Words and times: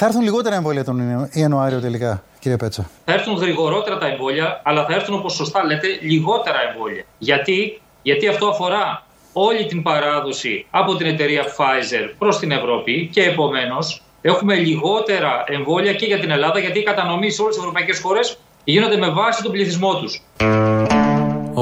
Θα 0.00 0.06
έρθουν 0.06 0.22
λιγότερα 0.22 0.54
εμβόλια 0.54 0.84
τον 0.84 1.28
Ιανουάριο 1.32 1.80
τελικά, 1.80 2.22
κύριε 2.38 2.56
Πέτσα. 2.56 2.90
Θα 3.04 3.12
έρθουν 3.12 3.34
γρηγορότερα 3.34 3.98
τα 3.98 4.06
εμβόλια, 4.06 4.60
αλλά 4.64 4.86
θα 4.86 4.94
έρθουν 4.94 5.14
όπως 5.14 5.32
σωστά 5.34 5.64
λέτε 5.64 5.86
λιγότερα 6.00 6.58
εμβόλια. 6.70 7.04
Γιατί, 7.18 7.80
Γιατί 8.02 8.28
αυτό 8.28 8.46
αφορά 8.46 9.06
όλη 9.32 9.66
την 9.66 9.82
παράδοση 9.82 10.66
από 10.70 10.96
την 10.96 11.06
εταιρεία 11.06 11.42
Pfizer 11.44 12.14
προς 12.18 12.38
την 12.38 12.50
Ευρώπη 12.50 13.08
και 13.12 13.22
επομένως 13.22 14.02
έχουμε 14.20 14.54
λιγότερα 14.54 15.44
εμβόλια 15.46 15.92
και 15.92 16.06
για 16.06 16.18
την 16.18 16.30
Ελλάδα 16.30 16.58
γιατί 16.58 16.78
η 16.78 16.82
κατανομής 16.82 17.34
σε 17.34 17.42
όλες 17.42 17.54
τις 17.54 17.64
ευρωπαϊκές 17.64 18.00
χώρες 18.00 18.38
γίνονται 18.64 18.96
με 18.96 19.10
βάση 19.10 19.42
τον 19.42 19.52
πληθυσμό 19.52 19.94
τους. 19.94 20.22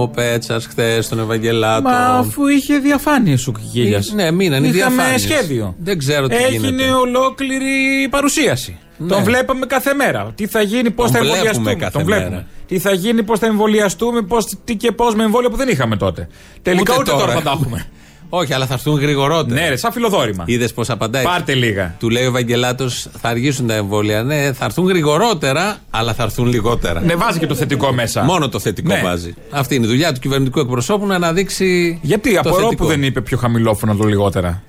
Ο 0.01 0.09
Πέτσας 0.09 0.67
χθες 0.67 1.05
στον 1.05 1.19
Ευαγγελάτο. 1.19 1.83
Μα 1.89 1.97
αφού 1.97 2.47
είχε 2.47 2.79
διαφάνειες 2.79 3.47
ο 3.47 3.53
Κικίλιας. 3.53 4.13
Ναι, 4.13 4.31
μείνανε 4.31 4.71
διαφάνειες. 4.71 5.21
σχέδιο. 5.21 5.75
Δεν 5.79 5.99
ξέρω 5.99 6.27
τι 6.29 6.35
Έγινε 6.35 6.69
γίνεται. 6.69 6.91
ολόκληρη 6.91 8.09
παρουσίαση. 8.11 8.79
Ναι. 8.99 9.09
Τον 9.09 9.23
βλέπαμε 9.23 9.67
κάθε 9.67 9.95
μέρα. 9.95 10.33
Τι 10.35 10.47
θα 10.47 10.63
γίνει, 10.63 10.91
πώς 10.91 11.11
θα 11.11 11.19
εμβολιαστούμε. 11.19 11.75
Κάθε 11.75 11.91
τον 11.99 12.07
βλέπουμε. 12.07 12.29
Μέρα. 12.31 12.47
Τι 12.67 12.79
θα 12.79 12.93
γίνει, 12.93 13.23
πώς 13.23 13.39
θα 13.39 13.47
εμβολιαστούμε, 13.47 14.23
πώς, 14.23 14.47
τι 14.65 14.77
και 14.77 14.93
πώς 14.93 15.15
με 15.15 15.25
εμβόλια 15.25 15.51
που 15.51 15.57
δεν 15.57 15.69
είχαμε 15.69 15.97
τότε. 15.97 16.29
Τελικά 16.63 16.93
ούτε, 16.99 17.13
ούτε 17.13 17.21
τώρα. 17.21 17.33
θα 17.33 17.43
τα 17.43 17.51
έχουμε. 17.51 17.87
Όχι, 18.29 18.53
αλλά 18.53 18.67
θα 18.67 18.75
έρθουν 18.75 19.01
γρηγορότερα. 19.01 19.61
Ναι, 19.61 19.69
ρε, 19.69 19.77
σαν 19.77 19.93
φιλοδόρημα. 19.93 20.45
Είδες 20.47 20.73
πώς 20.73 20.91
απαντάει. 20.91 21.25
Πάρτε 21.25 21.55
λίγα. 21.55 21.95
Του 21.99 22.09
λέει 22.09 22.25
ο 22.25 22.27
Ευαγγελάτος, 22.27 23.09
θα 23.21 23.29
αργήσουν 23.29 23.67
τα 23.67 23.75
εμβόλια. 23.75 24.23
Ναι, 24.23 24.53
θα 24.53 24.65
έρθουν 24.65 24.87
γρηγορότερα, 24.87 25.77
αλλά 25.91 26.15
θα 26.15 26.23
έρθουν 26.23 26.47
λιγότερα. 26.47 27.01
Ναι, 27.01 27.15
βάζει 27.15 27.39
και 27.39 27.47
το 27.47 27.55
θετικό 27.55 27.93
μέσα. 27.93 28.23
Μόνο 28.23 28.49
το 28.49 28.59
θετικό 28.59 28.95
ναι. 28.95 29.01
βάζει. 29.03 29.35
Αυτή 29.51 29.75
είναι 29.75 29.87
η 29.87 29.89
δουλειά 29.89 30.13
του 30.13 30.21
κυβερνητικού 30.21 30.61
εκπροσώπου 30.61 31.07
να 31.07 31.15
αναδείξει. 31.15 31.99
Γιατί, 32.03 32.37
απορώ 32.37 32.69
που 32.69 32.87
δεν 32.87 33.03
είπε 33.03 33.21
πιο 33.21 33.37
χαμηλόφωνο 33.37 33.95
το 33.95 34.05
λιγότερα. 34.05 34.63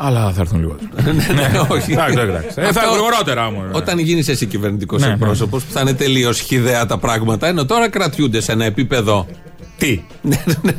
Αλλά 0.00 0.32
θα 0.32 0.40
έρθουν 0.40 0.60
λιγότερα. 0.60 1.12
ναι, 1.12 1.60
όχι. 1.68 1.92
Ε, 2.54 2.72
θα 2.72 2.80
γρηγορότερα 2.90 3.46
όμως. 3.46 3.64
Όταν 3.72 3.98
γίνεις 3.98 4.28
εσύ 4.28 4.46
κυβερνητικός 4.46 5.02
εκπρόσωπος, 5.02 5.64
που 5.64 5.72
θα 5.72 5.80
είναι 5.80 5.94
τελείως 5.94 6.40
χιδέα 6.40 6.86
τα 6.86 6.98
πράγματα, 6.98 7.46
ενώ 7.46 7.64
τώρα 7.64 7.88
κρατιούνται 7.88 8.40
σε 8.40 8.52
ένα 8.52 8.64
επίπεδο 8.64 9.26
τι; 9.78 10.00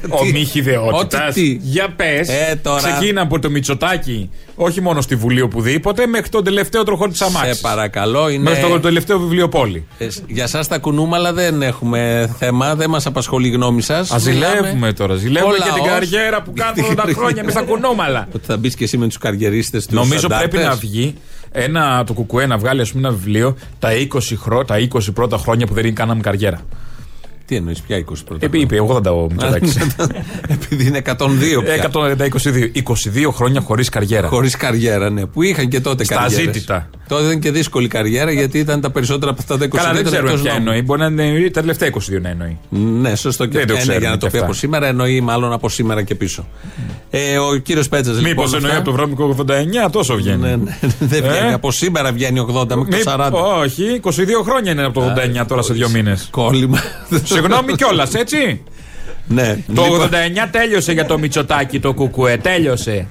Ο 0.09 0.25
μη 0.33 0.44
χιδεότητας. 0.44 1.36
Για 1.61 1.89
πες. 1.95 2.30
Ε, 2.30 2.59
τώρα... 2.61 2.92
Ξεκίνα 2.92 3.22
από 3.22 3.39
το 3.39 3.50
Μητσοτάκι, 3.50 4.30
όχι 4.55 4.81
μόνο 4.81 5.02
στη 5.02 5.16
Βουλή 5.16 5.42
οπουδήποτε, 5.42 6.08
μέχρι 6.08 6.30
τον 6.30 6.44
τελευταίο 6.44 6.83
τροχό 6.83 7.08
της 7.08 7.22
Αμάξης. 7.22 7.55
Σε 7.55 7.61
παρακαλώ. 7.61 8.30
Είναι... 8.30 8.50
Μέχρι 8.50 8.70
το 8.70 8.80
τελευταίο 8.80 9.20
βιβλίο 9.20 9.50
πόλη. 9.50 9.88
Ε, 9.97 10.08
για 10.27 10.44
εσά 10.44 10.66
τα 10.66 10.77
κουνούμαλα 10.77 11.33
δεν 11.33 11.61
έχουμε 11.61 12.30
θέμα, 12.38 12.75
δεν 12.75 12.89
μας 12.89 13.05
απασχολεί 13.05 13.47
η 13.47 13.52
γνώμη 13.52 13.81
σας. 13.81 14.11
Α 14.11 14.17
ζηλεύουμε 14.17 14.94
τώρα. 14.94 15.16
Ζηλεύουμε 15.16 15.58
και 15.58 15.72
την 15.73 15.83
καριέρα 15.83 16.42
που 16.42 16.53
κάνουμε 16.53 16.95
τα 17.02 17.14
χρόνια 17.14 17.44
με 17.44 17.52
στα 17.52 17.61
κουνούμαλα. 17.61 18.27
Ότι 18.36 18.45
θα 18.45 18.58
μπεις 18.58 18.75
και 18.75 18.83
εσύ 18.83 18.97
με 18.97 19.08
τους 19.08 19.17
καριερίστε 19.17 19.77
τους. 19.77 19.88
Νομίζω 19.89 20.27
πρέπει 20.27 20.58
να 20.58 20.75
βγει 20.75 21.16
ένα, 21.52 22.03
το 22.03 22.14
κουκουέ 22.14 22.45
να 22.45 22.58
βγάλει 22.58 22.81
ας 22.81 22.92
πούμε, 22.92 23.08
ένα 23.08 23.17
βιβλίο 23.17 23.55
τα 23.80 23.89
20, 24.14 24.20
χρο, 24.38 24.66
τα 24.66 24.75
20 24.94 25.14
πρώτα 25.14 25.38
χρόνια 25.38 25.67
που 25.67 25.73
δεν 25.73 25.95
κάναμε 25.95 26.22
καριέρα. 26.22 26.61
Τι 27.50 27.55
εννοείς, 27.55 27.81
πια 27.81 27.97
20 27.97 28.14
πρώτα. 28.25 28.45
Επί, 28.45 28.59
είπε 28.59 28.78
80 28.88 29.05
ο 29.05 29.28
Μητσοτάκης. 29.31 29.78
Επειδή 30.55 30.86
είναι 30.88 31.02
102 31.05 31.14
πια. 31.64 31.92
122. 31.94 32.72
22 32.83 33.31
χρόνια 33.31 33.61
χωρίς 33.61 33.89
καριέρα. 33.89 34.28
Χωρίς 34.28 34.55
καριέρα, 34.55 35.09
ναι. 35.09 35.25
Που 35.25 35.42
είχαν 35.42 35.67
και 35.67 35.80
τότε 35.80 36.05
καριέρα. 36.05 36.30
Στα 36.31 36.42
ζήτητα. 36.42 36.89
Τότε 37.08 37.23
ήταν 37.23 37.39
και 37.39 37.52
δύσκολη 37.52 37.88
καριέρα 37.88 38.31
γιατί 38.31 38.59
ήταν 38.59 38.81
τα 38.81 38.92
περισσότερα 38.92 39.31
από 39.31 39.42
αυτά 39.42 39.58
τα 39.58 39.66
22. 39.66 39.70
Καλά, 39.70 39.94
δεν 39.94 40.03
ξέρουμε 40.03 40.33
ποια 40.42 40.53
εννοεί. 40.53 40.81
Μπορεί 40.81 41.00
να 41.00 41.05
εννοεί 41.05 41.52
τα 41.52 41.59
τελευταία 41.59 41.89
22 41.89 42.22
να 42.22 42.30
εννοεί. 42.30 42.58
Ναι, 42.70 43.15
σωστό 43.15 43.45
και 43.45 43.58
αυτό. 43.58 43.73
Ναι, 43.73 43.98
για 43.98 44.10
να 44.10 44.17
το 44.17 44.30
πει 44.30 44.37
από 44.37 44.54
σήμερα, 44.54 44.87
εννοεί 44.87 45.21
μάλλον 45.21 45.54
από 45.54 45.70
σήμερα 45.70 46.04
και 46.04 46.16
πίσω. 46.16 46.48
Ε, 47.10 47.37
ο 47.37 47.55
κύριος 47.55 47.89
Πέτσας 47.89 48.16
λοιπόν. 48.16 48.30
Μήπως 48.30 48.54
εννοεί 48.54 48.71
από 48.71 48.86
το 48.86 48.92
βρώμικο 48.92 49.36
89, 49.87 49.92
τόσο 49.92 50.16
βγαίνει. 50.16 50.42
Ναι, 50.42 50.55
ναι, 50.55 50.77
δεν 50.99 51.23
βγαίνει. 51.23 51.54
Από 51.54 51.71
σήμερα 51.71 52.11
βγαίνει 52.11 52.45
80 52.55 52.76
μέχρι 52.76 53.04
το 53.04 53.11
40. 53.17 53.31
Όχι, 53.64 53.99
22 54.04 54.10
χρόνια 54.45 54.71
είναι 54.71 54.86
από 54.86 54.99
το 54.99 55.14
89 55.42 55.45
τώρα 55.48 55.61
σε 55.61 55.73
δύο 55.73 55.89
μήνες. 55.89 56.27
Κόλλημα. 56.31 56.80
Συγγνώμη 57.39 57.76
κιόλας, 57.76 58.14
έτσι; 58.14 58.64
Ναι. 59.27 59.58
Το 59.76 59.83
89 59.83 60.48
τέλειωσε 60.52 60.92
για 60.92 61.05
το 61.05 61.20
Μητσοτάκι 61.20 61.80
το 61.80 61.94
κουκουέ, 61.94 62.38
τέλειωσε. 62.38 63.08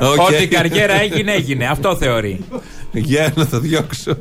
Okay. 0.00 0.18
Ό,τι 0.18 0.42
η 0.42 0.46
καριέρα 0.46 1.00
έγινε, 1.00 1.32
έγινε. 1.32 1.66
Αυτό 1.66 1.96
θεωρεί. 1.96 2.44
Για 2.92 3.32
να 3.34 3.46
το 3.46 3.58
διώξω. 3.60 4.18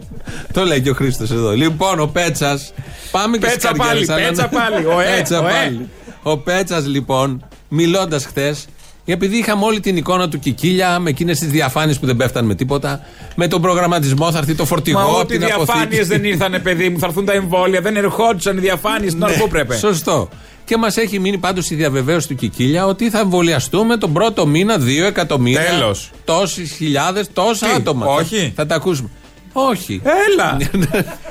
Το 0.54 0.64
λέει 0.64 0.82
και 0.82 0.90
ο 0.90 0.94
Χρήστος 0.94 1.32
εδώ. 1.32 1.52
Λοιπόν, 1.52 2.00
ο 2.00 2.08
Πέτσας. 2.08 2.74
Πάμε 3.12 3.38
και 3.38 3.46
Πέτσα 3.46 3.72
πάλι. 3.72 4.06
Πέτσα 4.06 4.48
πάλι. 4.48 4.86
Ο 4.86 4.96
Πέτσα 5.16 5.42
πάλι. 5.42 5.90
Ο 6.24 6.38
Πέτσας 6.38 6.88
λοιπόν, 6.88 7.48
μιλώντας 7.68 8.26
χθες, 8.26 8.66
επειδή 9.06 9.38
είχαμε 9.38 9.66
όλη 9.66 9.80
την 9.80 9.98
εικόνα 9.98 10.30
του 10.30 10.40
Κικίλια 10.40 11.00
με 11.00 11.10
εκείνες 11.10 11.40
τις 11.40 11.48
διαφάνειες 11.48 12.00
που 12.00 12.06
δεν 12.06 12.16
πέφτανε 12.16 12.48
με 12.48 12.56
τίποτα. 12.56 13.02
Με 13.36 13.48
τον 13.48 13.62
προγραμματισμό 13.62 14.32
θα 14.32 14.38
έρθει 14.38 14.56
το 14.56 14.66
φορτηγό. 14.66 15.00
Μα 15.00 15.06
ό,τι 15.06 15.38
διαφάνειες 15.38 16.08
δεν 16.08 16.24
ήρθανε, 16.24 16.60
παιδί 16.60 16.90
μου. 16.90 17.00
Θα 17.00 17.06
έρθουν 17.06 17.26
τα 17.26 17.34
εμβόλια. 17.34 17.82
Δεν 17.82 17.96
ερχόντουσαν 17.96 18.58
οι 18.58 18.60
διαφάνειες 18.60 19.12
στην 19.12 19.26
ναι, 19.26 19.48
πρέπει. 19.50 19.76
Σωστό. 19.76 20.30
Και 20.66 20.78
μας 20.78 20.98
έχει 20.98 21.20
μείνει 21.20 21.38
πάντως 21.38 21.70
η 21.70 21.76
διαβεβαίωση 21.76 22.28
του 22.28 22.36
Κικίλια 22.36 22.86
ότι 22.86 23.10
θα 23.10 23.20
εμβολιαστούμε 23.20 23.98
τον 23.98 24.14
πρώτο 24.14 24.46
μήνα 24.46 24.78
2 24.78 25.04
εκατομμύρια. 25.08 25.62
Τέλος. 25.62 26.12
Τόσες 26.26 26.72
χιλιάδες, 26.72 27.30
τόσα 27.34 27.68
άτομα. 27.68 28.06
Όχι. 28.06 28.38
Θα, 28.38 28.52
θα 28.56 28.66
τα 28.66 28.76
ακούσουμε. 28.76 29.10
Όχι. 29.58 30.02
Έλα! 30.04 30.58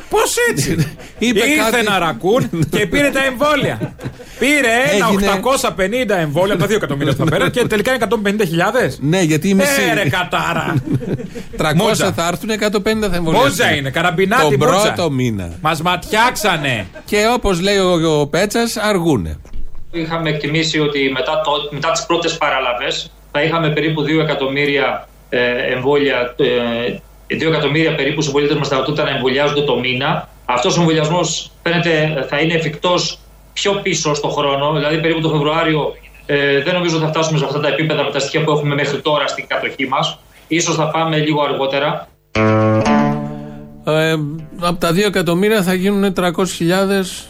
Πώς 0.09 0.37
έτσι! 0.51 0.97
Είπε 1.19 1.39
Ήρθε 1.39 1.71
κάτι... 1.71 1.77
ένα 1.77 1.99
ρακούν 1.99 2.69
και 2.71 2.87
πήρε 2.87 3.11
τα 3.11 3.25
εμβόλια. 3.25 3.95
πήρε 4.39 4.69
ένα 4.93 5.41
850 5.77 6.21
εμβόλια, 6.21 6.57
τα 6.57 6.67
2 6.67 6.71
εκατομμύρια 6.71 7.15
θα 7.15 7.25
πέρα 7.25 7.51
και 7.51 7.65
τελικά 7.65 7.97
150.000. 7.99 8.09
Ναι, 9.01 9.21
γιατί 9.21 9.49
είμαι 9.49 9.63
Ε, 9.63 9.95
ρε 9.95 10.09
κατάρα. 10.09 10.75
300 12.07 12.13
θα 12.15 12.29
έρθουν, 12.29 12.51
150 12.51 13.11
θα 13.11 13.17
εμβολιαστούν. 13.17 13.33
Μόζα 13.33 13.75
είναι, 13.75 13.91
καραμπινάτη 13.91 14.43
Τον 14.43 14.59
πρώτο 14.59 15.11
μήνα. 15.11 15.53
Μας 15.61 15.83
ματιάξανε. 15.83 16.87
Και 17.05 17.27
όπως 17.35 17.61
λέει 17.61 17.77
ο, 17.77 18.21
ο 18.21 18.27
Πέτσας, 18.27 18.77
αργούνε. 18.77 19.39
Είχαμε 19.91 20.29
εκτιμήσει 20.29 20.79
ότι 20.79 21.11
μετά, 21.13 21.41
το, 21.45 21.51
μετά 21.71 21.91
τις 21.91 22.07
πρώτες 22.07 22.37
παραλαβέ 22.37 22.87
θα 23.33 23.43
είχαμε 23.43 23.71
περίπου 23.71 24.03
2 24.03 24.09
εκατομμύρια 24.23 25.09
ε, 25.29 25.73
εμβόλια 25.73 26.35
ε, 26.37 26.97
2 27.31 27.41
εκατομμύρια 27.49 27.95
περίπου 27.95 28.23
συμπολίτε 28.23 28.55
μας 28.55 28.69
θα 28.69 28.77
ρωτούνται 28.77 29.03
να 29.03 29.11
εμβολιάζονται 29.11 29.63
το 29.63 29.79
μήνα. 29.79 30.29
Αυτός 30.45 30.77
ο 30.77 30.81
εμβολιασμός 30.81 31.51
φαίνεται 31.63 32.25
θα 32.29 32.39
είναι 32.41 32.55
εφικτός 32.55 33.19
πιο 33.53 33.73
πίσω 33.73 34.15
στο 34.15 34.29
χρόνο, 34.29 34.73
δηλαδή 34.73 35.01
περίπου 35.01 35.21
το 35.21 35.29
Φεβρουάριο. 35.29 35.93
Ε, 36.27 36.63
δεν 36.63 36.75
νομίζω 36.75 36.97
ότι 36.97 37.05
θα 37.05 37.11
φτάσουμε 37.11 37.39
σε 37.39 37.45
αυτά 37.45 37.61
τα 37.61 37.69
επίπεδα 37.69 38.03
με 38.03 38.11
τα 38.11 38.19
στοιχεία 38.19 38.45
που 38.45 38.51
έχουμε 38.51 38.75
μέχρι 38.75 39.01
τώρα 39.01 39.27
στην 39.27 39.47
κατοχή 39.47 39.87
μας. 39.87 40.19
Ίσως 40.49 40.75
θα 40.75 40.91
πάμε 40.91 41.17
λίγο 41.17 41.43
αργότερα. 41.43 42.09
Ε, 43.85 44.15
από 44.61 44.81
τα 44.81 44.91
2 44.91 44.97
εκατομμύρια 44.97 45.63
θα 45.63 45.75
γίνουν 45.75 46.13
300.000 46.17 46.31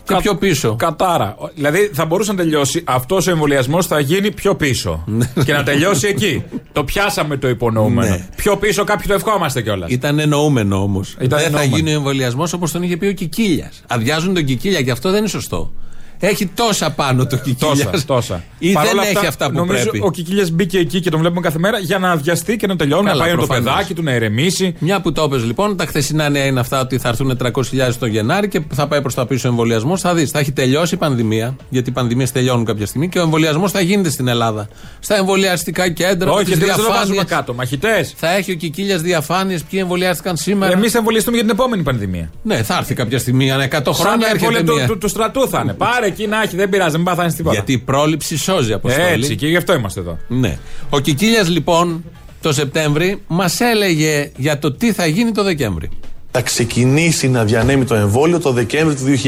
και 0.06 0.16
πιο 0.20 0.36
πίσω. 0.36 0.76
Κατάρα. 0.76 1.36
Δηλαδή 1.54 1.90
θα 1.92 2.04
μπορούσε 2.04 2.30
να 2.30 2.36
τελειώσει 2.36 2.82
αυτός 2.84 3.26
ο 3.26 3.30
εμβολιασμός 3.30 3.86
θα 3.86 4.00
γίνει 4.00 4.30
πιο 4.30 4.54
πίσω. 4.54 5.04
Ναι. 5.06 5.32
και 5.44 5.52
να 5.52 5.62
τελειώσει 5.62 6.08
εκεί. 6.08 6.44
Το 6.72 6.84
πιάσαμε 6.84 7.36
το 7.36 7.48
υπονοούμενο. 7.48 8.08
Ναι. 8.08 8.28
Πιο 8.36 8.56
πίσω 8.56 8.84
κάποιοι 8.84 9.06
το 9.06 9.14
ευχόμαστε 9.14 9.62
κιόλας. 9.62 9.90
Ήταν 9.90 10.18
εννοούμενο 10.18 10.82
όμως. 10.82 11.14
Δεν 11.18 11.32
εννοούμενο. 11.32 11.56
θα 11.56 11.64
γίνει 11.64 11.90
ο 11.90 11.94
εμβολιασμός 11.94 12.52
όπως 12.52 12.72
τον 12.72 12.82
είχε 12.82 12.96
πει 12.96 13.06
ο 13.06 13.12
Κικίλιας. 13.12 13.82
Αδειάζουν 13.86 14.34
τον 14.34 14.44
Κικίλια 14.44 14.82
και 14.82 14.90
αυτό 14.90 15.10
δεν 15.10 15.18
είναι 15.18 15.28
σωστό. 15.28 15.72
Έχει 16.18 16.46
τόσα 16.46 16.90
πάνω 16.90 17.26
το 17.26 17.36
Κικίλιας. 17.36 17.90
Τόσα, 17.90 18.04
τόσα. 18.06 18.42
Ή 18.58 18.72
Παρ 18.72 18.84
δεν 18.86 18.98
αυτά, 18.98 19.10
έχει 19.18 19.26
αυτά 19.26 19.46
που 19.46 19.52
νομίζω 19.56 19.82
πρέπει. 19.82 20.04
Ο 20.06 20.10
Κικίλιας 20.10 20.50
μπήκε 20.50 20.78
εκεί 20.78 21.00
και 21.00 21.10
τον 21.10 21.20
βλέπουμε 21.20 21.40
κάθε 21.40 21.58
μέρα 21.58 21.78
για 21.78 21.98
να 21.98 22.10
αδειαστεί 22.10 22.56
και 22.56 22.66
να 22.66 22.76
τελειώνει, 22.76 23.04
Καλά, 23.06 23.16
να 23.18 23.24
πάει 23.24 23.32
προφανώς. 23.34 23.64
το 23.64 23.70
παιδάκι 23.70 23.94
του, 23.94 24.02
να 24.02 24.14
ηρεμήσει. 24.14 24.74
Μια 24.78 25.00
που 25.00 25.12
το 25.12 25.22
έπαιζε 25.22 25.44
λοιπόν, 25.46 25.76
τα 25.76 25.86
χθεσινά 25.86 26.28
νέα 26.28 26.44
είναι 26.44 26.60
αυτά 26.60 26.80
ότι 26.80 26.98
θα 26.98 27.08
έρθουν 27.08 27.36
300.000 27.42 27.50
το 27.98 28.06
Γενάρη 28.06 28.48
και 28.48 28.60
θα 28.74 28.86
πάει 28.86 29.00
προς 29.00 29.14
τα 29.14 29.26
πίσω 29.26 29.48
ο 29.48 29.50
εμβολιασμός. 29.50 30.00
Θα 30.00 30.14
δεις, 30.14 30.30
θα 30.30 30.38
έχει 30.38 30.52
τελειώσει 30.52 30.94
η 30.94 30.98
πανδημία, 30.98 31.56
γιατί 31.68 31.90
οι 31.90 31.92
πανδημίες 31.92 32.32
τελειώνουν 32.32 32.64
κάποια 32.64 32.86
στιγμή 32.86 33.08
και 33.08 33.18
ο 33.18 33.22
εμβολιασμός 33.22 33.70
θα 33.70 33.80
γίνεται 33.80 34.10
στην 34.10 34.28
Ελλάδα. 34.28 34.68
Στα 35.00 35.16
εμβολιαστικά 35.16 35.90
κέντρα, 35.90 36.30
Όχι, 36.30 36.44
τις 36.44 36.58
δεν 36.58 36.68
το 36.68 36.74
βάζουμε 36.74 36.92
διαφάνειες. 36.94 37.24
κάτω. 37.24 37.54
Μαχητές. 37.54 38.14
Θα 38.16 38.30
έχει 38.36 38.50
ο 38.52 38.54
Κικίλιας 38.54 39.00
διαφάνειες 39.00 39.62
ποιοι 39.62 39.78
εμβολιάστηκαν 39.82 40.36
σήμερα. 40.36 40.72
Εμείς 40.72 40.92
θα 40.92 40.98
εμβολιαστούμε 40.98 41.36
για 41.36 41.44
την 41.46 41.54
επόμενη 41.54 41.82
πανδημία. 41.82 42.30
Ναι, 42.42 42.62
θα 42.62 42.76
έρθει 42.76 42.94
κάποια 42.94 43.18
στιγμή, 43.18 43.50
ανά 43.50 43.64
100 43.64 43.94
Σαν 43.94 44.04
χρόνια 44.06 44.26
τα 44.26 44.32
έρχεται 44.32 44.56
εμβόλια 44.58 44.74
μία. 44.74 44.86
του, 44.86 44.92
του, 44.92 44.98
του 44.98 45.08
στρατού 45.08 45.48
θα 45.48 45.60
είναι. 45.62 45.72
Πάρε 46.04 46.16
εκεί 46.16 46.26
να 46.26 46.42
έχει, 46.42 46.56
δεν 46.56 46.68
πειράζει, 46.68 46.96
μην 46.96 47.04
πάθανε 47.04 47.32
τίποτα. 47.32 47.54
Γιατί 47.54 47.72
η 47.72 47.78
πρόληψη 47.78 48.38
σώζει, 48.38 48.72
Αποστόλη. 48.72 49.06
Έτσι, 49.08 49.36
και 49.36 49.46
γι' 49.46 49.56
αυτό 49.56 49.74
είμαστε 49.74 50.00
εδώ. 50.00 50.18
Ναι. 50.28 50.58
Ο 50.90 50.98
Κικίλιας 51.00 51.48
λοιπόν 51.48 52.04
το 52.40 52.52
Σεπτέμβρη 52.52 53.22
μας 53.26 53.60
έλεγε 53.60 54.30
για 54.36 54.58
το 54.58 54.72
τι 54.72 54.92
θα 54.92 55.06
γίνει 55.06 55.32
το 55.32 55.42
Δεκέμβρη. 55.42 55.88
θα 56.30 56.40
ξεκινήσει 56.40 57.28
να 57.28 57.44
διανέμει 57.44 57.84
το 57.84 57.94
εμβόλιο 57.94 58.40
το 58.40 58.50
Δεκέμβριο 58.50 58.98
του 58.98 59.20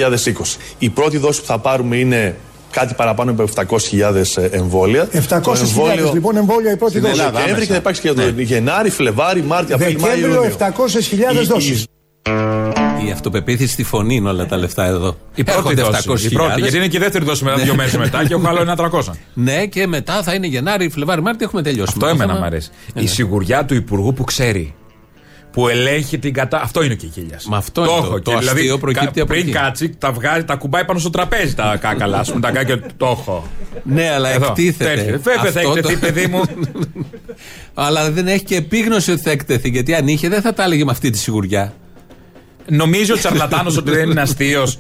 2020. 0.45 0.57
Η 0.79 0.89
πρώτη 0.91 1.17
δόση 1.19 1.41
που 1.41 1.47
θα 1.47 1.59
πάρουμε 1.59 1.97
είναι 1.97 2.37
κάτι 2.71 2.95
παραπάνω 2.95 3.31
από 3.31 3.45
700.000 3.55 4.49
εμβόλια. 4.51 5.09
700.000 5.29 6.13
λοιπόν 6.13 6.37
εμβόλια 6.37 6.73
η 6.73 6.77
πρώτη 6.77 6.99
Στην 6.99 7.03
δόση. 7.11 7.31
Δεκέμβρη 7.33 7.67
και 7.67 7.73
θα 7.73 7.77
υπάρξει 7.79 8.01
και 8.01 8.13
το 8.13 8.23
Γενάρη, 8.37 8.91
Φλεβάρι, 8.91 9.43
Μάρτιο, 9.43 9.75
Απρίλιο, 9.75 10.01
Μάιο. 10.01 10.15
Δεκέμβριο 10.15 10.43
Ιούνιο. 10.43 10.57
700.000 11.39 11.43
Η- 11.43 11.47
δόσεις. 11.47 11.85
Η 13.07 13.11
αυτοπεποίθηση 13.11 13.73
στη 13.73 13.83
φωνή 13.85 14.15
είναι 14.15 14.29
όλα 14.29 14.47
τα 14.47 14.57
λεφτά 14.57 14.85
εδώ. 14.87 15.17
Η 15.35 15.45
πρώτη 15.45 15.59
Έρχονται 15.59 15.83
δόση. 16.07 16.27
Η 16.27 16.33
πρώτη, 16.33 16.61
γιατί 16.61 16.77
είναι 16.77 16.87
και 16.89 16.97
η 16.97 17.01
δεύτερη 17.01 17.25
δόση 17.25 17.45
μετά 17.45 17.57
δύο 17.57 17.75
μέρες 17.75 17.97
μετά 17.97 18.25
και 18.27 18.35
έχω 18.35 18.49
άλλο 18.49 18.61
ένα 18.61 18.77
300. 18.93 19.03
Ναι, 19.35 19.67
και 19.67 19.87
μετά 19.87 20.23
θα 20.23 20.35
είναι 20.35 20.47
Γενάρη, 20.47 20.89
Φλεβάρι, 20.89 21.23
Μάρτιο 21.23 21.47
έχουμε 21.47 21.63
τελειώσει. 21.63 21.93
Αυτό 21.97 22.01
Με 22.01 22.07
το 22.07 22.15
εμένα 22.15 22.29
θέμα. 22.33 22.39
μου 22.41 22.47
αρέσει. 22.47 22.71
Ναι, 22.95 23.01
Η 23.01 23.05
ναι. 23.05 23.11
σιγουριά 23.11 23.65
του 23.65 23.75
υπουργού 23.75 24.13
που 24.13 24.25
ξέρει. 24.25 24.75
που 25.53 25.69
ελέγχει 25.69 26.19
την 26.19 26.33
κατά. 26.33 26.61
Αυτό 26.63 26.83
είναι 26.83 26.95
και 26.95 27.07
η 27.07 27.27
Μα 27.49 27.57
αυτό 27.57 27.85
το 27.85 27.91
είναι 27.91 28.01
το, 28.07 28.13
το, 28.13 28.21
το 28.21 28.39
δηλαδή, 28.39 28.59
αστείο 28.61 28.79
προκύπτει 28.79 29.21
από 29.21 29.33
Πριν 29.33 29.53
κάτσει, 29.53 29.89
τα 29.99 30.13
βγάζει, 30.13 30.45
τα 30.45 30.55
κουμπάει 30.55 30.85
πάνω 30.85 30.99
στο 30.99 31.11
τραπέζι 31.11 31.55
τα 31.55 31.77
κάκαλα. 31.81 32.19
Α 32.19 32.23
πούμε 32.23 32.41
τα 32.41 32.51
κάκαλα. 32.51 32.83
Το 32.97 33.07
έχω. 33.07 33.47
Ναι, 33.83 34.11
αλλά 34.11 34.29
Εδώ. 34.29 34.47
εκτίθεται. 34.47 35.21
Βέβαια 35.23 35.53
θα 35.53 35.61
εκτεθεί, 35.61 35.97
παιδί 35.99 36.27
μου. 36.27 36.41
αλλά 37.75 38.11
δεν 38.11 38.27
έχει 38.29 38.45
και 38.45 38.57
επίγνωση 38.57 39.11
ότι 39.11 39.21
θα 39.21 39.31
εκτεθεί. 39.31 39.69
Γιατί 39.69 39.95
αν 39.95 40.09
είχε, 40.09 40.29
δεν 40.29 40.41
θα 40.41 40.55
τα 40.55 40.63
έλεγε 40.65 40.85
με 40.85 40.91
αυτή 40.91 41.11
τη 41.11 41.19
σιγουριά. 41.19 41.75
Νομίζει 42.69 43.13
ο 43.13 43.17
Τσαρλατάνος 43.17 43.77
ότι 43.77 43.91
δεν 43.91 44.11
είναι 44.11 44.21
αστείος. 44.21 44.79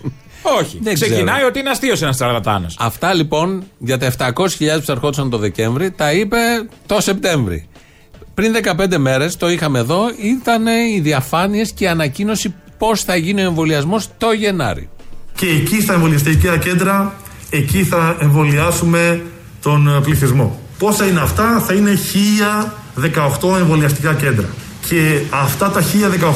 Όχι. 0.60 0.78
Δεν 0.82 0.94
Ξεκινάει 0.94 1.34
ξέρω. 1.34 1.46
ότι 1.46 1.58
είναι 1.58 1.70
αστείος 1.70 2.02
ένας 2.02 2.16
τσαρλατάνος. 2.16 2.76
Αυτά 2.78 3.14
λοιπόν 3.14 3.62
για 3.78 3.98
τα 3.98 4.12
700.000 4.18 4.32
που 4.84 4.90
ερχόντουσαν 4.92 5.30
το 5.30 5.38
Δεκέμβρη 5.38 5.90
τα 5.90 6.12
είπε 6.12 6.36
το 6.86 7.00
Σεπτέμβρη. 7.00 7.68
Πριν 8.34 8.52
15 8.52 8.96
μέρες, 8.98 9.36
το 9.36 9.50
είχαμε 9.50 9.78
εδώ, 9.78 10.00
ήταν 10.22 10.66
οι 10.66 11.00
διαφάνειες 11.00 11.72
και 11.72 11.84
η 11.84 11.86
ανακοίνωση 11.86 12.54
πώς 12.78 13.02
θα 13.02 13.16
γίνει 13.16 13.42
ο 13.42 13.46
εμβολιασμός 13.46 14.08
το 14.18 14.32
Γενάρη. 14.32 14.88
Και 15.36 15.46
εκεί 15.46 15.80
στα 15.80 15.92
εμβολιαστικά 15.92 16.56
κέντρα, 16.58 17.14
εκεί 17.50 17.82
θα 17.82 18.16
εμβολιάσουμε 18.20 19.22
τον 19.62 20.00
πληθυσμό. 20.02 20.60
Πόσα 20.78 21.06
είναι 21.06 21.20
αυτά, 21.20 21.62
θα 21.66 21.74
είναι 21.74 21.98
1018 23.40 23.56
εμβολιαστικά 23.58 24.14
κέντρα. 24.14 24.46
Και 24.88 25.20
αυτά 25.30 25.70
τα 25.70 25.82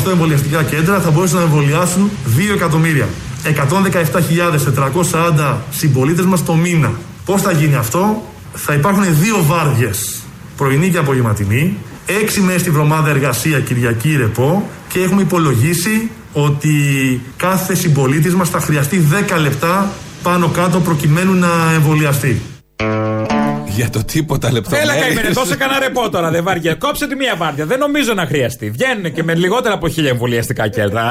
1018 0.06 0.10
εμβολιαστικά 0.10 0.62
κέντρα 0.62 1.00
θα 1.00 1.10
μπορούσαν 1.10 1.38
να 1.38 1.44
εμβολιάσουν 1.44 2.10
2 2.36 2.40
εκατομμύρια. 2.54 3.08
117.440 3.44 5.56
συμπολίτες 5.70 6.24
μας 6.24 6.44
το 6.44 6.54
μήνα. 6.54 6.92
Πώς 7.24 7.42
θα 7.42 7.52
γίνει 7.52 7.74
αυτό, 7.74 8.22
θα 8.54 8.74
υπάρχουν 8.74 9.04
δύο 9.20 9.44
βάρδιες, 9.46 10.22
πρωινή 10.56 10.90
και 10.90 10.98
απογευματινή, 10.98 11.76
έξι 12.06 12.40
μέρες 12.40 12.62
τη 12.62 12.70
βδομάδα 12.70 13.08
εργασία, 13.08 13.60
Κυριακή 13.60 14.16
ρεπό 14.16 14.68
και 14.88 14.98
έχουμε 14.98 15.22
υπολογίσει 15.22 16.10
ότι 16.32 16.74
κάθε 17.36 17.74
συμπολίτης 17.74 18.34
μας 18.34 18.50
θα 18.50 18.60
χρειαστεί 18.60 19.04
10 19.36 19.40
λεπτά 19.40 19.90
πάνω 20.22 20.48
κάτω 20.48 20.80
προκειμένου 20.80 21.34
να 21.34 21.48
εμβολιαστεί. 21.74 22.42
Για 23.80 23.90
το 23.90 24.04
τίποτα 24.04 24.52
λεπτό. 24.52 24.76
Έλα 24.76 24.94
καημένε, 24.94 25.28
δώσε 25.28 25.56
κανένα 25.56 25.78
ρεπό 25.78 26.10
τώρα, 26.10 26.30
δεν 26.30 26.44
βάρια. 26.44 26.74
Κόψε 26.74 27.06
τη 27.06 27.14
μία 27.14 27.34
βάρδια. 27.36 27.66
Δεν 27.66 27.78
νομίζω 27.78 28.14
να 28.14 28.26
χρειαστεί. 28.26 28.70
Βγαίνουν 28.70 29.12
και 29.12 29.22
με 29.22 29.34
λιγότερα 29.34 29.74
από 29.74 29.88
χίλια 29.88 30.10
εμβολιαστικά 30.10 30.68
κέντρα. 30.68 31.10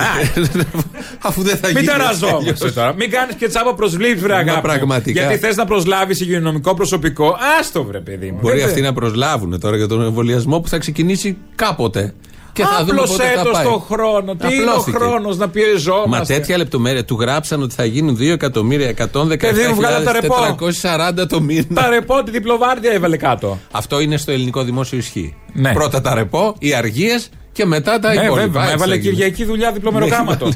Αφού 1.28 1.42
δεν 1.42 1.58
θα 1.58 1.68
γίνει. 1.68 1.80
Μην 1.80 1.90
ταραζόμαστε 1.90 2.72
τώρα. 2.72 2.94
Μην 2.94 3.12
κάνεις 3.12 3.36
και 3.36 3.48
τσάπα 3.48 3.74
προσβλήψη, 3.74 4.24
βρε 4.24 4.36
αγάπη. 4.36 5.12
Γιατί 5.12 5.38
θες 5.38 5.56
να 5.56 5.66
προσλάβεις 5.66 6.22
υγειονομικό 6.22 6.74
προσωπικό. 6.74 7.38
Άστο, 7.60 7.84
βρε 7.84 8.00
παιδί 8.00 8.32
μου. 8.32 8.40
Μπορεί 8.42 8.62
αυτοί 8.62 8.82
να 8.82 8.94
προσλάβουν 8.94 9.60
τώρα 9.60 9.78
για 9.78 9.88
τον 9.88 10.02
εμβολιασμό 10.02 10.60
που 10.60 10.68
θα 10.68 10.78
ξεκινήσει 10.78 11.38
κάποτε. 11.56 12.14
Και 12.60 12.66
θα 12.66 12.84
δούμε 12.86 13.02
πότε 13.02 13.24
θα 13.36 13.50
πάει. 13.52 13.64
το 13.64 13.86
χρόνο. 13.90 14.36
Τι 14.36 14.56
είναι 14.56 14.72
ο 14.72 14.80
χρόνος 14.80 15.38
να 15.38 15.50
πιεζόμαστε; 15.50 16.10
Μα 16.10 16.22
τέτοια 16.22 16.58
λεπτομέρεια 16.58 17.06
του 17.06 17.18
γράψαν 17.20 17.62
ότι 17.62 17.76
θα 17.76 17.86
γίνουν 17.86 18.16
2 18.16 18.22
εκατομμύρια 18.22 18.94
117.440 18.98 19.08
το 21.30 21.42
μήνα. 21.42 21.66
Τα 21.74 21.90
ρεπό, 21.90 22.24
τη 22.24 22.32
διπλοβάρδια 22.32 22.92
έβαλε 22.92 23.18
κάτω. 23.18 23.60
Αυτό 23.72 24.00
είναι 24.00 24.18
στο 24.18 24.32
ελληνικό 24.32 24.64
δημόσιο 24.64 24.98
ισχύ. 24.98 25.36
Ναι. 25.54 25.74
Πρώτα 25.74 26.02
τα 26.02 26.14
ρεπό, 26.14 26.56
οι 26.60 26.74
αργίες 26.74 27.30
και 27.52 27.66
μετά 27.66 28.00
τα 28.00 28.14
ναι, 28.14 28.22
υπόλοιπα. 28.22 28.60
Βέβαια, 28.60 28.72
έβαλε 28.72 28.98
Κυριακή 28.98 29.46
δουλειά 29.46 29.72
διπλωμερογράμματο. 29.72 30.46
Ναι, 30.46 30.52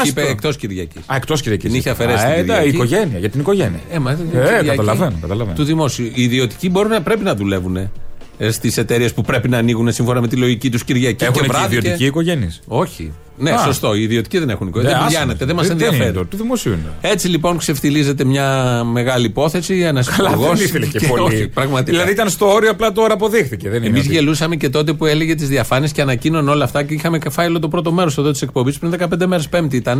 Όχι, 0.00 0.08
είπε 0.08 0.22
εκτός 0.22 0.56
Κυριακής. 0.56 1.02
Α, 1.06 1.16
εκτός 1.16 1.42
Κυριακής. 1.42 1.70
Την 1.70 1.78
είχε 1.78 1.90
αφαιρέσει. 1.90 2.24
Ε, 2.26 2.44
η 2.64 2.68
οικογένεια, 2.68 3.18
για 3.18 3.30
την 3.30 3.40
οικογένεια. 3.40 3.80
Ε, 3.90 3.98
μα, 3.98 4.10
ε, 4.10 4.16
καταλαβαίνω, 4.64 5.18
καταλαβαίνω. 5.20 5.56
Του 5.56 5.64
δημόσιου. 5.64 6.04
Οι 6.14 6.22
ιδιωτικοί 6.22 6.70
μπορούν 6.70 6.90
να 6.90 7.02
πρέπει 7.02 7.24
να 7.24 7.34
δουλεύουν. 7.34 7.90
Ε, 8.38 8.50
στις 8.50 8.76
εταιρείες 8.76 9.14
που 9.14 9.22
πρέπει 9.22 9.48
να 9.48 9.58
ανοίγουν 9.58 9.92
σύμφωνα 9.92 10.20
με 10.20 10.28
τη 10.28 10.36
λογική 10.36 10.70
τους 10.70 10.84
Κυριακή. 10.84 11.24
Έχουν 11.24 11.42
και, 11.42 11.48
και 11.48 11.76
ιδιωτική 11.76 12.04
οικογένεια. 12.04 12.52
Όχι. 12.66 13.12
Ναι, 13.38 13.50
Α. 13.50 13.58
σωστό. 13.58 13.94
Οι 13.94 14.02
ιδιωτικοί 14.02 14.38
δεν 14.38 14.50
έχουν 14.50 14.66
οικογένεια. 14.66 14.98
Δεν 14.98 15.06
πιάνεται, 15.06 15.44
δεν 15.44 15.56
μας 15.56 15.70
ενδιαφέρει. 15.70 16.12
Το, 16.12 16.26
δημοσίου 16.30 16.72
είναι. 16.72 16.92
Έτσι 17.00 17.28
λοιπόν 17.28 17.58
ξεφτιλίζεται 17.58 18.24
μια 18.24 18.80
μεγάλη 18.84 19.26
υπόθεση. 19.26 19.78
Ένας 19.80 20.08
υπουργό. 20.18 20.46
Δεν 20.46 20.64
ήθελε 20.64 20.86
και 20.86 21.06
πολύ. 21.06 21.22
Όχι, 21.22 21.48
πραγματικά. 21.48 21.90
Δηλαδή 21.90 22.10
ήταν 22.12 22.28
στο 22.28 22.52
όριο, 22.52 22.70
απλά 22.70 22.92
τώρα 22.92 23.14
αποδείχθηκε. 23.14 23.68
Εμείς 23.68 24.00
ότι... 24.00 24.12
γελούσαμε 24.12 24.56
και 24.56 24.68
τότε 24.68 24.92
που 24.92 25.06
έλεγε 25.06 25.34
τις 25.34 25.48
διαφάνειες 25.48 25.92
και 25.92 26.00
ανακοίνωνε 26.00 26.50
όλα 26.50 26.64
αυτά 26.64 26.82
και 26.82 26.94
είχαμε 26.94 27.18
φάει 27.30 27.46
όλο 27.46 27.58
το 27.58 27.68
πρώτο 27.68 27.92
μέρος 27.92 28.18
εδώ 28.18 28.30
της 28.30 28.42
εκπομπής 28.42 28.78
πριν 28.78 28.94
15 28.98 29.26
μέρες 29.26 29.48
Πέμπτη 29.48 29.76
ήταν 29.76 29.98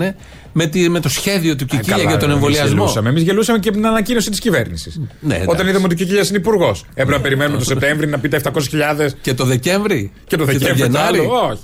με, 0.53 0.71
με 0.91 1.01
το 1.01 1.09
σχέδιο 1.09 1.57
του 1.57 1.65
Κικίλια 1.65 2.03
για 2.03 2.17
τον 2.17 2.31
εμβολιασμό. 2.31 2.93
Εμείς 3.07 3.23
γελούσαμε 3.23 3.59
και 3.59 3.71
με 3.71 3.77
την 3.77 3.87
ανακοίνωση 3.87 4.31
της 4.31 4.41
κυβέρνησης. 4.41 5.01
Ναι, 5.21 5.43
Όταν 5.47 5.69
είδαμε 5.69 5.85
ότι 5.85 5.95
ο 5.95 5.97
Κικίλιας 5.97 6.29
είναι 6.29 6.39
υπουργός. 6.39 6.85
Έπρεπε 6.91 7.13
να 7.13 7.21
περιμένουμε 7.21 7.59
το 7.59 7.65
Σεπτέμβρη 7.65 8.07
να 8.07 8.19
πει 8.19 8.29
τα 8.29 8.41
700.000. 8.43 9.09
Και 9.21 9.35
το 9.35 9.45
Δεκέμβρη; 9.45 10.13
Και 10.27 10.37
το 10.37 10.45
Δεκέμβρη. 10.45 11.21
Όχι. 11.51 11.61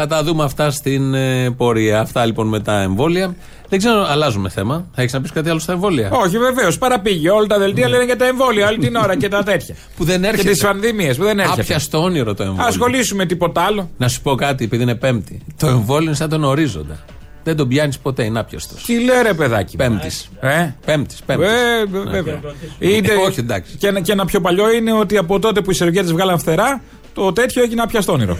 Θα 0.00 0.06
τα 0.06 0.22
δούμε 0.22 0.44
αυτά 0.44 0.70
στην 0.70 1.14
ε, 1.14 1.50
πορεία. 1.50 2.00
Αυτά 2.00 2.24
λοιπόν 2.24 2.48
με 2.48 2.60
τα 2.60 2.80
εμβόλια. 2.80 3.34
Δεν 3.68 3.78
ξέρω, 3.78 4.06
αλλάζουμε 4.08 4.48
θέμα. 4.48 4.86
Θα 4.94 5.02
έχεις 5.02 5.12
να 5.12 5.20
πεις 5.20 5.32
κάτι 5.32 5.50
άλλο 5.50 5.58
στα 5.58 5.72
εμβόλια; 5.72 6.10
Όχι, 6.10 6.38
βεβαίως. 6.38 6.78
Παραπήγε. 6.78 7.30
Όλα 7.30 7.46
τα 7.46 7.58
δελτία 7.58 7.84
ναι. 7.86 7.90
λένε 7.90 8.04
για 8.04 8.16
τα 8.16 8.26
εμβόλια 8.26 8.68
όλη 8.68 8.78
την 8.78 8.96
ώρα 8.96 9.16
και 9.16 9.28
τα 9.28 9.42
τέτοια. 9.42 9.74
που 9.96 10.04
δεν 10.04 10.24
έρχεται. 10.24 10.42
Και 10.42 10.48
τις 10.48 10.62
πανδημίες 10.62 11.16
που 11.16 11.24
δεν 11.24 11.38
έρχεται. 11.38 11.60
Άπιαστο 11.60 12.02
όνειρο 12.02 12.34
το 12.34 12.42
εμβόλιο. 12.42 12.66
Ασχολήσουμε 12.66 13.26
τίποτα 13.26 13.60
άλλο. 13.60 13.90
Να 13.96 14.08
σου 14.08 14.22
πω 14.22 14.34
κάτι, 14.34 14.64
επειδή 14.64 14.82
είναι 14.82 14.94
Πέμπτη. 14.94 15.40
Το 15.58 15.66
εμβόλιο 15.66 16.06
είναι 16.06 16.16
σαν 16.16 16.28
τον 16.28 16.44
ορίζοντα. 16.44 16.98
Δεν 17.44 17.56
τον 17.56 17.68
πιάνεις 17.68 17.98
ποτέ, 17.98 18.24
είναι 18.24 18.38
άπιαστος. 18.38 18.82
Τι 18.82 19.04
λέει 19.04 19.22
ρε 19.22 19.34
παιδάκι. 19.34 19.76
Πέμπτης. 19.76 20.28
Ε; 20.40 20.70
Πέμπτης. 20.84 21.22
Πέμπτης. 21.26 21.48
Ε, 21.48 21.84
βέβαια. 22.10 22.40
Ναι. 22.78 23.14
όχι, 23.26 23.40
εντάξει. 23.40 23.76
Και, 23.76 24.00
και 24.02 24.12
ένα 24.12 24.24
πιο 24.24 24.40
παλιό 24.40 24.72
είναι 24.72 24.92
ότι 24.92 25.16
από 25.16 25.38
τότε 25.38 25.60
που 25.60 25.70
οι 25.70 25.74
Σεργέτε 25.74 26.12
βγάλαν 26.12 26.38
φτερά, 26.38 26.82
το 27.18 27.32
τέτοιο 27.32 27.62
έγινε 27.62 27.82
άπιαστο 27.82 28.12
όνειρο. 28.12 28.36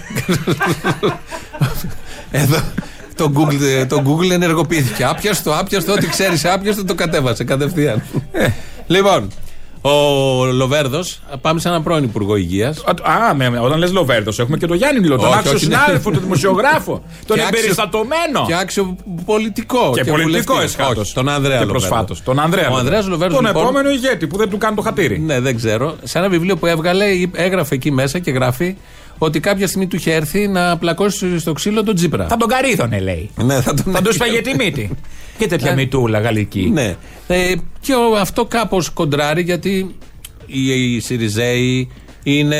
Εδώ 2.30 2.62
το 3.14 3.32
Google, 3.34 3.86
το 3.88 4.02
Google 4.06 4.30
ενεργοποιήθηκε. 4.30 5.04
Άπιαστο, 5.04 5.52
άπιαστο, 5.58 5.92
ό,τι 5.92 6.06
ξέρεις 6.06 6.44
άπιαστο 6.44 6.84
το 6.84 6.94
κατέβασε 6.94 7.44
κατευθείαν. 7.44 8.02
Ε. 8.32 8.48
λοιπόν, 8.86 9.30
ο 9.80 10.44
Λοβέρδος, 10.44 11.20
πάμε 11.40 11.60
σε 11.60 11.68
έναν 11.68 11.82
πρώην 11.82 12.04
Υπουργό 12.04 12.36
Υγείας. 12.36 12.84
Α, 13.02 13.34
με, 13.34 13.58
όταν 13.60 13.78
λες 13.78 13.92
Λοβέρδος, 13.92 14.38
έχουμε 14.38 14.56
και 14.56 14.66
τον 14.66 14.76
Γιάννη 14.76 15.06
Λοβέρδο. 15.06 15.30
Τον 15.30 15.38
άξιο 15.38 15.52
ναι. 15.52 15.58
συνάδελφο, 15.58 16.10
τον 16.10 16.20
δημοσιογράφο. 16.20 17.02
τον 17.26 17.38
εμπεριστατωμένο. 17.38 18.44
Και 18.46 18.54
άξιο 18.54 18.96
πολιτικό. 19.24 19.90
Και, 19.94 20.02
και 20.02 20.10
πολιτικό 20.10 20.60
εσχάτως. 20.60 21.12
Τον 21.12 21.28
Ανδρέα 21.28 21.64
Λοβέρδο. 21.64 22.16
Τον 22.24 22.40
Ανδρέα 22.40 22.68
Λοβέρδο. 22.68 23.36
Τον 23.36 23.46
λοιπόν, 23.46 23.46
επόμενο 23.46 23.90
ηγέτη 23.90 24.26
που 24.26 24.36
δεν 24.36 24.50
του 24.50 24.58
κάνει 24.58 24.76
το 24.76 24.82
χατήρι. 24.82 25.18
Ναι, 25.18 25.40
δεν 25.40 25.56
ξέρω. 25.56 25.96
Σε 26.02 26.18
ένα 26.18 26.28
βιβλίο 26.28 26.56
που 26.56 26.66
έβγαλε, 26.66 27.04
έγραφε 27.32 27.74
εκεί 27.74 27.90
μέσα 27.90 28.18
και 28.18 28.30
γράφει 28.30 28.76
ότι 29.18 29.40
κάποια 29.40 29.66
στιγμή 29.66 29.86
του 29.86 29.96
είχε 29.96 30.14
έρθει 30.14 30.48
να 30.48 30.78
πλακώσει 30.78 31.38
στο 31.38 31.52
ξύλο 31.52 31.82
τον 31.82 31.94
Τζίπρα. 31.94 32.26
Θα 32.26 32.36
τον 32.36 32.48
καρύδωνε, 32.48 33.00
λέει. 33.00 33.30
Ναι, 33.42 33.60
θα 33.60 33.74
τον 33.74 33.92
θα 33.92 34.02
του 34.02 34.12
σπαγε 34.12 34.40
τη 34.40 34.54
μύτη. 34.54 34.90
και 35.38 35.46
τέτοια 35.46 35.74
μυτούλα 35.74 36.18
γαλλική. 36.18 36.70
Ναι. 36.72 36.96
Ε, 37.26 37.54
και 37.80 37.92
αυτό 38.20 38.44
κάπως 38.44 38.90
κοντράρει 38.90 39.42
γιατί 39.42 39.94
οι, 40.46 40.94
οι 40.94 41.00
Σιριζέοι 41.00 41.90
είναι 42.36 42.56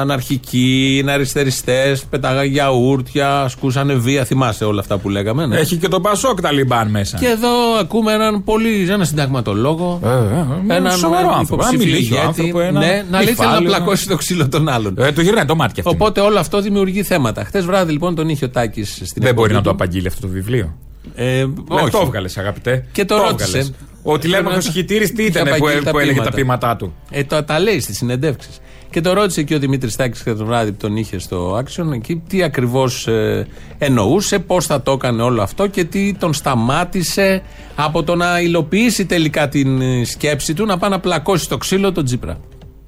αναρχικοί, 0.00 0.96
είναι 0.98 1.12
αριστεριστές, 1.12 2.04
πετάγαν 2.04 2.44
γιαούρτια, 2.46 3.40
ασκούσαν 3.40 4.00
βία. 4.00 4.24
Θυμάσαι 4.24 4.64
όλα 4.64 4.80
αυτά 4.80 4.98
που 4.98 5.08
λέγαμε. 5.08 5.46
Ναι. 5.46 5.58
Έχει 5.58 5.76
και 5.76 5.88
τον 5.88 6.02
Πασόκ 6.02 6.40
Ταλιμπάν 6.40 6.88
μέσα. 6.90 7.18
Και 7.18 7.26
εδώ 7.26 7.48
ακούμε 7.80 8.12
έναν 8.12 8.44
πολύ, 8.44 8.82
έναν 8.82 9.06
συνταγματολόγο. 9.06 10.00
Ε, 10.04 10.08
ε, 10.08 10.72
ε 10.72 10.76
έναν 10.76 10.92
σοβαρό 10.92 11.34
άνθρωπο. 11.38 11.64
Ένα 11.72 12.26
άνθρωπο, 12.26 12.60
ένα 12.60 12.80
ναι, 12.80 13.04
να 13.10 13.22
λέει 13.22 13.34
να 13.38 13.62
πλακώσει 13.62 14.08
το 14.08 14.16
ξύλο 14.16 14.48
των 14.48 14.68
άλλων. 14.68 14.94
Ε, 14.98 15.12
το 15.12 15.20
γυρνάει 15.20 15.44
το 15.44 15.54
μάτι 15.54 15.80
αυτό. 15.80 15.90
Οπότε 15.90 16.20
όλο 16.20 16.38
αυτό 16.38 16.60
δημιουργεί 16.60 17.02
θέματα. 17.02 17.44
Χθες 17.44 17.64
βράδυ 17.64 17.92
λοιπόν 17.92 18.14
τον 18.14 18.28
είχε 18.28 18.44
ο 18.44 18.50
Τάκης 18.50 19.00
στην 19.04 19.22
Δεν 19.22 19.34
μπορεί 19.34 19.52
να 19.52 19.62
το 19.62 19.70
απαγγείλει 19.70 20.06
αυτό 20.06 20.20
το 20.20 20.28
βιβλίο. 20.28 20.76
Ε, 21.14 21.46
όχι. 21.68 21.90
Το 21.90 22.00
έβγαλες, 22.02 22.38
αγαπητέ. 22.38 22.86
Και 22.92 23.04
το, 23.04 23.16
το 23.16 23.22
ρώτησε. 23.22 23.74
Ο 24.02 24.18
τηλέμαχο 24.18 24.60
χιτήρη 24.60 25.10
τι 25.10 25.24
ήταν 25.24 25.48
που, 25.58 25.90
που 25.90 25.98
έλεγε 25.98 26.20
τα 26.20 26.30
ποίηματά 26.30 26.76
του; 26.76 26.94
Ε, 27.10 27.24
το, 27.24 27.44
τα 27.44 27.58
λέει 27.60 27.80
στις 27.80 27.96
συνεντεύξεις. 27.96 28.60
Και 28.90 29.00
το 29.00 29.12
ρώτησε 29.12 29.42
και 29.42 29.54
ο 29.54 29.58
Δημήτρης 29.58 29.96
Τάκη 29.96 30.22
και 30.22 30.32
το 30.32 30.44
βράδυ 30.44 30.70
που 30.70 30.76
τον 30.76 30.96
είχε 30.96 31.18
στο 31.18 31.58
Action 31.58 31.92
εκεί 31.94 32.22
τι 32.28 32.42
ακριβώς 32.42 33.06
ε, 33.06 33.46
εννοούσε, 33.78 34.38
πώς 34.38 34.66
θα 34.66 34.82
το 34.82 34.92
έκανε 34.92 35.22
όλο 35.22 35.42
αυτό 35.42 35.66
και 35.66 35.84
τι 35.84 36.14
τον 36.14 36.34
σταμάτησε 36.34 37.42
από 37.74 38.02
το 38.02 38.14
να 38.14 38.40
υλοποιήσει 38.40 39.06
τελικά 39.06 39.48
την 39.48 39.80
ε, 39.80 40.04
σκέψη 40.04 40.54
του 40.54 40.64
να 40.64 40.78
πάει 40.78 40.90
να 40.90 41.00
πλακώσει 41.00 41.44
στο 41.44 41.56
ξύλο 41.56 41.92
τον 41.92 42.04
Τζίπρα. 42.04 42.38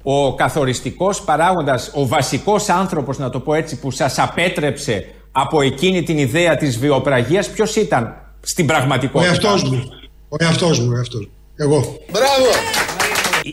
Ο 0.03 0.35
καθοριστικός 0.35 1.21
παράγοντας, 1.21 1.91
ο 1.93 2.07
βασικός 2.07 2.69
άνθρωπος, 2.69 3.17
να 3.17 3.29
το 3.29 3.39
πω 3.39 3.53
έτσι, 3.53 3.79
που 3.79 3.91
σας 3.91 4.19
απέτρεψε 4.19 5.05
από 5.31 5.61
εκείνη 5.61 6.03
την 6.03 6.17
ιδέα 6.17 6.55
της 6.55 6.79
βιοπραγίας, 6.79 7.49
ποιος 7.49 7.75
ήταν 7.75 8.15
στην 8.41 8.65
πραγματικότητα; 8.65 9.29
Ο 9.29 9.33
εαυτός 9.33 9.63
μου. 9.63 9.83
Ο 10.33 10.35
εαυτός 10.39 10.79
μου, 10.79 10.89
ο 10.93 10.97
εαυτός. 10.97 11.29
Εγώ. 11.55 11.97
Μπράβο! 12.11 12.49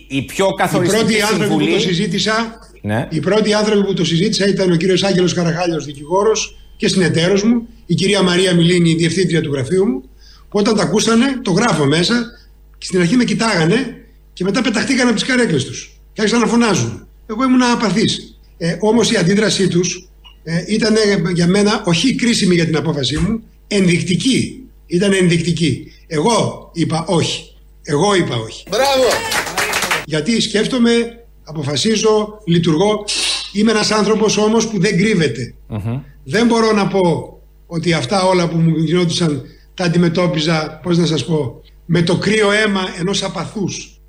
Η, 0.08 0.22
πιο 0.22 0.46
καθοριστική 0.46 1.00
οι 1.00 1.18
πρώτοι 1.18 1.20
άνθρωποι 1.22 1.64
που 1.64 1.72
το 1.72 1.80
συζήτησα, 1.80 2.58
ναι. 2.82 3.08
Οι 3.10 3.20
πρώτοι 3.20 3.54
άνθρωποι 3.54 3.86
που 3.86 3.94
το 3.94 4.04
συζήτησα 4.04 4.46
ήταν 4.48 4.72
ο 4.72 4.76
κύριος 4.76 5.02
Άγγελος 5.02 5.34
Καραχάλιο, 5.34 5.80
δικηγόρος 5.80 6.56
και 6.76 6.88
συνεταίρος 6.88 7.42
μου, 7.42 7.66
η 7.86 7.94
κυρία 7.94 8.22
Μαρία 8.22 8.54
Μιλίνη, 8.54 8.94
διευθύντρια 8.94 9.40
του 9.40 9.52
γραφείου 9.52 9.86
μου. 9.86 10.02
Όταν 10.48 10.76
τα 10.76 10.82
ακούσανε, 10.82 11.40
το 11.42 11.50
γράφω 11.50 11.84
μέσα 11.84 12.26
και 12.78 12.86
στην 12.86 13.00
αρχή 13.00 13.16
με 13.16 13.24
κοιτάγανε 13.24 14.04
και 14.32 14.44
μετά 14.44 14.62
πεταχτήκαν 14.62 15.06
από 15.06 15.16
τις 15.16 15.24
καρέκλες 15.24 15.64
τους. 15.64 16.00
Και 16.12 16.20
άρχισαν 16.20 16.40
να 16.40 16.46
φωνάζουν. 16.46 17.06
Εγώ 17.26 17.44
ήμουν 17.44 17.62
απαθής. 17.62 18.38
Ε, 18.58 18.76
Όμως 18.80 19.10
η 19.10 19.16
αντίδρασή 19.16 19.68
τους 19.68 20.08
ε, 20.42 20.64
ήταν 20.66 20.94
για 21.34 21.46
μένα 21.46 21.82
όχι 21.84 22.14
κρίσιμη 22.14 22.54
για 22.54 22.64
την 22.64 22.76
απόφασή 22.76 23.18
μου, 23.18 23.42
ενδεικτική. 23.66 24.64
Ήταν 24.86 25.12
ενδεικτική. 25.12 25.92
Εγώ 26.12 26.70
είπα 26.72 27.04
όχι. 27.06 27.56
Εγώ 27.82 28.14
είπα 28.14 28.36
όχι. 28.36 28.64
Μπράβο! 28.70 29.04
Γιατί 30.04 30.40
σκέφτομαι, 30.40 30.90
αποφασίζω, 31.44 32.38
λειτουργώ. 32.46 33.04
Είμαι 33.52 33.70
ένας 33.70 33.90
άνθρωπος 33.90 34.36
όμως 34.36 34.68
που 34.68 34.80
δεν 34.80 34.96
κρυβεται 34.96 35.54
Δεν 36.24 36.46
μπορώ 36.46 36.72
να 36.72 36.86
πω 36.86 37.38
ότι 37.66 37.92
αυτά 37.92 38.22
όλα 38.22 38.48
που 38.48 38.56
μου 38.56 38.76
γινόντουσαν 38.76 39.42
τα 39.74 39.84
αντιμετώπιζα, 39.84 40.80
πώς 40.82 40.98
να 40.98 41.06
σας 41.06 41.24
πω, 41.24 41.60
με 41.86 42.02
το 42.02 42.16
κρύο 42.16 42.52
αίμα 42.52 42.80
ενός 42.98 43.22
απαθούς. 43.22 44.00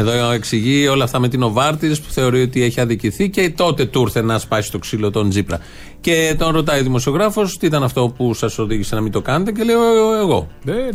Εδώ 0.00 0.30
εξηγεί 0.30 0.88
όλα 0.88 1.04
αυτά 1.04 1.18
με 1.18 1.28
την 1.28 1.42
Οβάρτης 1.42 2.00
που 2.00 2.10
θεωρεί 2.10 2.42
ότι 2.42 2.62
έχει 2.62 2.80
αδικηθεί 2.80 3.30
και 3.30 3.50
τότε 3.50 3.84
του 3.84 4.00
ήρθε 4.00 4.22
να 4.22 4.38
σπάσει 4.38 4.70
το 4.70 4.78
ξύλο 4.78 5.10
τον 5.10 5.30
Τζίπρα. 5.30 5.60
Και 6.00 6.34
τον 6.38 6.52
ρωτάει 6.52 6.80
ο 6.80 6.82
δημοσιογράφος 6.82 7.58
τι 7.58 7.66
ήταν 7.66 7.82
αυτό 7.82 8.14
που 8.16 8.34
σας 8.34 8.58
οδήγησε 8.58 8.94
να 8.94 9.00
μην 9.00 9.12
το 9.12 9.20
κάνετε 9.20 9.52
και 9.52 9.62
λέει 9.62 9.76
εγώ. 10.20 10.48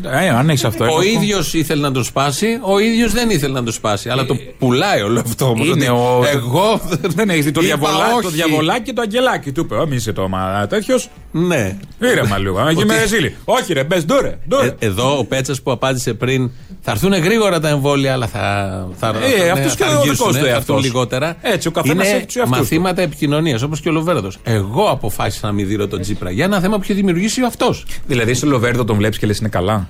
Ε, 0.03 0.29
αν 0.29 0.49
έχεις 0.49 0.63
αυτό. 0.63 0.85
Ο 0.85 1.01
ίδιος 1.01 1.53
ήθελε 1.53 1.81
να 1.81 1.91
το 1.91 2.03
σπάσει, 2.03 2.59
ο 2.61 2.79
ίδιος 2.79 3.11
δεν 3.11 3.29
ήθελε 3.29 3.53
να 3.53 3.63
το 3.63 3.71
σπάσει. 3.71 4.09
Αλλά 4.09 4.25
το 4.25 4.35
πουλάει 4.59 5.01
όλο 5.01 5.19
αυτό 5.19 5.45
όμως. 5.45 5.69
Ο... 5.69 6.25
Εγώ 6.25 6.81
δεν 7.07 7.29
έχεις 7.29 7.45
δει 7.45 7.51
το, 7.51 7.61
διαβολά, 7.61 8.19
το 8.21 8.29
διαβολάκι 8.29 8.81
και 8.81 8.93
το 8.93 9.01
αγγελάκι. 9.01 9.51
Του 9.51 9.61
είπε, 9.61 9.85
Μην 9.87 9.97
είσαι 9.97 10.13
το 10.13 10.29
τέτοιος. 10.69 11.09
Ναι. 11.31 11.77
Ήρεμα 11.99 12.37
λίγο. 12.37 12.59
Όχι, 13.59 13.73
ρε, 13.73 13.83
μπες 13.83 14.05
ντούρε. 14.05 14.37
Ε, 14.63 14.85
εδώ 14.85 15.17
ο 15.17 15.25
Πέτσας 15.25 15.61
που 15.61 15.71
απάντησε 15.71 16.13
πριν 16.13 16.51
θα 16.85 16.91
έρθουν 16.91 17.13
γρήγορα 17.13 17.59
τα 17.59 17.69
εμβόλια, 17.69 18.13
αλλά 18.13 18.27
θα. 18.27 18.87
θα 18.97 19.13
ε, 19.37 19.49
αυτός 19.49 19.75
και 19.75 19.83
ο 19.83 20.01
δικός 20.01 20.37
του 20.37 20.45
εαυτός. 20.45 20.83
λιγότερα. 20.83 21.35
Έτσι, 21.41 21.67
ο 21.67 21.71
καθένας 21.71 22.07
έχει 22.07 22.25
τους 22.25 22.41
Μαθήματα 22.47 23.01
επικοινωνίας, 23.01 23.61
όπως 23.61 23.79
και 23.79 23.89
ο 23.89 23.91
Λοβέρδος. 23.91 24.39
Εγώ 24.43 24.89
αποφάσισα 24.89 25.47
να 25.47 25.53
μην 25.53 25.67
δίνω 25.67 25.87
τον 25.87 26.01
Τζίπρα 26.01 26.31
για 26.31 26.45
ένα 26.45 26.59
θέμα 26.59 26.77
που 26.77 26.83
είχε 26.83 26.93
δημιουργήσει 26.93 27.41
αυτός. 27.41 27.85
Δηλαδή, 28.07 28.33
στο 28.33 28.47
Λοβέρδο 28.47 28.83
τον 28.83 28.95
βλέπεις 28.95 29.17
και 29.17 29.27
λες 29.27 29.37
είναι 29.37 29.49
καλά. 29.49 29.87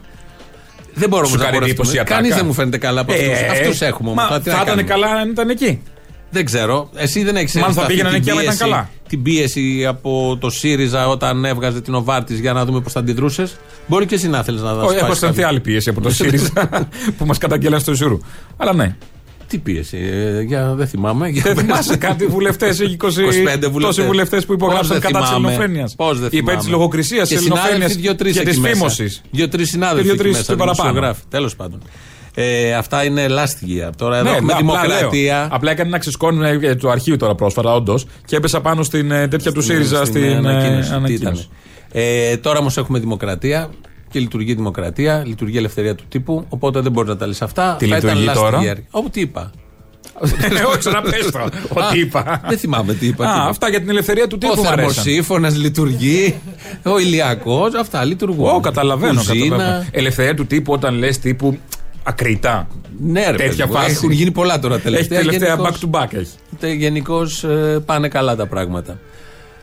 Δεν 0.93 1.09
μπορώ 1.09 1.29
να 1.29 1.49
πω. 1.75 2.03
Κανείς 2.03 2.35
δεν 2.35 2.45
μου 2.45 2.53
φαίνεται 2.53 2.77
καλά 2.77 3.01
από 3.01 3.13
ε, 3.13 3.47
αυτούς. 3.51 3.81
έχουμε 3.81 4.09
όμως. 4.09 4.23
Θα 4.43 4.63
ήταν 4.63 4.85
καλά 4.85 5.07
αν 5.07 5.29
ήταν 5.29 5.49
εκεί. 5.49 5.81
Δεν 6.33 6.45
ξέρω. 6.45 6.89
Εσύ 6.95 7.23
δεν 7.23 7.35
έχεις 7.35 7.55
Μάλλον 7.55 7.73
θα 7.73 7.85
πήγαιναν 7.85 8.13
εκεί, 8.13 8.29
αλλά 8.29 8.41
ήταν 8.43 8.57
καλά. 8.57 8.89
Την 9.07 9.21
πίεση 9.21 9.85
από 9.85 10.37
το 10.39 10.49
ΣΥΡΙΖΑ 10.49 11.07
όταν 11.07 11.45
έβγαζε 11.45 11.81
την 11.81 11.93
Οβάρτης 11.93 12.39
για 12.39 12.53
να 12.53 12.65
δούμε 12.65 12.81
πώς 12.81 12.91
θα 12.91 12.99
αντιδρούσες. 12.99 13.57
Μπορεί 13.87 14.05
και 14.05 14.15
εσύ 14.15 14.27
να 14.27 14.43
θέλεις 14.43 14.61
να 14.61 14.73
δώσει. 14.73 14.95
Έχω 14.95 15.11
αισθανθεί 15.11 15.43
άλλη 15.43 15.59
πίεση 15.59 15.89
από 15.89 16.01
το 16.01 16.09
ΣΥΡΙΖΑ 16.17 16.87
που 17.17 17.25
μας 17.25 17.37
καταγγέλαν 17.37 17.79
στο 17.79 17.91
Ισουρού. 17.91 18.19
Αλλά 18.57 18.73
ναι. 18.73 18.95
Τι 19.47 19.57
πίεση, 19.57 19.97
ε, 19.97 20.41
για, 20.41 20.73
δεν 20.73 20.87
θυμάμαι. 20.87 21.31
Δεν 21.31 21.57
θυμάσαι 21.65 21.97
κάτι 21.97 22.25
βουλευτές, 22.25 22.79
25 22.79 22.85
βουλευτές. 23.17 23.71
Τόσοι 23.81 24.01
βουλευτές 24.01 24.45
που 24.45 24.53
υπογράψαν 24.53 24.99
κατά 24.99 25.19
της 25.19 25.29
ελληνοφρένειας. 25.29 25.95
Πώς 25.95 26.19
δεν 26.19 26.29
θυμάμαι. 26.29 26.51
Υπέρ 26.51 26.63
τη 26.63 26.69
λογοκρισία, 26.69 27.21
της 27.21 27.37
ελληνοφρένειας 27.37 27.95
και 27.95 28.41
της 28.43 28.59
φήμωσης. 28.59 29.21
Δύο-τρεις 29.31 29.69
συνάδελφοι. 29.69 30.07
Δύο-τρεις 30.07 30.45
παραπάνω. 30.57 31.15
Τέλος 31.29 31.55
πάντων. 31.55 31.81
Ε, 32.35 32.73
αυτά 32.73 33.03
είναι 33.03 33.25
last 33.29 33.89
Τώρα 33.97 34.17
εδώ 34.17 34.29
ναι, 34.29 34.35
έχουμε 34.35 34.53
δημοκρατία. 34.57 35.43
Απλά, 35.43 35.55
απλά 35.55 35.71
έκανε 35.71 35.89
ένα 35.89 35.97
ξεσκόνημα 35.97 36.47
ε, 36.47 36.75
του 36.75 36.89
αρχείου 36.89 37.17
τώρα 37.17 37.35
πρόσφατα, 37.35 37.73
όντως, 37.73 38.05
και 38.25 38.35
έπεσα 38.35 38.61
πάνω 38.61 38.83
στην 38.83 39.11
ε, 39.11 39.27
τέτοια 39.27 39.51
του 39.51 39.61
ΣΥΡΙΖΑ 39.61 40.05
στην, 40.05 40.23
στην 40.83 40.93
ανακοίνωση. 40.93 41.49
Ε, 41.91 42.37
τώρα 42.37 42.59
όμως 42.59 42.77
έχουμε 42.77 42.99
δημοκρατία 42.99 43.69
και 44.09 44.19
λειτουργεί 44.19 44.51
η 44.51 44.55
δημοκρατία, 44.55 45.23
λειτουργεί 45.25 45.55
η 45.55 45.57
ελευθερία 45.57 45.95
του 45.95 46.03
τύπου. 46.09 46.45
Οπότε 46.49 46.79
δεν 46.79 46.91
μπορεί 46.91 47.07
να 47.07 47.17
τα 47.17 47.27
λες 47.27 47.41
αυτά. 47.41 47.75
Τι 47.79 47.85
λειτουργεί 47.85 48.25
τώρα; 48.25 48.61
Όπου 48.91 49.09
τι 49.09 49.21
είπα. 49.21 49.51
Όχι, 50.75 50.89
να 50.91 51.01
πες 51.01 51.31
το. 51.31 51.39
Ό,τι 51.69 51.99
είπα. 51.99 52.41
Δεν 52.47 52.57
θυμάμαι 52.57 52.93
τι 52.93 53.07
είπα. 53.07 53.25
Α, 53.25 53.47
αυτά 53.49 53.69
για 53.69 53.79
την 53.79 53.89
ελευθερία 53.89 54.27
του 54.27 54.37
τύπου. 54.37 54.53
Ο 54.57 54.63
θερμοσύφωνας 54.63 55.57
λειτουργεί. 55.57 56.35
Ο 56.83 56.99
ηλιακός, 56.99 57.73
αυτά 57.73 58.03
λειτουργούν. 58.03 58.49
Ω, 58.49 58.59
καταλαβαίνω. 58.59 59.21
Ελευθερία 59.91 60.35
του 60.35 60.45
τύπου 60.45 60.73
όταν 60.73 60.95
λες 60.95 61.19
τύπου 61.19 61.57
ακριτά. 62.03 62.67
Ναι, 62.99 63.29
ρε, 63.29 63.37
Τέτοια 63.37 63.67
φάση. 63.67 63.91
Έχουν 63.91 64.11
γίνει 64.11 64.31
πολλά 64.31 64.59
τώρα 64.59 64.79
τελευταία. 64.79 65.19
Έχει 65.19 65.29
τελευταία 65.29 65.57
back 65.57 65.73
to 65.85 65.99
back. 65.99 66.13
Έχει. 66.13 66.75
Γενικώς 66.75 67.43
ε, 67.43 67.83
πάνε 67.85 68.07
καλά 68.07 68.35
τα 68.35 68.47
πράγματα. 68.47 68.99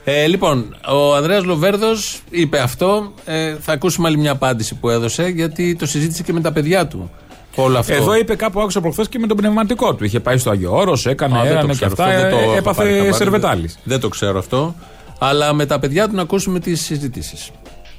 Ε, 0.05 0.27
λοιπόν, 0.27 0.77
ο 0.89 1.15
Ανδρέας 1.15 1.45
Λοβέρδος 1.45 2.21
είπε 2.31 2.59
αυτό. 2.59 3.13
Ε, 3.25 3.55
θα 3.61 3.73
ακούσουμε 3.73 4.09
άλλη 4.09 4.17
μια 4.17 4.31
απάντηση 4.31 4.75
που 4.75 4.89
έδωσε 4.89 5.29
γιατί 5.29 5.77
το 5.77 5.87
συζήτησε 5.87 6.23
και 6.23 6.33
με 6.33 6.41
τα 6.41 6.53
παιδιά 6.53 6.87
του. 6.87 7.11
Όλο 7.55 7.79
αυτό. 7.79 7.95
Εδώ 7.95 8.15
είπε 8.15 8.35
κάπου 8.35 8.61
άκουσα 8.61 8.81
προχθές 8.81 9.09
και 9.09 9.19
με 9.19 9.27
τον 9.27 9.37
πνευματικό 9.37 9.95
του. 9.95 10.05
Είχε 10.05 10.21
πάει 10.21 10.39
στο 10.39 10.51
Αγιο 10.51 10.77
Όρος, 10.77 11.07
έκανε 11.07 11.39
Α, 11.39 11.75
και 11.79 11.85
αυτά. 11.85 12.05
Αυτό, 12.05 12.37
ε, 12.37 12.57
έπαθε 12.57 13.13
σερβετάλης. 13.13 13.79
Δεν 13.85 14.01
το 14.01 14.09
ξέρω 14.09 14.39
αυτό. 14.39 14.75
Αλλά 15.19 15.53
με 15.53 15.67
τα 15.67 15.79
παιδιά 15.79 16.09
του 16.09 16.15
να 16.15 16.23
ακούσουμε 16.23 16.61
τις 16.61 16.81
συζητήσεις. 16.81 17.51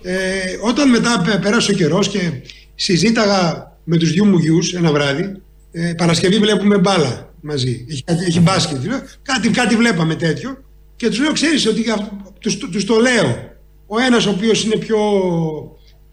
Ε, 0.02 0.16
όταν 0.68 0.90
μετά 0.90 1.40
πέρασε 1.42 1.72
ο 1.72 1.74
καιρός 1.74 2.08
και 2.08 2.20
συζήταγα 2.76 3.71
με 3.84 3.98
τους 3.98 4.12
δυο 4.12 4.26
μου 4.26 4.38
γιους 4.38 4.74
ένα 4.74 4.92
βράδυ. 4.92 5.42
Ε, 5.72 5.94
Παρασκευή 5.98 6.38
βλέπουμε 6.38 6.78
μπάλα 6.78 7.34
μαζί. 7.42 7.86
Έχει, 7.90 8.04
έχει 8.28 8.40
μπάσκετ. 8.40 8.78
Κάτι, 9.22 9.50
κάτι 9.50 9.76
βλέπαμε 9.76 10.16
τέτοιο. 10.16 10.64
Και 10.96 11.08
τους 11.08 11.20
λέω, 11.20 11.32
ξέρεις 11.32 11.68
ότι 11.68 11.84
τους, 12.40 12.58
τους 12.58 12.86
το 12.86 12.96
λέω. 12.96 13.50
Ο 13.88 14.00
ένας 14.00 14.26
ο 14.26 14.30
οποίος 14.30 14.64
είναι 14.64 14.76
πιο, 14.76 15.00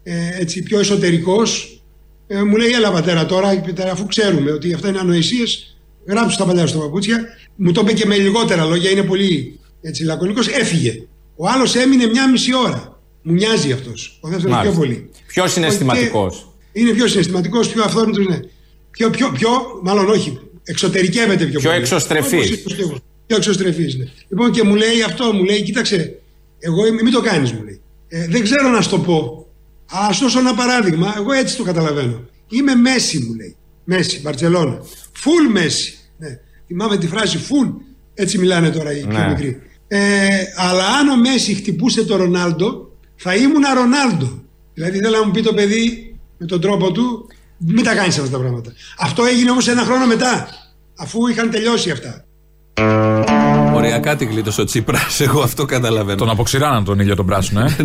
ε, 0.03 0.41
έτσι, 0.41 0.63
πιο 0.63 0.79
εσωτερικός 0.79 1.79
ε, 2.31 2.43
μου 2.43 2.55
λέει 2.55 2.69
έλα 2.71 2.91
πατέρα 2.91 3.25
τώρα 3.25 3.63
αφού 3.91 4.05
ξέρουμε 4.05 4.51
ότι 4.51 4.73
αυτά 4.73 4.87
είναι 4.87 4.99
ανοησίες 4.99 5.77
γράψου 6.07 6.37
τα 6.37 6.45
παλιά 6.45 6.67
στο 6.67 6.79
παπούτσια 6.79 7.19
μου 7.55 7.71
το 7.71 7.81
είπε 7.81 7.93
και 7.93 8.05
με 8.05 8.17
λιγότερα 8.17 8.65
λόγια 8.65 8.89
είναι 8.89 9.03
πολύ 9.03 9.59
έτσι, 9.81 10.03
λακωνικός 10.03 10.47
έφυγε 10.47 11.07
ο 11.35 11.47
άλλος 11.47 11.75
έμεινε 11.75 12.05
μια 12.05 12.29
μισή 12.29 12.55
ώρα 12.55 13.01
μου 13.21 13.33
μοιάζει 13.33 13.71
αυτός 13.71 14.19
ο 14.21 14.27
δεύτερος 14.27 14.61
πιο 14.61 14.71
πολύ 14.71 15.09
πιο 15.27 15.47
συναισθηματικός 15.47 16.48
είναι 16.71 16.91
πιο 16.91 17.07
συναισθηματικό, 17.07 17.59
πιο 17.59 17.83
αυθόρμητος. 17.83 18.27
Ναι. 18.27 18.39
Πιο, 18.91 19.09
πιο, 19.09 19.31
πιο, 19.31 19.49
μάλλον 19.83 20.09
όχι, 20.09 20.39
εξωτερικεύεται 20.63 21.45
πιο, 21.45 21.59
πιο 21.59 21.69
πολύ. 21.69 21.81
Εξωστρεφής. 21.81 22.63
Πιο 23.27 23.37
εξωστρεφής. 23.37 23.97
Ναι. 23.97 24.05
Λοιπόν 24.29 24.51
και 24.51 24.63
μου 24.63 24.75
λέει 24.75 25.01
αυτό, 25.05 25.33
μου 25.33 25.43
λέει, 25.43 25.61
κοίταξε, 25.61 26.19
εγώ 26.59 26.81
μην 27.03 27.13
το 27.13 27.21
κάνεις, 27.21 27.51
μου 27.51 27.63
λέει. 27.63 27.81
Ε, 28.07 28.27
δεν 28.27 28.43
ξέρω 28.43 28.69
να 28.69 28.81
σου 28.81 28.89
το 28.89 28.99
πω. 28.99 29.47
Αλλά 29.85 30.07
ας 30.07 30.19
δώσω 30.19 30.39
ένα 30.39 30.53
παράδειγμα, 30.53 31.13
εγώ 31.17 31.31
έτσι 31.31 31.57
το 31.57 31.63
καταλαβαίνω. 31.63 32.27
Είμαι 32.49 32.75
Μέση, 32.75 33.19
μου 33.19 33.33
λέει. 33.33 33.55
Μέση, 33.83 34.19
Μπαρσελόνα. 34.21 34.81
Φουλ 35.11 35.51
Μέση. 35.51 35.97
Ναι. 36.17 36.39
Θυμάμαι 36.67 36.97
τη 36.97 37.07
φράση 37.07 37.37
φουλ. 37.37 37.67
Έτσι 38.13 38.37
μιλάνε 38.37 38.69
τώρα 38.69 38.97
οι 38.97 39.03
ναι. 39.03 39.13
πιο 39.13 39.27
μικροί. 39.27 39.61
Ε, 39.87 40.27
αλλά 40.55 40.85
αν 40.85 41.09
ο 41.09 41.17
Μέση 41.17 41.53
χτυπούσε 41.53 42.05
το 42.05 42.15
Ρονάλντο, 42.15 42.91
θα 43.15 43.35
ήμουν 43.35 43.63
Ρονάλντο. 43.75 44.43
Δηλαδή 44.73 44.99
θέλω 44.99 45.17
να 45.17 45.25
μου 45.25 45.31
πει 45.31 45.41
το 45.41 45.53
παιδί, 45.53 46.08
με 46.39 46.45
τον 46.45 46.61
τρόπο 46.61 46.91
του, 46.91 47.27
μην 47.57 47.83
τα 47.83 47.95
κάνεις 47.95 48.17
αυτά 48.17 48.29
τα 48.29 48.39
πράγματα. 48.39 48.71
Αυτό 48.99 49.23
έγινε 49.23 49.51
όμως 49.51 49.67
ένα 49.67 49.83
χρόνο 49.83 50.05
μετά, 50.05 50.47
αφού 50.97 51.27
είχαν 51.27 51.49
τελειώσει 51.51 51.91
αυτά. 51.91 52.23
Οριακά 53.73 54.15
την 54.15 54.29
γλίτωσε 54.29 54.61
ο 54.61 54.63
Τσίπρας. 54.63 55.19
Εγώ 55.25 55.41
αυτό 55.41 55.65
καταλαβαίνω. 55.65 56.17
Τον 56.17 56.29
αποξηράναν 56.29 56.83
τον 56.83 56.99
ήλιο 56.99 57.15
τον 57.15 57.25
πράσινο, 57.25 57.61
ε. 57.61 57.75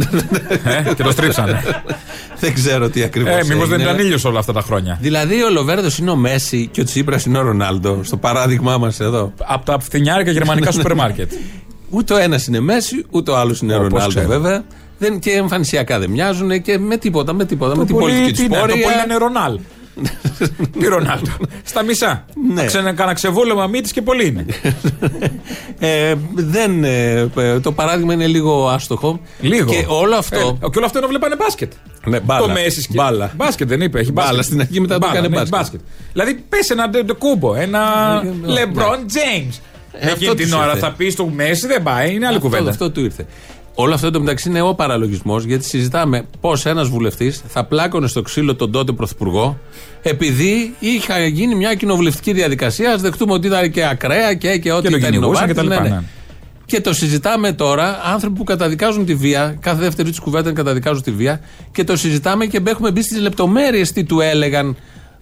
ε 0.89 0.95
και 0.95 1.03
το 1.03 1.11
στρίψανε. 1.11 1.63
δεν 2.41 2.55
ξέρω 2.55 2.89
τι 2.89 3.03
ακριβώς. 3.03 3.33
Ε, 3.33 3.45
μήπως 3.45 3.69
δεν 3.69 3.81
ήταν 3.81 3.99
ήλιος 3.99 4.25
όλα 4.25 4.39
αυτά 4.39 4.53
τα 4.53 4.61
χρόνια. 4.61 4.99
Δηλαδή 5.01 5.43
ο 5.43 5.51
Λοβέρδος 5.51 5.99
είναι 5.99 6.11
ο 6.11 6.17
Μέση 6.17 6.69
και 6.73 6.81
ο 6.81 6.85
Τσίπρας 6.85 7.25
είναι 7.25 7.39
ο 7.39 7.43
Ρονάλντο. 7.43 8.01
Στο 8.03 8.17
παράδειγμά 8.17 8.79
μας 8.79 9.01
εδώ. 9.01 9.33
Από 9.39 9.65
τα 9.65 9.79
φθηνιάρικα 9.81 10.31
γερμανικά 10.31 10.71
σούπερ 10.71 10.95
μάρκετ. 10.95 11.33
Ούτε 11.95 12.15
ο 12.15 12.17
ένας 12.17 12.47
είναι 12.47 12.61
Μέση, 12.61 13.05
ούτε 13.11 13.31
ο 13.31 13.37
άλλος 13.37 13.61
είναι 13.61 13.75
Ρονάλντο 13.77 14.27
βέβαια. 14.27 14.65
Δεν, 14.99 15.19
και 15.19 15.31
εμφανισιακά 15.31 15.99
δεν 15.99 16.11
μοιάζουν 16.11 16.63
και 16.63 16.79
με 16.79 16.97
τίποτα, 16.97 17.33
με 17.33 17.45
τίποτα. 17.45 17.73
Το 17.73 17.79
με 17.79 17.85
την 17.87 17.97
πολιτική 17.97 18.43
του 18.43 18.49
πορεία. 18.49 18.67
Το 18.67 18.81
πολύ 18.81 18.95
είναι 19.05 19.17
Ρονάλ. 19.17 19.59
Τι 20.79 20.87
Ρονάλντο. 20.87 21.31
Στα 21.65 21.83
μισά. 21.83 22.25
Ναι. 22.55 22.93
Κάνα 22.93 23.13
ξεβόλεμα 23.13 23.67
μύτη 23.67 23.93
και 23.93 24.03
πολύ 24.03 24.27
είναι. 24.27 24.47
ε, 25.79 26.15
δεν, 26.35 26.85
ε, 26.85 27.29
το 27.63 27.73
παράδειγμα 27.73 28.13
είναι 28.13 28.27
λίγο 28.27 28.69
άστοχο. 28.69 29.21
Λίγο. 29.41 29.71
Και 29.71 29.85
όλο 29.89 30.17
αυτό. 30.17 30.59
Ε, 30.63 30.69
και 30.71 30.77
όλο 30.79 30.87
αυτό 30.87 31.01
να 31.01 31.07
βλέπανε 31.07 31.37
μπάσκετ. 31.37 31.73
Ναι, 32.07 32.21
μπάλα. 32.21 32.47
Το 32.47 32.53
Μέση 32.53 32.81
και. 32.81 32.95
Μπάλα. 32.95 33.33
Μπάσκετ 33.37 33.69
δεν 33.69 33.81
είπε. 33.81 34.01
Έχει 34.01 34.13
μπάλα. 34.13 34.29
μπάλα 34.29 34.43
στην 34.43 34.61
αρχή 34.61 34.81
μετά 34.81 34.99
μπάλα, 34.99 35.13
το 35.13 35.19
έκανε 35.19 35.29
ναι, 35.29 35.37
μπάσκετ. 35.37 35.59
μπάσκετ. 35.59 35.81
Δηλαδή 36.13 36.45
πες 36.49 36.71
ένα 36.71 36.91
κούμπο. 37.19 37.55
Ένα 37.55 37.83
LeBron 38.47 38.99
James. 38.99 39.61
Εκείνη 39.99 40.35
την 40.35 40.53
ώρα 40.53 40.77
θα 40.77 40.93
πει 40.93 41.11
στο 41.11 41.27
Μέση 41.27 41.67
δεν 41.67 41.83
πάει. 41.83 42.15
Είναι 42.15 42.27
άλλη 42.27 42.39
κουβέντα. 42.39 42.71
Αυτό 42.71 42.91
του 42.91 43.01
ήρθε. 43.01 43.27
Όλο 43.75 43.95
αυτό 43.95 44.11
το 44.11 44.21
μεταξύ 44.21 44.49
είναι 44.49 44.61
ο 44.61 44.75
παραλογισμός, 44.75 45.45
γιατί 45.45 45.65
συζητάμε 45.65 46.25
πώς 46.41 46.67
ένας 46.67 46.89
βουλευτής 46.89 47.43
θα 47.47 47.65
πλάκωνε 47.65 48.07
στο 48.07 48.23
ξύλο 48.23 48.55
τον 48.55 48.71
τότε 48.71 48.93
πρωθυπουργό, 48.93 49.59
επειδή 50.03 50.75
είχε 50.79 51.27
γίνει 51.27 51.55
μια 51.55 51.75
κοινοβουλευτική 51.75 52.33
διαδικασία. 52.33 52.93
Α 52.93 52.97
δεχτούμε 52.97 53.33
ότι 53.33 53.47
ήταν 53.47 53.71
και 53.71 53.87
ακραία 53.87 54.35
και, 54.35 54.59
και 54.59 54.73
ό,τι 54.73 54.87
ήταν 54.87 55.01
και, 55.55 55.63
ναι, 55.63 55.79
ναι. 55.79 56.03
και 56.65 56.81
το 56.81 56.95
συζητάμε 56.95 57.53
τώρα, 57.53 58.01
άνθρωποι 58.05 58.37
που 58.37 58.45
καταδικάζουν 58.45 59.07
τη 59.07 59.15
βία, 59.15 59.57
κάθε 59.61 59.81
δεύτερη 59.81 60.11
τη 60.11 60.21
κουβέντα 60.21 60.53
καταδικάζουν 60.53 61.03
τη 61.03 61.11
βία, 61.11 61.41
και 61.73 61.85
το 61.85 61.97
συζητάμε 61.97 62.47
και 62.47 62.63
έχουμε 62.67 62.91
μπει 62.91 63.03
στις 63.03 63.21
λεπτομέρειες 63.21 63.93
τι 63.93 64.05
του 64.05 64.21
έλεγαν 64.21 64.77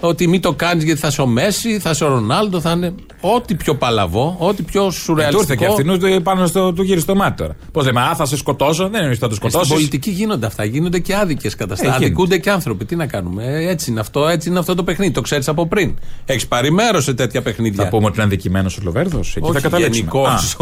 ότι 0.08 0.28
μην 0.28 0.40
το 0.40 0.52
κάνεις 0.52 0.84
γιατί 0.84 1.00
θα 1.00 1.08
είσαι 1.08 1.22
ο 1.22 1.26
Μέση, 1.26 1.78
θα 1.78 1.90
είσαι 1.90 2.04
ο 2.04 2.08
Ρονάλντο, 2.08 2.60
θα 2.60 2.70
είναι 2.70 2.94
ό,τι 3.20 3.54
πιο 3.54 3.74
παλαβό, 3.76 4.36
ό,τι 4.38 4.62
πιο 4.62 4.90
σουρεαλιστικό. 4.90 5.52
Ε, 5.52 5.56
του 5.56 5.62
ήρθε 5.62 6.08
και 6.08 6.14
αυτού 6.14 6.22
πάνω 6.22 6.46
στο 6.46 6.72
του 6.72 6.82
γύρι 6.82 7.00
στο 7.00 7.14
μάτι 7.14 7.36
τώρα. 7.36 7.56
Πώς 7.72 7.84
λέμε, 7.84 8.00
Α, 8.00 8.14
θα 8.14 8.26
σε 8.26 8.36
σκοτώσω, 8.36 8.88
δεν 8.88 9.04
είναι 9.04 9.14
θα 9.14 9.28
το 9.28 9.34
σκοτώσει. 9.34 9.64
Στην 9.64 9.76
πολιτική 9.76 10.10
γίνονται 10.10 10.46
αυτά, 10.46 10.64
γίνονται 10.64 10.98
και 10.98 11.14
άδικες 11.16 11.54
καταστάσεις. 11.54 11.94
Αδικούνται 11.94 12.38
και 12.38 12.50
άνθρωποι. 12.50 12.84
Τι 12.84 12.96
να 12.96 13.06
κάνουμε. 13.06 13.44
Ε, 13.44 13.68
έτσι 13.68 13.90
είναι 13.90 14.00
αυτό, 14.00 14.28
έτσι 14.28 14.48
είναι 14.48 14.58
αυτό 14.58 14.74
το 14.74 14.84
παιχνίδι. 14.84 15.12
Το 15.12 15.20
ξέρεις 15.20 15.48
από 15.48 15.66
πριν. 15.66 15.98
Έχεις 16.24 16.46
πάρει 16.46 16.72
μέρος 16.72 17.04
σε 17.04 17.14
τέτοια 17.14 17.42
παιχνίδια. 17.42 17.84
Θα 17.84 17.90
πούμε 17.90 18.06
ότι 18.06 18.14
είναι 18.14 18.24
αδικημένο 18.24 18.70
ο 18.78 18.82
Λοβέρδο. 18.82 19.20
Εκεί 19.34 19.50
θα 19.52 19.60
καταλήξουμε. 19.60 20.10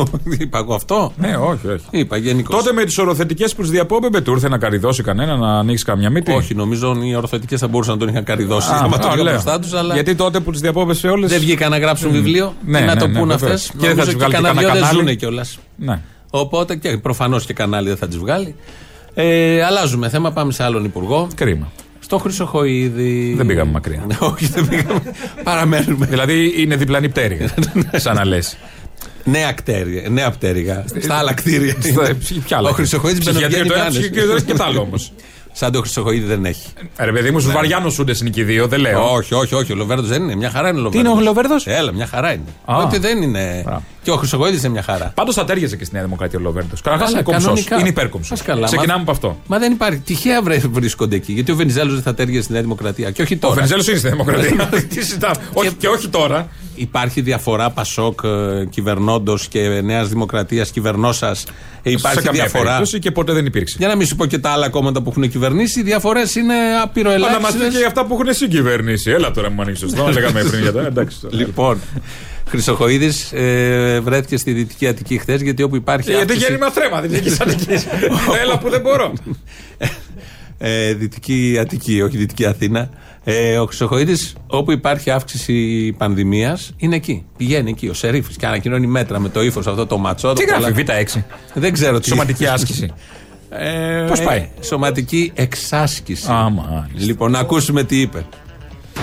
Είπα 0.40 0.58
εγώ 0.58 0.74
αυτό. 0.74 1.12
Ναι, 1.16 1.36
όχι, 1.36 1.68
όχι. 1.68 1.84
Είπα 1.90 2.16
γενικώ. 2.16 2.56
Τότε 2.56 2.72
με 2.72 2.84
τις 2.84 2.98
οροθετικές 2.98 3.54
που 3.54 3.60
τους 3.60 3.70
διαπόμπεμπε, 3.70 4.20
του 4.20 4.32
ήρθε 4.32 4.48
να 4.48 4.58
καριδώσει 4.58 5.02
κανένα, 5.02 5.36
να 5.36 5.58
ανοίξει 5.58 5.84
καμιά 5.84 6.10
μύτη. 6.10 6.32
Όχι, 6.32 6.54
νομίζω 6.54 6.96
οι 7.02 7.14
οροθετικές 7.14 7.60
θα 7.60 7.68
μπορούσαν 7.68 7.92
να 7.94 7.98
τον 8.00 8.08
είχαν 8.08 8.24
καριδώσει. 8.24 8.68
Αλλά... 9.78 9.94
Γιατί 9.94 10.14
τότε 10.14 10.40
που 10.40 10.50
τις 10.50 10.60
διαπόμπεσε 10.60 11.08
όλε. 11.08 11.26
Δεν 11.26 11.40
βγήκαν 11.40 11.70
να 11.70 11.78
γράψουν 11.78 12.10
βιβλίο. 12.10 12.54
Ναι, 12.66 12.80
να 12.80 12.94
ναι, 12.94 13.00
το 13.00 13.06
ναι, 13.06 13.18
πούν 13.18 13.30
αυτές. 13.30 13.70
Και 13.78 13.86
δεν 13.86 13.96
θα 13.96 14.04
τι 14.04 14.14
βγάλει 14.14 14.32
κανένα 14.32 14.72
δεν 14.72 14.84
ζουν 14.92 15.16
κιόλας. 15.16 15.58
Ναι. 15.76 16.00
Οπότε 16.30 16.76
και 16.76 16.96
προφανώς 16.96 17.46
και 17.46 17.52
κανάλι 17.52 17.88
δεν 17.88 17.96
θα 17.96 18.08
τις 18.08 18.16
βγάλει. 18.16 18.54
Ε, 19.14 19.64
αλλάζουμε 19.64 20.08
θέμα, 20.08 20.32
πάμε 20.32 20.52
σε 20.52 20.62
άλλον 20.64 20.84
υπουργό. 20.84 21.28
Κρίμα. 21.34 21.72
Στο 22.00 22.18
Χρυσοχοίδη. 22.18 23.34
Δεν 23.36 23.46
πήγαμε 23.46 23.70
μακριά. 23.70 24.06
Όχι, 24.18 24.46
δεν 24.46 24.68
πήγαμε. 24.68 25.02
Παραμένουμε. 25.44 26.06
δηλαδή 26.06 26.52
είναι 26.56 26.76
διπλανή 26.76 27.08
πτέρυγα. 27.08 27.54
σαν 27.92 28.14
να 28.14 28.24
λες. 28.24 28.56
Νέα 29.24 29.52
κτέρια, 29.52 30.08
νέα 30.08 30.30
πτέρυγα. 30.30 30.84
Στα 31.00 31.14
άλλα 31.14 31.34
κτίρια. 31.34 31.74
Ο 32.62 32.72
Χρυσοχοίδης 32.72 33.24
μπαινοβγαίνει 33.24 33.68
και 34.46 34.54
τα 34.54 34.64
άλλο 34.64 34.80
όμως. 34.80 35.12
Σαν 35.52 35.72
το 35.72 35.80
Χρυσοχοίδη 35.80 36.26
δεν 36.26 36.44
έχει. 36.44 36.68
Ε, 36.96 37.04
ρε 37.04 37.12
παιδί 37.12 37.30
μου, 37.30 37.40
στους 37.40 37.52
Βαριάνους 37.52 37.94
σούντε 37.94 38.14
είναι 38.20 38.30
και 38.30 38.40
οι 38.40 38.44
δύο, 38.44 38.66
δεν 38.66 38.80
λέω. 38.80 39.12
Όχι, 39.12 39.34
όχι, 39.34 39.54
όχι. 39.54 39.72
Ο 39.72 39.74
Λοβέρδος 39.76 40.08
δεν 40.08 40.22
είναι. 40.22 40.34
Μια 40.34 40.50
χαρά 40.50 40.68
είναι 40.68 40.78
ο 40.78 40.82
Λοβέρδο. 40.82 41.02
Τι 41.02 41.08
είναι 41.08 41.20
ο 41.20 41.24
Λοβέρδος; 41.24 41.66
Έλα, 41.66 41.92
μια 41.92 42.06
χαρά 42.06 42.32
είναι. 42.32 42.44
Ότι 42.64 42.98
δεν 42.98 43.22
είναι. 43.22 43.64
Και 44.02 44.10
ο 44.10 44.16
Χρυσοκοίδη 44.16 44.58
είναι 44.58 44.68
μια 44.68 44.82
χαρά. 44.82 45.12
Πάντως 45.14 45.34
θα 45.34 45.44
τέριαζε 45.44 45.76
και 45.76 45.84
στη 45.84 45.94
Νέα 45.94 46.04
Δημοκρατία 46.04 46.38
ο 46.38 46.42
Λοβέρντο. 46.42 46.74
Καταρχάς 46.82 47.10
είναι 47.12 47.22
κομψός. 47.22 47.66
Είναι 47.80 47.88
υπέρκομψος. 47.88 48.42
Ξεκινάμε 48.64 49.00
από 49.00 49.10
αυτό. 49.10 49.40
Μα 49.46 49.58
δεν 49.58 49.72
υπάρχει. 49.72 49.98
Τυχαία 50.00 50.42
βρίσκονται 50.70 51.16
εκεί. 51.16 51.32
Γιατί 51.32 51.52
ο 51.52 51.56
Βενιζέλος 51.56 51.94
δεν 51.94 52.02
θα 52.02 52.14
τέριαζε 52.14 52.42
στη 52.42 52.52
Νέα 52.52 52.62
Δημοκρατία. 52.62 53.10
Και 53.10 53.22
όχι 53.22 53.36
τώρα. 53.36 53.52
Ο 53.52 53.56
Βενιζέλος 53.56 53.88
είναι 53.88 53.98
στη 53.98 54.08
Δημοκρατία. 54.08 54.68
Τι 54.88 54.94
συζητάμε. 54.94 55.34
Και 55.78 55.88
όχι 55.88 56.08
τώρα. 56.08 56.48
Υπάρχει 56.74 57.20
διαφορά 57.20 57.70
Πασόκ 57.70 58.20
ε, 58.24 58.64
κυβερνώντο 58.64 59.38
και 59.48 59.80
Νέας 59.84 60.08
Δημοκρατίας 60.08 60.70
κυβερνό 60.70 61.10
Υπάρχει 61.82 62.20
σε 62.20 62.30
διαφορά. 62.30 62.82
και 63.00 63.10
ποτέ 63.10 63.32
δεν 63.32 63.46
υπήρξε. 63.46 63.76
Για 63.78 63.88
να 63.88 63.96
μην 63.96 64.06
σου 64.06 64.16
πω 64.16 64.26
και 64.26 64.38
τα 64.38 64.50
άλλα 64.50 64.68
κόμματα 64.68 65.02
που 65.02 65.10
έχουν 65.10 65.30
κυβερνήσει, 65.30 65.80
οι 65.80 65.82
διαφορές 65.82 66.34
είναι 66.34 66.54
απειροελάχιστες. 66.82 67.44
Αλλά 67.44 67.58
μα 67.58 67.64
πει 67.64 67.70
και 67.70 67.78
για 67.78 67.86
αυτά 67.86 68.06
που 68.06 68.14
έχουν 68.20 68.34
συγκυβερνήσει. 68.34 69.10
Έλα 69.10 69.30
τώρα 69.30 69.50
μου 69.50 69.62
ανοίξεις 69.62 69.90
σωστό. 69.90 70.08
Λέγαμε 70.08 70.42
πριν 70.42 70.62
για 70.62 70.72
τα. 70.72 70.80
Εντάξει. 70.80 71.18
Λοιπόν, 71.30 71.80
Χρυσοχοίδης 72.50 73.32
ε, 73.32 74.00
βρέθηκε 74.02 74.36
στη 74.36 74.52
Δυτική 74.52 74.86
Αττική 74.86 75.18
χθες 75.18 75.40
γιατί 75.42 75.62
όπου 75.62 75.76
υπάρχει. 75.76 76.10
Ε, 76.10 76.16
γιατί 76.16 76.34
γέννημα 76.34 76.70
θρέμα 76.70 77.00
Δυτικής 77.00 77.40
Αττικής. 77.40 77.86
Έλα 78.42 78.58
που 78.58 78.70
δεν 78.70 78.80
μπορώ. 78.80 79.12
Ε, 80.58 80.94
δυτική 80.94 81.56
Αττική, 81.60 82.02
όχι 82.02 82.16
Δυτική 82.16 82.44
Αθήνα. 82.46 82.90
Ε, 83.24 83.58
ο 83.58 83.66
Χρυσοχοίδης, 83.66 84.34
όπου 84.46 84.72
υπάρχει 84.72 85.10
αύξηση 85.10 85.92
πανδημίας, 85.98 86.72
είναι 86.76 86.96
εκεί. 86.96 87.24
Πηγαίνει 87.36 87.70
εκεί 87.70 87.88
ο 87.88 87.94
Σερίφης 87.94 88.36
και 88.36 88.46
ανακοινώνει 88.46 88.86
μέτρα 88.86 89.18
με 89.18 89.28
το 89.28 89.42
ύφος 89.42 89.66
αυτό 89.66 89.86
το 89.86 89.98
ματσό. 89.98 90.32
Τι 90.32 90.44
γράφει, 90.44 90.74
Β6. 90.76 91.22
Δεν 91.54 91.72
ξέρω 91.72 92.00
τι. 92.00 92.08
Σωματική 92.08 92.46
άσκηση. 92.46 92.92
Ε, 93.50 94.04
Πώς 94.08 94.20
πάει; 94.20 94.48
Σωματική 94.60 95.32
εξάσκηση. 95.34 96.26
Άμα. 96.28 96.88
Λοιπόν, 96.94 97.30
να 97.30 97.38
ακούσουμε 97.38 97.84
τι 97.84 98.00
είπε. 98.00 98.26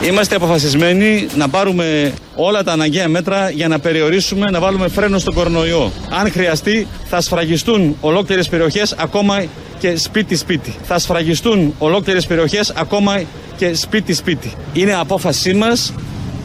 Είμαστε 0.05 0.35
αποφασισμένοι 0.35 1.27
να 1.35 1.49
πάρουμε 1.49 2.13
όλα 2.35 2.63
τα 2.63 2.71
αναγκαία 2.71 3.07
μέτρα 3.07 3.49
για 3.49 3.67
να 3.67 3.79
περιορίσουμε, 3.79 4.49
να 4.51 4.59
βάλουμε 4.59 4.87
φρένο 4.87 5.19
στον 5.19 5.33
κορονοϊό. 5.33 5.91
Αν 6.09 6.31
χρειαστεί, 6.31 6.87
θα 7.05 7.21
σφραγιστούν 7.21 7.95
ολόκληρες 8.01 8.47
περιοχές 8.49 8.95
ακόμα 8.97 9.43
και 9.79 9.95
σπίτι-σπίτι. 9.95 10.73
Θα 10.83 10.99
σφραγιστούν 10.99 11.73
ολόκληρες 11.77 12.25
περιοχές 12.25 12.73
ακόμα 12.75 13.21
και 13.57 13.73
σπίτι-σπίτι. 13.75 14.51
Είναι 14.73 14.93
απόφασή 14.93 15.53
μας 15.53 15.93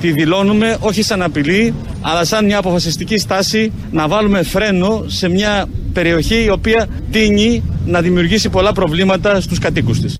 τη 0.01 0.13
δηλώνουμε 0.13 0.77
όχι 0.81 1.03
σαν 1.03 1.23
απειλή, 1.23 1.75
αλλά 2.01 2.25
σαν 2.25 2.45
μια 2.45 2.59
αποφασιστική 2.59 3.19
στάση 3.19 3.73
να 3.91 4.09
βάλουμε 4.09 4.43
φρένο 4.43 5.05
σε 5.07 5.29
μια 5.29 5.67
περιοχή 5.93 6.45
η 6.45 6.51
οποία 6.51 6.89
τίνει 7.11 7.63
να 7.87 8.01
δημιουργήσει 8.01 8.49
πολλά 8.49 8.73
προβλήματα 8.73 9.41
στους 9.41 9.59
κατοίκους 9.59 10.01
της. 10.01 10.17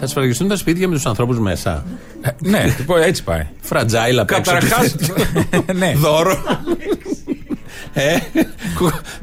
Θα 0.00 0.06
σφραγιστούν 0.06 0.48
τα 0.48 0.56
σπίτια 0.56 0.88
με 0.88 0.94
τους 0.94 1.06
ανθρώπους 1.06 1.38
μέσα. 1.38 1.84
Ε, 2.20 2.30
ναι, 2.38 2.64
έτσι 3.04 3.24
πάει. 3.24 3.46
Φρατζάιλα 3.60 4.24
Καταρχάς, 4.24 4.94
ναι. 5.78 5.92
Δώρο. 5.96 6.42
Ε, 7.92 8.16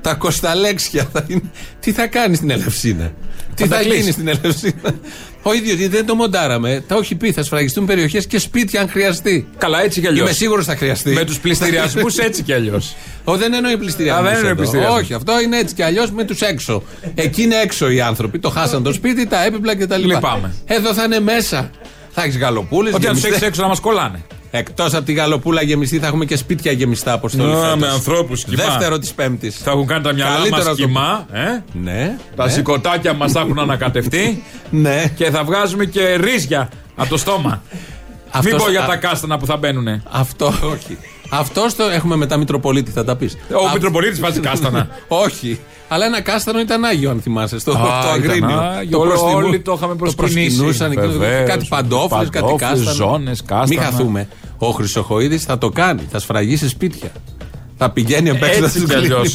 τα 0.01 0.13
κοσταλέξια 0.13 1.07
θα 1.13 1.25
είναι. 1.27 1.41
Τι 1.79 1.91
θα 1.91 2.07
κάνεις 2.07 2.37
στην 2.37 2.49
Ελευσίνα; 2.49 3.11
Τι 3.55 3.67
θα 3.67 3.81
γίνει 3.81 4.11
στην 4.11 4.27
Ελευσίνα. 4.27 4.95
Ο 5.41 5.53
ίδιος 5.53 5.87
δεν 5.89 6.05
το 6.05 6.15
μοντάραμε. 6.15 6.83
Τα 6.87 6.95
έχει 6.95 7.15
πει, 7.15 7.31
θα 7.31 7.43
σφραγιστούν 7.43 7.85
περιοχές 7.85 8.27
και 8.27 8.39
σπίτια 8.39 8.81
αν 8.81 8.89
χρειαστεί. 8.89 9.47
Καλά, 9.57 9.83
έτσι 9.83 10.01
κι 10.01 10.07
αλλιώς. 10.07 10.25
Είμαι 10.25 10.35
σίγουρος 10.35 10.65
θα 10.65 10.75
χρειαστεί. 10.75 11.09
Με 11.09 11.25
τους 11.25 11.39
πληστηριασμούς 11.39 12.17
έτσι 12.17 12.43
κι 12.43 12.53
αλλιώς. 12.53 12.95
Ο, 13.23 13.37
δεν 13.37 13.53
εννοεί 13.53 13.77
πληστηριασμούς. 13.77 14.29
δεν 14.29 14.37
εννοεί 14.37 14.55
πληστηριασμού. 14.55 14.95
Όχι, 14.95 15.13
αυτό 15.13 15.41
είναι 15.41 15.57
έτσι 15.57 15.75
κι 15.75 15.83
αλλιώς 15.83 16.11
με 16.11 16.23
τους 16.23 16.41
έξω. 16.41 16.83
Εκεί 17.15 17.41
είναι 17.41 17.55
έξω 17.55 17.89
οι 17.89 18.01
άνθρωποι. 18.01 18.39
Το 18.39 18.49
χάσαν 18.49 18.83
το 18.83 18.93
σπίτι, 18.93 19.27
τα 19.27 19.43
έπιπλα 19.43 19.75
κτλ. 19.75 20.05
Λυπάμαι. 20.05 20.53
Εδώ 20.65 20.93
θα 20.93 21.03
είναι 21.03 21.19
μέσα. 21.19 21.69
Θα 22.11 22.23
έχεις 22.23 22.37
γαλοπούλες. 22.37 22.93
Ότι 22.93 23.07
αν 23.07 23.13
τους 23.13 23.23
έχεις 23.23 23.41
έξω 23.41 23.61
να 23.61 23.67
μας 23.67 23.79
κολλάνε. 23.79 24.23
Εκτός 24.57 24.93
από 24.93 25.05
τη 25.05 25.13
γαλοπούλα 25.13 25.61
γεμιστή, 25.61 25.99
θα 25.99 26.07
έχουμε 26.07 26.25
και 26.25 26.35
σπίτια 26.35 26.71
γεμιστά 26.71 27.13
αποστολή. 27.13 27.49
Ναι, 27.49 27.75
με 27.75 27.87
ανθρώπους 27.87 28.43
κοιμά. 28.43 28.63
Δεύτερο 28.63 28.99
της 28.99 29.13
Πέμπτης. 29.13 29.57
Θα 29.57 29.71
έχουν 29.71 29.87
κάνει 29.87 30.03
τα 30.03 30.13
μυαλά 30.13 30.49
μας 30.49 30.75
κοιμά. 30.75 31.27
Ε; 31.31 31.63
Ναι. 31.71 32.17
Τα 32.35 32.45
ναι. 32.45 32.51
σηκωτάκια 32.51 33.13
μας 33.13 33.31
θα 33.31 33.39
έχουν 33.39 33.59
ανακατευτεί. 33.59 34.43
ναι. 34.69 35.03
Και 35.15 35.29
θα 35.29 35.43
βγάζουμε 35.43 35.85
και 35.85 36.15
ρίζια 36.15 36.69
από 36.95 37.09
το 37.09 37.17
στόμα. 37.17 37.61
Μην 38.43 38.57
πω 38.57 38.69
για 38.69 38.85
τα 38.85 38.95
κάστανα 38.95 39.37
που 39.37 39.45
θα 39.45 39.57
μπαίνουν. 39.57 40.03
Αυτό 40.11 40.45
όχι. 40.45 40.97
Αυτός 41.29 41.75
το 41.75 41.83
έχουμε 41.83 42.15
μετά 42.15 42.37
Μητροπολίτη, 42.37 42.91
θα 42.91 43.03
τα 43.03 43.15
πεις. 43.15 43.37
Ο 43.49 43.73
Μητροπολίτης 43.73 44.19
βάζει 44.19 44.39
κάστανα. 44.39 44.87
όχι. 45.25 45.59
Αλλά 45.87 46.05
ένα 46.05 46.21
κάστανο 46.21 46.59
ήταν 46.59 46.85
Άγιο, 46.85 47.09
αν 47.09 47.21
θυμάσαι. 47.21 47.59
Στο, 47.59 47.71
Α, 47.71 47.75
το 47.75 48.09
Αγρίνιο. 48.09 48.61
Το 48.89 48.99
όλοι 49.35 49.59
το 49.59 49.73
είχαμε 49.77 49.95
προσκυνήσει. 49.95 50.77
κάτι 51.45 51.65
παντόφλες, 51.69 52.29
κάτι 52.29 52.55
κάστανο. 52.57 52.91
Ζώνες, 52.91 53.41
κάστανα. 53.43 53.67
Μην 53.67 53.79
χαθούμε. 53.79 54.27
Ο 54.57 54.69
Χρυσοχοίδης 54.69 55.43
θα 55.43 55.57
το 55.57 55.69
κάνει. 55.69 56.01
Θα 56.11 56.19
σφραγίσει 56.19 56.69
σπίτια. 56.69 57.11
Θα 57.77 57.91
πηγαίνει 57.91 58.29
απ' 58.29 58.43
έξω 58.43 58.61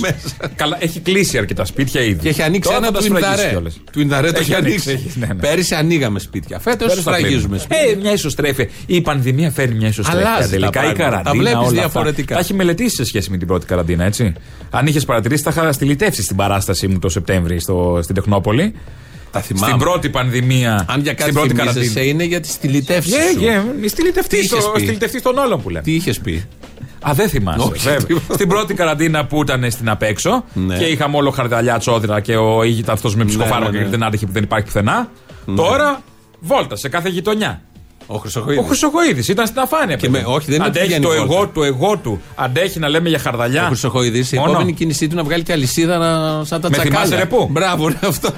μέσα. 0.00 0.52
Καλά, 0.56 0.76
έχει 0.80 1.00
κλείσει 1.00 1.38
αρκετά 1.38 1.64
σπίτια 1.64 2.02
ήδη. 2.02 2.18
Και 2.22 2.28
έχει 2.28 2.42
ανοίξει 2.42 2.70
ένα 2.74 2.92
του 2.92 3.04
Ινδαρέ. 3.04 3.60
Του 3.92 4.00
Ινδαρέ 4.00 4.32
το 4.32 4.40
έχει 4.40 4.54
ανοίξει. 4.54 5.12
Ναι, 5.14 5.26
ναι. 5.26 5.34
Πέρυσι 5.34 5.74
ανοίγαμε 5.74 6.18
σπίτια. 6.18 6.58
Φέτος 6.58 6.92
σφραγίζουμε 6.92 7.58
σπίτια. 7.58 7.90
Ε, 7.90 7.94
μια 7.94 8.12
ισοστρέφεια. 8.12 8.68
Η 8.86 9.00
πανδημία 9.00 9.50
φέρνει 9.50 9.74
μια 9.74 9.88
ισοστρέφεια. 9.88 10.48
Τελικά 10.50 10.90
η 10.90 10.94
καραντίνα. 10.94 11.22
Τα 11.22 11.30
βλέπεις 11.30 11.70
διαφορετικά. 11.70 12.34
Τα 12.34 12.40
έχει 12.40 12.54
μελετήσει 12.54 12.94
σε 12.96 13.04
σχέση 13.04 13.30
με 13.30 13.36
την 13.36 13.46
πρώτη 13.46 13.66
καραντίνα, 13.66 14.04
έτσι. 14.04 14.32
Αν 14.70 14.86
είχες 14.86 15.04
παρατηρήσει, 15.04 15.42
τα 15.44 15.50
είχα 15.50 15.72
στυλιτεύσει 15.72 16.22
στην 16.22 16.36
παράστασή 16.36 16.88
μου 16.88 16.98
το 16.98 17.08
Σεπτέμβρη 17.08 17.60
στην 18.00 18.14
Τεχνόπολη. 18.14 18.74
Τα 19.32 19.40
θυμάμαι. 19.40 19.66
Στην 19.66 19.78
πρώτη 19.78 20.08
πανδημία. 20.08 20.84
Αν 20.88 21.00
για 21.00 21.14
κάτι 21.14 21.32
στην 21.32 21.56
πρώτη 21.56 22.08
είναι 22.08 22.24
για 22.24 22.40
τη 22.40 22.48
στυλιτεύση. 22.48 23.10
Yeah, 23.10 23.84
yeah, 23.84 23.88
στυλιτευτή 24.76 25.22
των 25.22 25.38
όλων 25.38 25.62
που 25.62 25.70
λένε. 25.70 25.84
Τι 25.84 25.94
είχες 25.94 26.18
πει; 26.18 26.44
Α, 27.08 27.12
δεν 27.14 27.28
θυμάσαι. 27.28 27.98
στην 28.32 28.48
πρώτη 28.48 28.74
καραντίνα 28.74 29.26
που 29.26 29.42
ήταν 29.42 29.70
στην 29.70 29.88
απέξω 29.88 30.44
ναι. 30.54 30.78
και 30.78 30.84
είχαμε 30.84 31.16
όλο 31.16 31.30
χαρδαλιά 31.30 31.78
τσόδρα 31.78 32.20
και 32.20 32.36
ο 32.36 32.62
ήγητα 32.62 32.92
αυτός 32.92 33.16
με 33.16 33.24
ψυχοφάρμακα 33.24 33.70
ναι, 33.70 33.78
ναι, 33.78 33.84
ναι. 33.84 33.90
δεν 33.90 34.02
άντεχε 34.02 34.26
που 34.26 34.32
δεν 34.32 34.42
υπάρχει 34.42 34.64
πουθενά. 34.64 35.08
Ναι. 35.44 35.54
Τώρα 35.54 36.02
βόλτα 36.40 36.76
σε 36.76 36.88
κάθε 36.88 37.08
γειτονιά. 37.08 37.62
Ο 38.12 38.16
Χρυσοχοίδης. 38.16 38.58
Ο 38.58 38.62
Χρυσοχοίδης 38.62 39.28
ήταν 39.28 39.46
στην 39.46 39.60
αφάνεια. 39.60 39.96
Και 39.96 40.08
με, 40.08 40.22
όχι, 40.26 40.50
δεν 40.50 40.62
αντέχει 40.62 41.00
το 41.00 41.12
εγώ 41.12 41.46
του, 41.46 41.62
εγώ 41.62 41.96
του. 41.96 42.20
Αντέχει 42.34 42.78
να 42.78 42.88
λέμε 42.88 43.08
για 43.08 43.18
χαρδαλιά. 43.18 43.64
Ο 43.64 43.66
Χρυσοχοίδης, 43.66 44.32
η 44.32 44.36
επόμενη 44.36 44.72
κίνησή 44.72 45.08
του 45.08 45.14
να 45.14 45.22
βγάλει 45.22 45.42
και 45.42 45.52
αλυσίδα 45.52 45.98
να, 45.98 46.44
σαν 46.44 46.60
τα 46.60 46.70
τσακάλια. 46.70 47.28
Μπράβο, 47.50 47.88
ναι, 47.88 47.98
αυτό. 48.06 48.28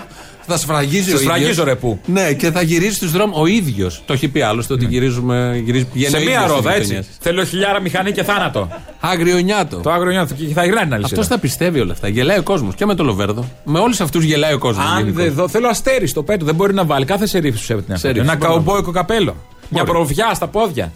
Θα 0.46 0.56
σφραγίζει 0.56 1.14
ο 1.14 1.36
ίδιος. 1.36 1.64
ρε 1.64 1.74
που. 1.74 2.00
Ναι, 2.06 2.32
και 2.32 2.50
θα 2.50 2.62
γυρίζει 2.62 2.94
στου 2.94 3.08
δρόμου 3.08 3.32
ο 3.36 3.46
ίδιος. 3.46 4.02
Το 4.06 4.12
έχει 4.12 4.28
πει 4.28 4.40
άλλωστε 4.40 4.72
ότι 4.72 4.84
ναι. 4.84 4.90
γυρίζουμε. 4.90 5.60
Γυρίζει, 5.64 5.86
σε 6.08 6.20
μία 6.20 6.46
ρόδα 6.46 6.74
έτσι. 6.74 7.06
Θέλω 7.20 7.44
χιλιάρα 7.44 7.80
μηχανή 7.80 8.12
και 8.12 8.22
θάνατο. 8.22 8.68
Αγριονιάτο. 9.00 9.76
Το 9.76 9.90
αγριονιάτο 9.90 10.34
και 10.34 10.46
θα 10.54 10.64
γυρνάει 10.64 10.86
να 10.86 10.96
Αυτός 10.96 11.28
τα 11.28 11.38
πιστεύει 11.38 11.80
όλα 11.80 11.92
αυτά. 11.92 12.08
Γελάει 12.08 12.38
ο 12.38 12.42
κόσμος 12.42 12.74
και 12.74 12.86
με 12.86 12.94
το 12.94 13.04
Λοβέρδο. 13.04 13.48
Με 13.64 13.78
όλους 13.78 14.00
αυτούς 14.00 14.24
γελάει 14.24 14.52
ο 14.52 14.58
κόσμος. 14.58 14.84
Αν 14.84 15.12
δεν 15.12 15.32
δω, 15.32 15.48
θέλω 15.48 15.68
αστέρι 15.68 16.06
στο 16.06 16.22
πέτο. 16.22 16.44
Δεν 16.44 16.54
μπορεί 16.54 16.74
να 16.74 16.84
βάλει 16.84 17.04
κάθε 17.04 17.26
σερίφη 17.26 17.58
τους 17.58 18.02
Ένα 18.02 18.36
καουμπόικο 18.36 18.90
καπέλο. 18.90 19.36
Μια 19.68 19.84
προβιά 19.84 20.34
στα 20.34 20.46
πόδια. 20.46 20.92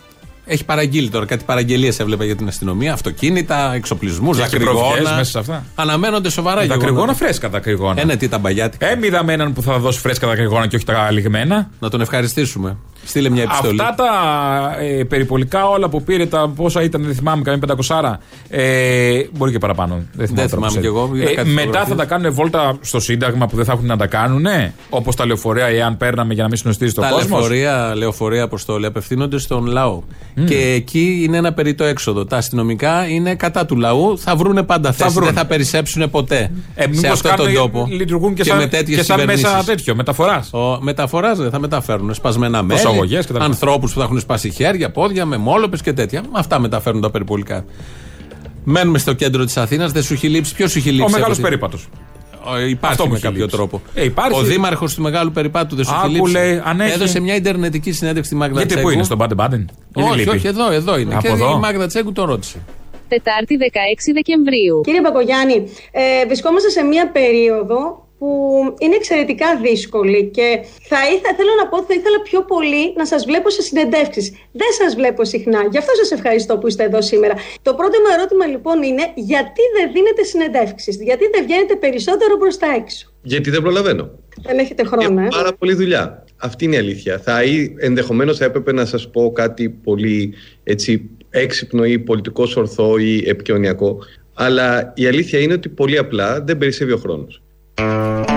Έχει 0.49 0.65
παραγγείλει 0.65 1.09
τώρα 1.09 1.25
κάτι 1.25 1.45
παραγγελίες 1.45 1.99
έβλεπα 1.99 2.25
για 2.25 2.37
την 2.37 2.49
αστυνομία. 2.49 2.93
Αυτοκίνητα, 2.93 3.75
εξοπλισμούς, 3.75 4.39
δακρυγόνα. 4.39 5.01
μέσα 5.01 5.25
σε 5.25 5.39
αυτά. 5.39 5.65
Αναμένονται 5.75 6.31
σοβαρά 6.31 6.63
γεγονότα. 6.63 6.87
Δακρυγόνα, 6.87 7.15
φρέσκα 7.15 7.49
δακρυγόνα. 7.49 8.01
Ε, 8.01 8.05
ναι, 8.05 8.17
τι 8.17 8.29
τα 8.29 8.39
μπαγιάτικα. 8.39 8.87
Ε, 8.87 8.97
με 9.25 9.33
έναν 9.33 9.53
που 9.53 9.63
θα 9.63 9.79
δώσει 9.79 10.01
φρέσκα 10.01 10.27
δακρυγόνα 10.27 10.67
και 10.67 10.77
όχι 10.77 10.85
τα 10.85 11.11
λιγμένα. 11.11 11.71
Να 11.79 11.91
τον 11.91 12.01
ευχαριστήσουμε. 12.01 12.77
Στείλε 13.07 13.29
μια 13.31 13.43
επιστολή. 13.43 13.81
Αυτά 13.81 13.95
τα 14.05 14.83
ε, 14.83 15.05
περιπολικά 15.05 15.69
όλα 15.69 15.89
που 15.89 16.03
πήρε, 16.03 16.27
τα 16.27 16.53
πόσα 16.57 16.83
ήταν, 16.83 17.03
δεν 17.05 17.15
θυμάμαι, 17.15 17.43
καμία 17.43 17.61
500. 17.89 18.19
Ε, 18.49 19.19
μπορεί 19.33 19.53
και 19.53 19.59
παραπάνω. 19.59 19.95
Δεν 20.13 20.27
θυμάμαι, 20.27 20.49
Δεν 20.49 20.59
θυμάμαι 20.59 20.81
κι 20.81 20.87
εγώ, 20.87 21.11
είδα 21.15 21.31
Ε, 21.31 21.35
κάτι 21.35 21.49
μετά 21.49 21.61
φωτογραφίες. 21.67 21.89
θα 21.89 21.95
τα 21.97 22.05
κάνουν 22.05 22.33
βόλτα 22.35 22.77
στο 22.81 23.01
Σύνταγμα 23.01 23.47
που 23.47 23.57
δεν 23.57 23.65
θα 23.65 23.73
έχουν 23.73 23.87
να 23.87 23.97
τα 23.97 24.07
κάνουν. 24.07 24.45
Όπως 24.91 25.17
τα 25.17 25.27
λεωφορεία, 25.27 25.67
εάν 25.67 25.97
παίρναμε 25.97 26.35
για 26.35 26.43
να 26.43 26.49
μην 26.49 26.59
συνοστίζει 26.59 26.93
το 26.93 27.01
τα 27.01 27.09
κόσμος. 27.09 27.31
λεωφορεία, 27.31 27.93
λεωφορεία 27.97 28.43
αποστόλη 28.43 28.87
απευθύνονται 28.87 29.39
στον 29.39 29.67
λαό. 29.67 30.03
Και 30.47 30.73
εκεί 30.75 31.21
είναι 31.25 31.37
ένα 31.37 31.53
περιττό 31.53 31.85
έξοδο. 31.85 32.25
Τα 32.25 32.37
αστυνομικά 32.37 33.09
είναι 33.09 33.35
κατά 33.35 33.67
του 33.67 33.77
λαού. 33.77 34.19
Θα 34.19 34.37
βρούνε 34.37 34.63
πάντα 34.63 34.93
θέση. 34.93 35.11
βρούνε. 35.11 35.27
Δεν 35.31 35.39
θα 35.39 35.47
περισσέψουν 35.47 36.11
ποτέ 36.11 36.51
Ε, 36.75 36.83
σε 36.83 36.89
μήπως 36.89 37.11
αυτόν 37.11 37.31
τον 37.37 37.47
κάνουν- 37.47 37.55
τόπο. 37.61 37.87
Λειτουργούν 37.91 38.35
και, 38.35 38.43
με 38.55 38.61
σαν, 38.61 38.69
τέτοιες 38.69 38.99
και 38.99 39.05
σαν 39.05 39.17
μέσα 39.17 39.33
κυβερνήσεις. 39.37 39.65
τέτοιο, 39.67 39.95
μεταφοράς. 39.95 40.53
Ο, 40.53 40.79
μεταφοράς 40.81 41.39
δεν 41.39 41.51
θα 41.51 41.59
μεταφέρουν. 41.59 42.15
Σπασμένα 42.15 42.63
μέλη, 42.63 42.81
Προσαγωγές 42.99 43.27
και 43.27 43.33
τα 43.33 43.39
λοιπά. 43.39 43.45
ανθρώπους 43.51 43.93
που 43.93 43.99
θα 43.99 44.05
έχουν 44.05 44.21
σπάσει 44.21 44.51
χέρια, 44.51 44.91
πόδια, 44.91 45.25
με 45.27 45.37
μόλοπες 45.37 45.83
και 45.83 45.93
τέτοια. 45.93 46.23
Αυτά 46.33 46.59
μεταφέρουν 46.59 47.01
τα 47.01 47.11
περιπολικά. 47.11 47.65
Μένουμε 48.65 48.99
στο 48.99 49.13
κέντρο 49.13 49.45
της 49.45 49.57
Αθήνας. 49.57 49.93
Δεν 49.93 50.03
σου 50.03 50.13
έχει 50.13 50.29
λείψει. 50.29 50.55
Ποιος 50.55 50.71
σου 50.71 50.79
έχει 50.79 50.89
λείψει. 50.91 51.03
Ο 51.05 51.09
μεγάλος 51.11 51.27
από 51.27 51.37
τη- 51.37 51.43
περίπατος. 51.43 51.89
Ο- 52.49 52.59
Υπάρχει 52.59 52.77
Αυτό 52.83 53.03
μου 53.05 53.11
με 53.11 53.17
έχει 53.17 53.25
κάποιο 53.25 53.41
λείψει. 53.41 53.57
τρόπο. 53.57 53.81
Ε, 53.95 54.05
υπάρχει. 54.05 54.39
Ο 54.41 54.43
δήμαρχος 54.43 54.95
του 54.95 55.03
Μεγάλου 55.03 55.31
Περιπάτου 55.31 55.77
δεν 55.77 55.85
σου 55.85 55.95
Άκου, 55.95 56.07
έχει 56.07 56.15
λείψει. 56.15 56.33
λέει, 56.33 56.61
αν 56.65 56.81
έχει- 56.81 56.93
Έδωσε 56.93 57.21
μια 57.21 57.35
ιντερνετική 57.35 57.93
συνέντευξη 57.93 58.31
στη 58.31 58.39
Μάγδα 58.39 58.55
Γιατί 58.57 58.69
Τσέγκου. 58.69 58.89
πού 58.89 58.95
είναι, 58.95 59.03
στον 59.05 59.17
Μπάντεν; 59.17 59.37
Μπάντεν. 59.37 59.71
Όχι, 59.93 60.29
όχι, 60.29 60.47
εδώ, 60.47 60.71
εδώ 60.73 60.99
είναι. 60.99 61.13
Από 61.15 61.23
και 61.23 61.29
εδώ; 61.29 61.51
η 61.57 61.59
Μάγδα 61.59 61.87
Τσέγκου 61.87 62.13
τον 62.13 62.27
ρώτησε. 62.27 62.59
Τετάρτη 63.09 63.57
16 63.57 64.13
Δεκεμβρίου. 64.15 64.81
Κύριε 64.85 65.01
Μπακογιάννη, 65.01 65.55
ε, 65.91 66.27
βρισκόμαστε 66.27 66.69
σε 66.71 66.83
μια 66.83 67.11
περίοδο 67.11 68.06
που 68.19 68.29
είναι 68.79 68.95
εξαιρετικά 68.95 69.47
δύσκολη 69.63 70.31
και 70.37 70.49
θα 70.91 71.01
ήθελα, 71.15 71.35
θέλω 71.37 71.55
να 71.61 71.67
πω 71.69 71.77
ότι 71.77 71.87
θα 71.87 71.95
ήθελα 72.01 72.21
πιο 72.23 72.41
πολύ 72.53 72.93
να 72.97 73.07
σας 73.07 73.25
βλέπω 73.25 73.51
σε 73.51 73.63
συνεντεύξεις. 73.63 74.31
Δεν 74.53 74.71
σας 74.81 74.95
βλέπω 74.95 75.25
συχνά. 75.25 75.61
Γι' 75.71 75.79
αυτό 75.79 75.93
σας 75.95 76.11
ευχαριστώ 76.11 76.59
που 76.59 76.67
είστε 76.67 76.85
εδώ 76.85 77.03
σήμερα. 77.03 77.35
Το 77.63 77.75
πρώτο 77.75 77.99
μου 78.03 78.11
ερώτημα 78.17 78.47
λοιπόν 78.47 78.83
είναι 78.83 79.05
γιατί 79.15 79.63
δεν 79.77 79.93
δίνετε 79.93 80.23
συνεντεύξεις, 80.23 80.97
γιατί 81.03 81.25
δεν 81.33 81.45
βγαίνετε 81.45 81.77
περισσότερο 81.77 82.37
προς 82.37 82.57
τα 82.57 82.67
έξω; 82.81 83.13
Γιατί 83.23 83.51
δεν 83.51 83.63
προλαβαίνω. 83.63 84.11
Δεν 84.43 84.59
έχετε 84.59 84.85
χρόνο, 84.85 85.21
ε; 85.21 85.29
Πάρα 85.31 85.53
πολλή 85.53 85.75
δουλειά. 85.75 86.25
Αυτή 86.37 86.65
είναι 86.65 86.77
η 86.77 86.79
αλήθεια. 86.79 87.19
Θα 87.19 87.41
ενδεχομένως 87.79 88.39
θα 88.39 88.45
έπρεπε 88.45 88.73
να 88.73 88.85
σας 88.85 89.11
πω 89.11 89.33
κάτι 89.33 89.69
πολύ 89.71 90.35
έτσι, 90.65 91.11
έξυπνο 91.31 91.85
ή 91.85 91.99
πολιτικό 91.99 92.49
ορθό 92.57 92.99
ή 92.99 93.29
επικοινωνιακό. 93.29 93.99
Αλλά 94.35 94.93
η 94.97 95.07
αλήθεια 95.07 95.39
είναι 95.39 95.53
ότι 95.53 95.69
πολύ 95.69 95.99
απλά 95.99 96.41
δεν 96.41 96.59
περισσεύει 96.59 96.93
ο 96.93 96.97
χρόνος. 96.97 97.41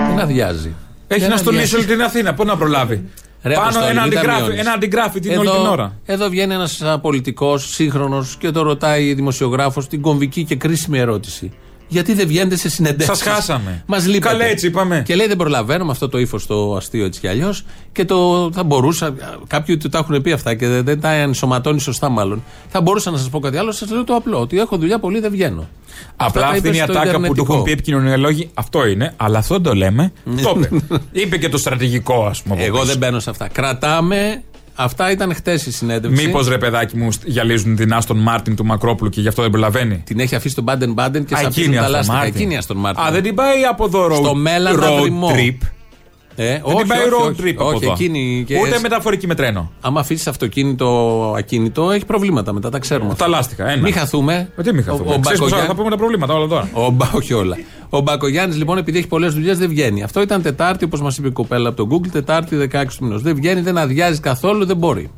Δεν 0.08 0.18
αδειάζει. 0.20 0.74
Έχει 1.08 1.20
Δεν 1.20 1.30
να 1.30 1.36
στολίσει 1.36 1.62
αδειάζει. 1.64 1.76
όλη 1.76 1.86
την 1.96 2.02
Αθήνα. 2.02 2.34
Πού 2.34 2.44
να 2.44 2.56
προλάβει. 2.56 3.04
Ρε, 3.42 3.54
Πάνω 3.54 3.66
Αποστόλη, 3.68 3.90
ένα 3.90 4.02
μην 4.02 4.10
τα 4.12 4.18
αντιγράφει, 4.18 4.40
μειώνεις. 4.42 4.60
ένα 4.60 4.72
αντιγράφει 4.72 5.20
την 5.20 5.38
όλη 5.38 5.48
Εδώ- 5.48 5.58
την 5.60 5.66
ώρα. 5.70 5.92
Εδώ 6.04 6.28
βγαίνει 6.28 6.54
ένας 6.54 6.82
πολιτικός 7.00 7.70
σύγχρονος 7.74 8.36
και 8.38 8.50
το 8.50 8.62
ρωτάει 8.62 9.14
δημοσιογράφος 9.14 9.86
την 9.88 10.00
κομβική 10.00 10.44
και 10.44 10.56
κρίσιμη 10.56 10.98
ερώτηση. 10.98 11.52
Γιατί 11.90 12.14
δεν 12.14 12.26
βγαίνετε 12.26 12.56
σε 12.56 12.68
συνεντεύξεις; 12.68 13.18
Σας 13.18 13.34
χάσαμε. 13.34 13.82
Μας 13.86 14.06
λείπετε. 14.06 14.28
Καλά, 14.28 14.44
έτσι 14.44 14.66
είπαμε. 14.66 15.02
Και 15.06 15.14
λέει 15.14 15.26
δεν 15.26 15.36
προλαβαίνω 15.36 15.84
με 15.84 15.90
αυτό 15.90 16.08
το 16.08 16.18
ύφος 16.18 16.46
το 16.46 16.74
αστείο 16.76 17.04
έτσι 17.04 17.20
κι 17.20 17.28
αλλιώς. 17.28 17.64
Και 17.92 18.04
το 18.04 18.50
θα 18.52 18.62
μπορούσα. 18.64 19.14
Κάποιοι 19.46 19.76
του 19.76 19.88
τα 19.88 19.98
έχουν 19.98 20.22
πει 20.22 20.32
αυτά 20.32 20.54
και 20.54 20.66
δεν, 20.68 20.84
δεν 20.84 21.00
τα 21.00 21.10
ενσωματώνει 21.10 21.80
σωστά 21.80 22.08
μάλλον. 22.08 22.42
Θα 22.68 22.80
μπορούσα 22.80 23.10
να 23.10 23.16
σας 23.18 23.28
πω 23.28 23.38
κάτι 23.40 23.56
άλλο. 23.56 23.72
Σας 23.72 23.90
λέω 23.90 24.04
το 24.04 24.14
απλό. 24.14 24.40
Ότι 24.40 24.58
έχω 24.58 24.76
δουλειά 24.76 24.98
πολύ, 24.98 25.20
δεν 25.20 25.30
βγαίνω. 25.30 25.68
Απλά 26.16 26.40
τα 26.42 26.46
αυτή 26.46 26.58
είπες 26.58 26.68
είναι 26.70 26.78
η 26.78 26.82
στο 26.82 26.92
ατάκα 26.92 27.04
που 27.04 27.10
του 27.10 27.18
ιντερνετικό. 27.20 27.52
έχουν 27.52 27.64
πει 27.64 27.70
επικοινωνιολόγοι. 27.72 28.50
Αυτό 28.54 28.86
είναι, 28.86 29.14
αλλά 29.16 29.38
αυτό 29.38 29.54
δεν 29.54 29.62
το 29.62 29.74
λέμε. 29.74 30.12
το 30.42 30.60
είπε. 30.60 30.80
είπε 31.22 31.36
και 31.36 31.48
το 31.48 31.58
στρατηγικό, 31.58 32.26
ας 32.26 32.42
πούμε. 32.42 32.54
από 32.54 32.64
Εγώ 32.64 32.74
πίσω. 32.74 32.86
δεν 32.86 32.98
μπαίνω 32.98 33.20
σε 33.20 33.30
αυτά. 33.30 33.48
Κρατάμε. 33.48 34.42
Αυτά 34.82 35.10
ήταν 35.10 35.34
χτες 35.34 35.66
η 35.66 35.72
συνέντευξη. 35.72 36.26
Μήπως 36.26 36.48
ρε 36.48 36.58
παιδάκι 36.58 36.96
μου 36.96 37.08
γυαλίζουν 37.24 37.76
την 37.76 37.92
Aston 37.92 38.18
Martin 38.18 38.56
του 38.56 38.64
Μακρόπουλου 38.64 39.10
και 39.10 39.20
γι' 39.20 39.28
αυτό 39.28 39.42
δεν 39.42 39.50
προλαβαίνει; 39.50 40.02
Την 40.06 40.20
έχει 40.20 40.34
αφήσει 40.34 40.54
τον 40.54 40.64
Baden 40.64 40.92
Baden 40.92 41.24
και 41.24 41.34
Α, 41.34 41.38
σαπίζουν 41.38 41.62
εκείνη 41.62 41.76
τα 41.76 41.86
Aston 41.86 41.90
λάστιχα. 41.90 42.22
Martin. 42.22 42.26
Εκείνη 42.26 42.54
η 42.54 42.56
Aston 42.56 42.76
Martin. 42.76 43.04
Α, 43.04 43.10
δεν 43.10 43.22
την 43.22 43.34
πάει 43.34 43.62
από 43.70 43.84
εδώ 43.84 44.06
road, 44.06 44.14
Στο 44.14 44.34
μέλλον 44.34 44.78
θα 44.78 44.88
road 44.88 45.00
βρει 45.00 45.58
trip. 45.62 45.66
Ε, 46.42 46.46
Δεν 46.46 46.60
όχι, 46.62 46.76
την 46.76 46.86
πάει 46.86 46.98
όχι, 46.98 47.08
road 47.10 47.30
όχι, 47.30 47.42
trip 47.42 47.54
από 47.58 47.66
όχι, 47.68 47.84
εδώ. 47.84 47.92
εκείνη 47.92 48.44
και 48.46 48.58
Ούτε 48.58 48.68
εσύ- 48.68 48.82
μεταφορική 48.82 49.26
με 49.26 49.34
τρένο. 49.34 49.70
Άμα 49.80 50.00
αφήσεις 50.00 50.26
αυτοκίνητο 50.26 50.88
ακίνητο, 51.38 51.90
έχει 51.90 52.04
προβλήματα 52.04 52.52
μετά, 52.52 52.70
τα 52.70 52.78
ξέρουμε. 52.78 53.14
Τα 53.14 53.28
λάστιχα, 53.28 53.70
ένα. 53.70 53.82
Μην 53.82 53.92
χαθούμε. 53.92 54.50
Ε, 54.56 54.62
τι 54.62 54.72
μην 54.74 54.84
χαθούμε. 54.84 55.10
Ο, 55.10 55.14
ο 55.14 55.18
Ξέρεις 55.18 55.38
πόσα 55.38 55.38
Μπακογιάννη- 55.40 55.68
θα 55.68 55.74
πούμε 55.74 55.90
τα 55.90 55.96
προβλήματα 55.96 56.34
όλα 56.34 56.46
τώρα. 56.46 56.68
ο, 56.72 56.90
Μπα- 56.90 57.10
όχι 57.14 57.32
όλα. 57.34 57.56
Ο 57.90 58.00
Μπακογιάννης 58.00 58.56
λοιπόν, 58.56 58.78
επειδή 58.78 58.98
έχει 58.98 59.06
πολλές 59.06 59.34
δουλειές, 59.34 59.58
δεν 59.58 59.68
βγαίνει. 59.68 60.02
Αυτό 60.02 60.20
ήταν 60.20 60.42
Τετάρτη, 60.42 60.84
όπως 60.84 61.00
μας 61.02 61.18
είπε 61.18 61.28
η 61.28 61.30
κοπέλα 61.30 61.68
από 61.68 61.86
το 61.86 61.96
Google, 61.96 62.08
Τετάρτη 62.12 62.56
16 62.56 62.96
του 62.98 63.04
μηνός. 63.04 63.22
Δεν 63.22 63.34
βγαίνει, 63.34 63.60
δεν 63.60 63.78
αδειάζει 63.78 64.20
καθόλου, 64.20 64.64
δεν 64.66 64.76
μπορεί. 64.76 65.10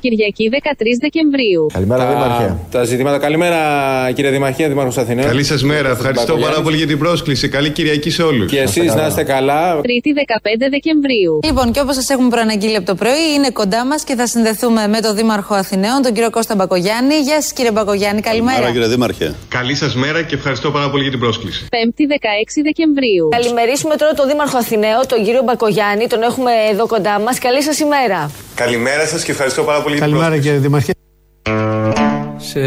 Κυριακή 0.00 0.50
13 0.52 0.56
Δεκεμβρίου. 1.00 1.66
Καλημέρα, 1.72 2.06
Δήμαρχε. 2.06 2.56
Τα 2.70 2.84
ζητήματα. 2.84 3.18
Καλημέρα, 3.18 3.58
κύριε 4.14 4.30
Δημαρχέ, 4.30 4.68
Δήμαρχο 4.68 5.00
Αθηναίων. 5.00 5.26
Καλή 5.28 5.44
σας 5.44 5.62
μέρα. 5.62 5.90
Ευχαριστώ 5.90 6.36
πάρα 6.36 6.60
πολύ 6.60 6.76
για 6.76 6.86
την 6.86 6.98
πρόσκληση. 6.98 7.48
Καλή 7.48 7.70
Κυριακή 7.70 8.10
σε 8.10 8.22
όλους. 8.22 8.50
Και 8.50 8.58
εσείς 8.60 8.94
να 8.94 9.06
είστε 9.06 9.22
καλά. 9.22 9.80
Τρίτη 9.80 10.12
15 10.12 10.68
Δεκεμβρίου. 10.70 11.38
Λοιπόν, 11.44 11.72
και 11.72 11.80
όπως 11.80 11.94
σας 11.94 12.08
έχουμε 12.08 12.28
προαναγγείλει 12.28 12.76
από 12.76 12.86
το 12.86 12.94
πρωί, 12.94 13.24
είναι 13.36 13.50
κοντά 13.50 13.84
μας 13.86 14.04
και 14.04 14.14
θα 14.14 14.26
συνδεθούμε 14.26 14.88
με 14.88 15.00
τον 15.00 15.14
Δήμαρχο 15.16 15.54
Αθηναίων, 15.54 16.02
τον 16.02 16.12
κύριο 16.12 16.30
Κώστα 16.30 16.54
Μπακογιάννη. 16.54 17.14
Γεια 17.14 17.42
σας, 17.42 17.52
κύριε 17.52 17.70
Μπακογιάννη, 17.70 18.20
καλημέρα. 18.20 18.70
κύριε 18.70 18.86
Δήμαρχε. 18.86 19.34
Καλή 19.48 19.74
σας 19.74 19.94
μέρα 19.94 20.22
και 20.22 20.34
ευχαριστώ 20.34 20.70
πάρα 20.70 20.90
πολύ 20.90 21.02
για 21.02 21.10
την 21.10 21.20
πρόσκληση. 21.20 21.66
Πέμπτη 21.70 22.06
16 22.06 22.60
Δεκεμβρίου. 22.62 23.28
Καλημερίσουμε 23.28 23.94
τώρα 23.96 24.12
τον 24.12 24.28
Δήμαρχο 24.28 24.56
Αθηναίο, 24.56 25.00
τον 25.06 25.24
κύριο 25.24 25.42
Μπακογιάννη. 25.42 26.06
Τον 26.06 26.22
έχουμε 26.22 26.50
εδώ 26.72 26.86
κοντά 26.86 27.20
μας. 27.20 27.38
Καλή 27.38 27.62
σας 27.62 27.78
ημέρα. 27.78 28.30
Καλημέρα 28.54 29.06
σας 29.06 29.24
και 29.24 29.30
ευχαριστώ 29.30 29.62
πάρα 29.62 29.82
πολύ 29.82 29.89
για 29.92 30.00
την 30.00 30.00
Καλημέρα 30.00 30.24
πρόσκληση. 30.30 30.42
κύριε 30.48 30.58
Δημαρχέ. 30.58 30.92
Σε 32.36 32.60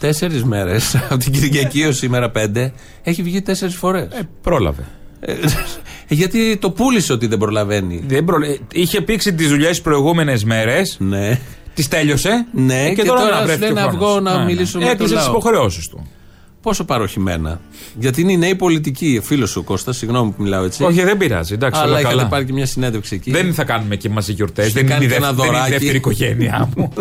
τέσσερις 0.00 0.44
μέρες, 0.44 0.94
από 1.10 1.16
την 1.16 1.32
Κυριακή 1.32 1.82
έως 1.82 1.96
σήμερα 1.96 2.30
πέντε, 2.30 2.72
έχει 3.02 3.22
βγει 3.22 3.42
τέσσερις 3.42 3.74
φορές. 3.76 4.02
Ε, 4.02 4.20
πρόλαβε. 4.42 4.84
γιατί 6.08 6.56
το 6.56 6.70
πούλησε 6.70 7.12
ότι 7.12 7.26
δεν 7.26 7.38
προλαβαίνει. 7.38 8.04
Δεν 8.06 8.24
προλα- 8.24 8.46
ε, 8.46 8.58
Είχε 8.72 9.00
πήξει 9.00 9.34
τις 9.34 9.48
δουλειές 9.48 9.68
τις 9.70 9.80
προηγούμενες 9.80 10.44
μέρες. 10.44 10.96
Ναι. 11.00 11.38
Τις 11.74 11.88
τέλειωσε. 11.88 12.46
Ναι, 12.52 12.84
ε, 12.84 12.94
και 12.94 13.02
τώρα 13.02 13.30
να 13.30 13.36
σου 13.36 13.42
βρέθηκε 13.44 13.58
λέει 13.64 13.70
ο 13.70 13.74
να 13.74 13.80
χρόνος. 13.80 13.96
βγω 14.08 14.20
να 14.20 14.44
μιλήσω 14.44 14.78
με 14.78 14.84
τον 14.84 14.92
Έκλεισε 14.92 15.14
τις 15.14 15.22
λαό. 15.22 15.30
υποχρεώσει 15.32 15.90
του. 15.90 16.06
Πόσο 16.64 16.84
παροχημένα. 16.84 17.60
Γιατί 17.98 18.20
είναι 18.20 18.32
οι 18.32 18.36
νέοι 18.36 18.54
πολιτικοί. 18.54 19.20
Φίλος 19.24 19.50
σου 19.50 19.64
Κώστας, 19.64 19.96
συγγνώμη 19.96 20.30
που 20.30 20.42
μιλάω 20.42 20.64
έτσι. 20.64 20.84
Όχι, 20.84 21.02
δεν 21.02 21.16
πειράζει. 21.16 21.54
Εντάξει, 21.54 21.80
Αλλά 21.80 21.90
όλα 21.90 22.00
είχατε 22.00 22.14
καλά. 22.16 22.28
πάρει 22.28 22.44
και 22.44 22.52
μια 22.52 22.66
συνέντευξη 22.66 23.14
εκεί. 23.14 23.30
Δεν 23.30 23.54
θα 23.54 23.64
κάνουμε 23.64 23.96
και 23.96 24.08
μαζί 24.08 24.32
γιορτές. 24.32 24.66
Σου 24.66 24.72
Δεν 24.72 24.82
είναι 24.84 24.90
η 24.92 24.94
κάνει 24.96 25.06
και 25.06 25.18
δεύτερη, 25.20 25.32
ένα 25.32 25.42
δεν 25.42 25.46
είναι 25.46 25.56
η 25.56 25.58
δωράκι. 25.60 25.70
δεύτερη 25.78 25.96
οικογένειά 25.96 26.68
μου. 26.76 26.92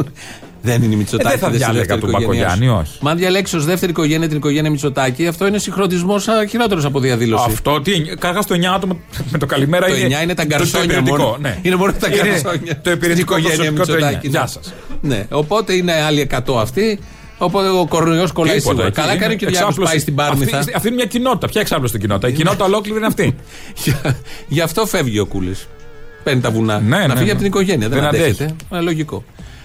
Δεν 0.66 0.84
είναι 0.84 0.94
η 0.94 0.98
Μητσοτάκη. 0.98 1.28
Ε, 1.28 1.32
δεν 1.32 1.40
θα 1.40 1.48
είναι 1.48 1.56
στη 1.56 1.66
διάλεγα 1.66 1.86
δεύτερη 1.86 2.02
του 2.02 2.08
οικογένειά 2.10 2.46
Μπακογιάννη, 2.48 2.66
σου. 2.66 2.88
όχι. 2.92 2.98
Μα 3.04 3.12
αν 3.12 3.18
διαλέξει 3.18 3.56
ως 3.56 3.66
δεύτερη 3.66 3.92
οικογένεια 3.92 4.28
την 4.28 4.38
οικογένεια 4.38 4.70
Μητσοτάκη, 4.72 5.28
αυτό 5.28 5.48
είναι 5.48 5.58
συγχρονισμός 5.58 6.28
χειρότερος 6.50 6.86
από 6.86 7.00
διαδήλωση. 7.00 7.44
Αυτό 7.48 7.82
τι. 7.82 8.02
Καταρχά 8.02 8.44
το 8.44 8.56
9 8.56 8.64
άτομο 8.76 9.00
με 9.32 9.38
το 9.38 9.46
καλημέρα 9.46 9.88
Το 9.88 9.96
είναι. 9.96 10.18
9 10.20 10.24
είναι 10.24 10.34
τα 10.34 10.42
το- 10.42 10.48
γκαρσόνια 10.48 10.88
Το 10.88 10.94
υπηρετικό, 10.94 11.18
μόνο. 11.24 11.38
ναι. 11.42 11.58
Είναι 11.62 11.76
μόνο 11.76 11.94
τα 12.00 12.08
Είναι 12.08 12.16
γκαρσόνια. 12.30 12.82
Το 12.82 12.92
υπηρετικό 12.92 13.34
Στην 13.38 13.46
προσωπικό 13.46 13.86
το 13.86 13.94
9. 13.94 13.98
Μητσοτάκη, 14.00 14.28
Γεια 14.28 14.42
ναι. 14.42 14.48
σας. 14.48 14.74
Ναι, 15.02 15.26
οπότε 15.30 15.74
είναι 15.74 15.94
άλλοι 15.94 16.20
100 16.20 16.62
αυτοί. 16.62 17.00
Οπότε 17.38 17.68
ο 17.70 17.86
κορονοϊός 17.88 18.32
κολλάει 18.32 18.60
σίγουρα. 18.60 18.92
Καλά 18.92 19.18
κάνει 19.18 19.36
και 19.36 19.46
ο 19.46 19.48
Κυριάκος 19.48 19.76
πάει 19.76 20.00
στην 20.00 20.16
Πάρμηθα. 20.16 20.58
Αυτή, 20.58 20.74
αυτή 20.76 20.88
είναι 20.88 20.96
μια 20.96 21.06
κοινότητα. 21.06 21.48
Ποια 21.48 21.62
εξάπλωση 21.62 21.90
στην 21.90 22.02
κοινότητα; 22.02 22.28
Η 22.28 22.32
κοινότητα 22.32 22.66
ολόκληρη 22.66 22.98
είναι 22.98 23.08
αυτή. 23.08 23.36
Γι' 24.48 24.62
αυτό 24.62 24.86
φεύγει 24.86 25.20
ο 25.20 25.26
Κούλης. 25.26 25.68
Παίρνει 26.24 26.42
τα 26.42 26.52
βουνά. 26.52 26.80
Ναι, 26.80 26.98
να 26.98 27.08
ναι, 27.08 27.14
φύγει 27.14 27.26
ναι. 27.26 27.32
από 27.32 27.38
την 27.38 27.48
οικογένεια. 27.48 27.90
Δεν, 27.90 28.00
Δεν 28.00 28.08
αντέχεται. 28.08 28.44
αντέχει. 28.44 28.56
Ε, 28.72 28.80
λογικό. 28.80 29.24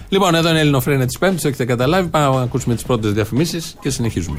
Λοιπόν, 0.09 0.35
εδώ 0.35 0.49
είναι 0.49 0.57
η 0.57 0.61
Ελληνοφρένια 0.61 1.05
της 1.05 1.17
Πέμπτης, 1.17 1.41
το 1.41 1.47
έχετε 1.47 1.65
καταλάβει. 1.65 2.07
Πάμε 2.07 2.35
να 2.35 2.41
ακούσουμε 2.41 2.75
τις 2.75 2.83
πρώτες 2.83 3.11
διαφημίσεις 3.13 3.75
και 3.81 3.89
συνεχίζουμε. 3.89 4.37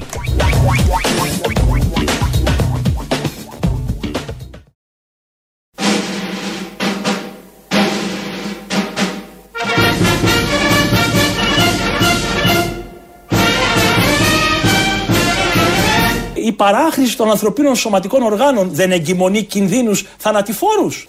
Παράχρηση 16.61 17.17
των 17.17 17.31
ανθρωπίνων 17.31 17.77
σωματικών 17.77 18.23
οργάνων 18.23 18.71
δεν 18.73 18.93
εγκυμονεί 18.93 19.43
κινδύνους 19.43 20.07
θανατηφόρους. 20.17 21.07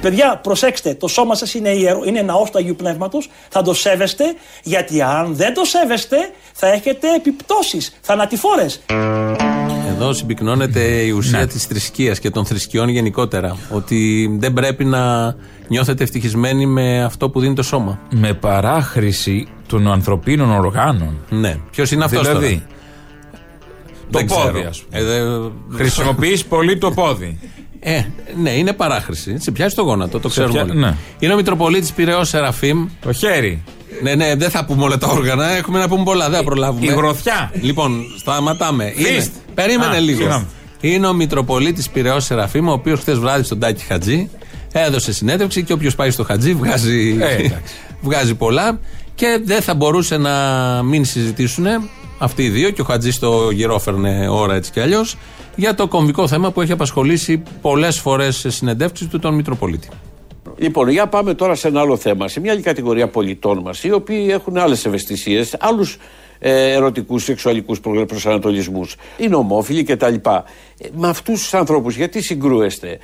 Παιδιά, 0.00 0.40
προσέξτε, 0.42 0.94
το 0.94 1.08
σώμα 1.08 1.34
σας 1.34 1.54
είναι, 1.54 1.68
ιερο, 1.68 2.02
είναι 2.04 2.22
ναός 2.22 2.50
του 2.50 2.58
Αγίου 2.58 2.76
Πνεύματος, 2.76 3.30
θα 3.48 3.62
το 3.62 3.74
σέβεστε, 3.74 4.24
γιατί 4.62 5.02
αν 5.02 5.34
δεν 5.36 5.54
το 5.54 5.64
σέβεστε, 5.64 6.30
θα 6.52 6.66
έχετε 6.66 7.14
επιπτώσεις 7.14 7.98
θανατηφόρες. 8.00 8.80
Εδώ 9.90 10.12
συμπυκνώνεται 10.12 10.80
η 10.84 11.10
ουσία 11.10 11.38
Ναι. 11.38 11.46
της 11.46 11.64
θρησκείας 11.64 12.18
και 12.18 12.30
των 12.30 12.44
θρησκειών 12.44 12.88
γενικότερα. 12.88 13.56
Ότι 13.70 14.30
δεν 14.40 14.52
πρέπει 14.52 14.84
να 14.84 15.34
νιώθετε 15.68 16.02
ευτυχισμένοι 16.02 16.66
με 16.66 17.04
αυτό 17.04 17.30
που 17.30 17.40
δίνει 17.40 17.54
το 17.54 17.62
σώμα. 17.62 17.98
Με 18.10 18.34
παράχρηση 18.34 19.46
των 19.66 19.90
ανθρωπίνων 19.90 20.50
οργάνων. 20.50 21.18
Ναι. 21.30 21.56
Ποιος 21.70 21.90
είναι 21.90 22.04
αυτός 22.04 22.26
δηλαδή, 22.26 22.46
τώρα; 22.48 22.62
Το 24.10 24.18
Δεν 24.18 24.26
πόδι, 24.26 24.52
ξέρω. 24.52 24.68
ας 24.68 24.82
πούμε. 24.82 24.98
Ε, 25.00 25.04
δε- 25.04 25.48
Χρησιμοποιείς 25.76 26.44
πολύ 26.44 26.78
το 26.78 26.90
πόδι. 26.90 27.38
Ε, 27.82 28.02
ναι, 28.42 28.50
είναι 28.50 28.72
παράχρηση. 28.72 29.36
Σε 29.38 29.50
πιάσει 29.50 29.76
το 29.76 29.82
γόνατο, 29.82 30.20
το 30.20 30.28
ξέρουμε 30.28 30.52
πια- 30.52 30.62
όλοι. 30.62 30.76
ναι. 30.80 30.94
Είναι 31.18 31.32
ο 31.32 31.36
Μητροπολίτης 31.36 31.92
Πυραιός 31.92 32.28
Σεραφείμ. 32.28 32.86
Το 33.00 33.12
χέρι. 33.12 33.62
Ναι, 34.02 34.14
ναι, 34.14 34.34
δεν 34.34 34.50
θα 34.50 34.64
πούμε 34.64 34.84
όλα 34.84 34.98
τα 34.98 35.06
όργανα. 35.06 35.46
Έχουμε 35.50 35.78
να 35.78 35.88
πούμε 35.88 36.02
πολλά, 36.04 36.28
δεν 36.28 36.38
θα 36.38 36.44
προλάβουμε. 36.44 36.86
η 36.86 36.94
γροθιά. 36.94 37.50
Λοιπόν, 37.60 38.02
σταματάμε. 38.18 38.92
Είναι, 38.96 39.08
Φίστ. 39.08 39.32
περίμενε 39.54 39.96
Α, 39.96 40.00
λίγο. 40.00 40.18
συγγνώμη. 40.18 40.46
Είναι 40.80 41.06
ο 41.06 41.12
Μητροπολίτης 41.12 41.88
Πυραιός 41.88 42.24
Σεραφείμ, 42.24 42.68
ο 42.68 42.72
οποίος 42.72 43.00
χθες 43.00 43.18
βράδυ 43.18 43.42
στον 43.44 43.58
Τάκη 43.58 43.84
Χατζή 43.84 44.30
έδωσε 44.72 45.12
συνέντευξη 45.12 45.62
και 45.62 45.72
όποιος 45.72 45.94
πάει 45.94 46.10
στο 46.10 46.24
Χατζή 46.24 46.54
βγάζει, 46.54 47.16
Ε, 47.20 47.34
εντάξει. 47.34 47.60
βγάζει 48.00 48.34
πολλά. 48.34 48.78
Και 49.14 49.40
δεν 49.44 49.62
θα 49.62 49.74
μπορούσε 49.74 50.16
να 50.16 50.32
μην 50.82 51.04
συζητήσουν 51.04 51.66
αυτοί 52.20 52.42
οι 52.42 52.48
δύο, 52.48 52.70
και 52.70 52.80
ο 52.80 52.84
Χατζής 52.84 53.18
το 53.18 53.50
γυρόφερνε 53.50 54.28
ώρα 54.28 54.54
έτσι 54.54 54.70
κι 54.70 54.80
αλλιώς, 54.80 55.16
για 55.56 55.74
το 55.74 55.88
κομβικό 55.88 56.28
θέμα 56.28 56.50
που 56.50 56.60
έχει 56.60 56.72
απασχολήσει 56.72 57.42
πολλές 57.60 57.98
φορές 57.98 58.36
σε 58.36 58.50
συνεντεύξεις 58.50 59.08
του 59.08 59.18
τον 59.18 59.34
Μητροπολίτη. 59.34 59.88
Λοιπόν, 60.56 60.88
για 60.88 61.06
πάμε 61.06 61.34
τώρα 61.34 61.54
σε 61.54 61.68
ένα 61.68 61.80
άλλο 61.80 61.96
θέμα. 61.96 62.28
Σε 62.28 62.40
μια 62.40 62.52
άλλη 62.52 62.62
κατηγορία 62.62 63.08
πολιτών 63.08 63.58
μας, 63.58 63.84
οι 63.84 63.92
οποίοι 63.92 64.26
έχουν 64.30 64.58
άλλες 64.58 64.84
ευαισθησίες, 64.84 65.56
άλλους 65.60 65.96
ε, 66.38 66.72
ερωτικούς, 66.72 67.24
σεξουαλικούς 67.24 67.80
προσανατολισμούς, 67.80 68.96
είναι 69.18 69.34
ομόφυλοι 69.34 69.82
κτλ. 69.82 70.14
Ε, 70.14 70.18
με 70.96 71.08
αυτούς 71.08 71.40
τους 71.40 71.54
ανθρώπους, 71.54 71.96
γιατί 71.96 72.22
συγκρούεστε; 72.22 72.98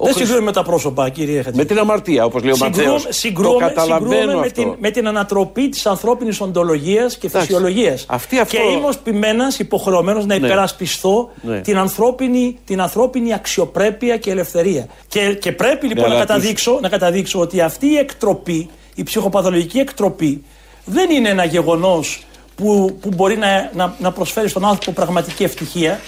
Ο 0.00 0.04
Δεν 0.04 0.12
Χρυσ- 0.12 0.18
συγκρούουμε 0.26 0.44
με 0.50 0.52
τα 0.52 0.62
πρόσωπα, 0.62 1.08
κύριε 1.08 1.42
Χατζη. 1.42 1.58
Με 1.58 1.64
την 1.64 1.78
αμαρτία, 1.78 2.24
όπως 2.24 2.42
λέει 2.42 2.52
ο 2.52 2.56
Ματθαίος. 2.56 2.78
Συγκρούουμε, 2.88 3.06
Το 3.08 3.12
συγκρούουμε, 3.12 3.58
καταλαβαίνω 3.66 4.10
συγκρούουμε 4.10 4.34
με, 4.40 4.46
αυτό. 4.46 4.62
την, 4.62 4.74
με 4.80 4.90
την 4.90 5.06
ανατροπή 5.08 5.68
της 5.68 5.86
ανθρώπινης 5.86 6.40
οντολογίας 6.40 7.16
και 7.16 7.26
Εντάξει. 7.26 7.46
φυσιολογίας. 7.46 8.04
Αυτή 8.08 8.38
αυτό- 8.38 8.56
Και 8.56 8.62
είμαι 8.62 8.86
ως 8.86 8.98
πειμένας 8.98 9.58
υποχρεωμένος 9.58 10.26
να 10.26 10.38
Ναι. 10.38 10.46
υπερασπιστώ 10.46 11.30
Ναι. 11.42 11.60
την, 11.60 11.78
ανθρώπινη, 11.78 12.58
την 12.64 12.80
ανθρώπινη 12.80 13.32
αξιοπρέπεια 13.34 14.16
και 14.16 14.30
ελευθερία. 14.30 14.86
Και, 15.08 15.34
και 15.34 15.52
πρέπει 15.52 15.86
λοιπόν 15.86 16.02
Ναι, 16.04 16.08
να, 16.10 16.16
αλλά 16.16 16.24
καταδείξω, 16.26 16.78
να 16.82 16.88
καταδείξω 16.88 17.40
ότι 17.40 17.60
αυτή 17.60 17.86
η 17.86 17.96
εκτροπή, 17.96 18.68
η 18.94 19.02
ψυχοπαθολογική 19.02 19.78
εκτροπή, 19.78 20.44
δεν 20.84 21.10
είναι 21.10 21.28
ένα 21.28 21.44
γεγονός 21.44 22.22
που, 22.56 22.96
που 23.00 23.08
μπορεί 23.16 23.36
να, 23.36 23.70
να, 23.74 23.94
να 23.98 24.12
προσφέρει 24.12 24.48
στον 24.48 24.64
άνθρωπο 24.64 24.92
πραγματική 25.00 25.44
ευτυχία. 25.44 26.00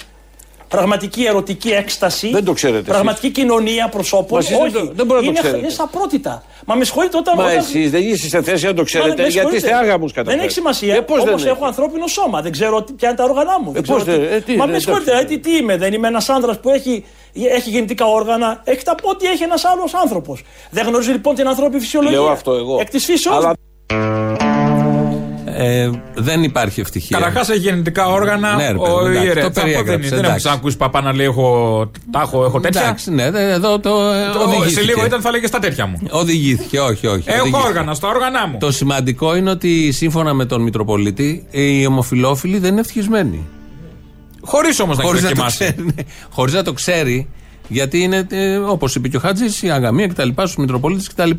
Πραγματική 0.70 1.24
ερωτική 1.24 1.68
έκσταση. 1.70 2.30
Δεν 2.30 2.44
το 2.44 2.52
ξέρετε 2.52 2.90
Πραγματική 2.90 3.30
κοινωνία 3.30 3.88
προσώπων. 3.88 4.28
Μα 4.32 4.38
εσείς 4.38 4.50
δεν 4.56 4.62
Όχι. 4.66 4.72
το- 4.72 4.92
δεν 4.94 5.06
μπορεί 5.06 5.20
να 5.20 5.24
το 5.26 5.30
είναι, 5.30 5.38
ξέρετε. 5.38 5.58
είναι 5.58 5.68
σαπρότητα. 5.68 6.42
Μα 6.66 6.74
με 6.74 6.84
συγχωρείτε 6.84 7.16
όταν. 7.16 7.34
Μα 7.36 7.44
όταν... 7.44 7.56
εσείς 7.56 7.90
δεν 7.90 8.02
είστε 8.02 8.28
σε 8.28 8.42
θέση 8.42 8.64
να 8.64 8.70
το 8.70 8.76
Μα 8.76 8.84
ξέρετε, 8.84 9.08
με 9.08 9.14
γιατί 9.14 9.32
συγχωρείτε. 9.32 9.56
είστε 9.66 9.74
άγαμου 9.78 10.08
κατά 10.14 10.30
Δεν 10.30 10.40
έχει 10.40 10.50
σημασία. 10.50 10.94
Ε, 10.94 11.00
πώς 11.00 11.18
Όπως 11.20 11.42
δεν 11.42 11.50
έχω 11.50 11.58
έχει. 11.58 11.66
ανθρώπινο 11.66 12.06
σώμα. 12.06 12.40
Δεν 12.42 12.52
ξέρω 12.52 12.82
τι- 12.82 12.92
ποια 12.92 13.08
είναι 13.08 13.16
τα 13.18 13.24
όργανα 13.24 13.60
μου. 13.64 13.72
Δεν 13.72 13.82
πώς 13.82 14.02
ξέρω 14.02 14.16
δεν- 14.22 14.32
ε, 14.32 14.40
τι, 14.40 14.56
Μα 14.56 14.64
δεν 14.64 14.74
με 14.74 14.80
συγχωρείτε, 14.80 15.10
εντάξει. 15.10 15.34
ε, 15.34 15.36
τι, 15.36 15.50
τι 15.50 15.56
είμαι, 15.56 15.76
δεν 15.76 15.92
είμαι 15.92 16.08
ένας 16.08 16.28
άνδρας 16.28 16.60
που 16.60 16.70
έχει, 16.70 17.04
έχει 17.32 17.70
γεννητικά 17.70 18.06
όργανα. 18.06 18.60
Έχεις 18.64 18.82
τα 18.84 18.94
πόδια 18.94 19.30
έχει 19.30 19.42
ένας 19.42 19.64
άλλος 19.64 19.94
άνθρωπος. 19.94 20.42
Δεν 20.70 20.86
γνωρίζει 20.86 21.10
λοιπόν 21.10 21.34
την 21.34 21.48
ανθρώπινη 21.48 21.80
φυσιολογία. 21.80 22.18
Λέω 22.18 22.28
αυτό 22.28 22.52
εγώ. 22.52 22.78
Εκ 22.80 22.90
της 22.90 23.04
φύσεω. 23.04 23.32
Αλλά- 25.60 25.70
Ε, 25.70 25.90
δεν 26.14 26.42
υπάρχει 26.42 26.80
ευτυχία. 26.80 27.18
Καταρχάς 27.18 27.48
έχει 27.48 27.58
γεννητικά 27.58 28.06
όργανα. 28.06 28.54
Ναι, 28.56 28.70
ρε 28.70 28.74
ο 28.76 28.80
παιδί 28.82 28.92
μου, 28.94 29.06
εντάξει, 29.06 29.26
ιερέας. 29.26 29.44
το 29.46 29.52
Θα 29.52 29.60
πω, 29.60 29.66
δεν, 29.66 29.74
περιέγραψε, 29.76 30.08
δεν 30.08 30.18
έχω 30.18 30.26
εντάξει. 30.26 30.44
ξανακούσει 30.44 30.76
παπά 30.76 31.00
να 31.02 31.14
λέει: 31.14 31.26
Έχω, 31.26 31.90
τα 32.10 32.20
έχω, 32.20 32.44
έχω 32.44 32.60
τέτοια. 32.60 32.80
Εντάξει, 32.82 33.10
ναι, 33.10 33.30
δε- 33.30 33.52
εδώ 33.52 33.78
το. 33.78 33.88
ε, 33.90 34.32
Το- 34.32 34.40
οδηγήθηκε. 34.42 34.74
σε 34.74 34.82
λίγο 34.82 35.04
ήταν 35.04 35.20
θα 35.20 35.30
λέγε 35.30 35.46
στα 35.46 35.58
τέτοια 35.58 35.86
μου. 35.86 35.98
Οδηγήθηκε, 36.10 36.80
όχι, 36.80 37.06
όχι. 37.06 37.24
Έχω 37.30 37.40
οδηγήθηκε. 37.40 37.68
όργανα 37.68 37.94
στα 37.94 38.08
όργανα 38.08 38.46
μου. 38.46 38.56
Το 38.60 38.72
σημαντικό 38.72 39.36
είναι 39.36 39.50
ότι 39.50 39.92
σύμφωνα 39.92 40.34
με 40.34 40.44
τον 40.44 40.62
Μητροπολίτη, 40.62 41.46
οι 41.50 41.86
ομοφυλόφιλοι 41.86 42.58
δεν 42.58 42.70
είναι 42.70 42.80
ευτυχισμένοι. 42.80 43.46
Χωρίς 44.42 44.80
όμως 44.80 44.96
να 44.96 45.04
Χωρίς 45.04 45.22
έχει 45.22 45.34
να, 45.34 45.42
το 45.44 45.48
δοκιμάσει. 45.50 45.72
ξέρει, 45.74 45.86
ναι. 45.96 46.02
Χωρίς 46.30 46.54
να 46.54 46.62
το 46.62 46.72
ξέρει, 46.72 47.28
γιατί 47.68 47.98
είναι, 48.02 48.26
ε, 48.30 48.56
όπως 48.56 48.94
είπε 48.94 49.08
και 49.08 49.16
ο 49.16 49.20
Χατζή, 49.20 49.66
η 49.66 49.70
αγαμία 49.70 50.06
κτλ. 50.06 50.28
Στους 50.36 50.56
Μητροπολίτες 50.56 51.08
κτλ. 51.08 51.30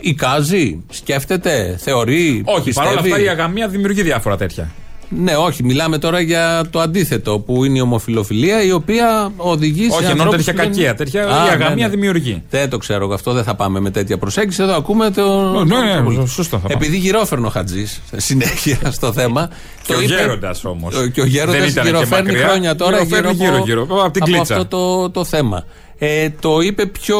Εικάζει, 0.00 0.82
σκέφτεται, 0.90 1.76
θεωρεί. 1.80 2.42
Όχι, 2.44 2.62
πιστεύει; 2.64 2.88
παρόλα 2.88 3.00
αυτά 3.00 3.20
η 3.22 3.28
αγαμία 3.28 3.68
δημιουργεί 3.68 4.02
διάφορα 4.02 4.36
τέτοια. 4.36 4.70
Ναι, 5.10 5.36
όχι, 5.36 5.64
μιλάμε 5.64 5.98
τώρα 5.98 6.20
για 6.20 6.64
το 6.70 6.80
αντίθετο 6.80 7.38
που 7.38 7.64
είναι 7.64 7.78
η 7.78 7.80
ομοφιλοφιλία 7.80 8.62
η 8.62 8.72
οποία 8.72 9.32
οδηγεί 9.36 9.90
σε. 9.90 9.96
Όχι, 9.96 10.04
ενώ 10.04 10.10
ανθρώπους 10.22 10.44
τέτοια 10.44 10.52
που 10.52 10.58
δεν- 10.58 10.68
κακία, 10.68 10.94
τέτοια- 10.94 11.24
Α, 11.26 11.44
η 11.44 11.46
ναι, 11.56 11.64
αγαμία 11.64 11.86
ναι. 11.86 11.92
δημιουργεί. 11.94 12.42
Δεν 12.50 12.70
το 12.70 12.78
ξέρω 12.78 13.04
εγώ 13.04 13.14
αυτό, 13.14 13.32
δεν 13.32 13.44
θα 13.44 13.54
πάμε 13.54 13.80
με 13.80 13.90
τέτοια 13.90 14.18
προσέγγιση. 14.18 14.62
Εδώ 14.62 14.74
ακούμε 14.76 15.10
το. 15.10 15.50
Ναι, 15.64 15.74
το- 15.74 16.10
ναι, 16.10 16.14
το- 16.16 16.26
σωστό 16.26 16.58
θα 16.58 16.68
πάμε. 16.68 16.74
Επειδή 16.84 16.96
γυρόφερνο 16.96 17.46
ο 17.46 17.50
Χατζή 17.50 17.86
συνέχεια 18.16 18.78
στο 18.90 19.12
θέμα. 19.12 19.50
Και 19.82 19.94
ο 19.94 20.00
γέροντας 20.00 20.64
όμως. 20.64 20.94
Ο- 20.94 21.06
Και 21.06 21.20
ο 21.20 21.24
γέροντας 21.26 21.60
Δεν 21.60 21.68
ήταν 21.68 21.84
και 21.84 21.90
γυροφέρνει 21.90 22.26
μακριά. 22.30 22.48
χρόνια 22.48 22.74
τώρα 22.76 22.96
Γυροφέρνει 23.02 23.32
γύρω 23.32 23.48
από, 23.56 23.64
γύρω-γύρω, 23.64 24.02
από 24.04 24.10
την 24.12 24.22
κλίτσα. 24.22 24.54
αυτό 24.56 24.66
το, 24.66 25.10
το 25.10 25.24
θέμα. 25.24 25.64
Ε, 25.98 26.28
το 26.40 26.60
είπε 26.60 26.86
πιο 26.86 27.18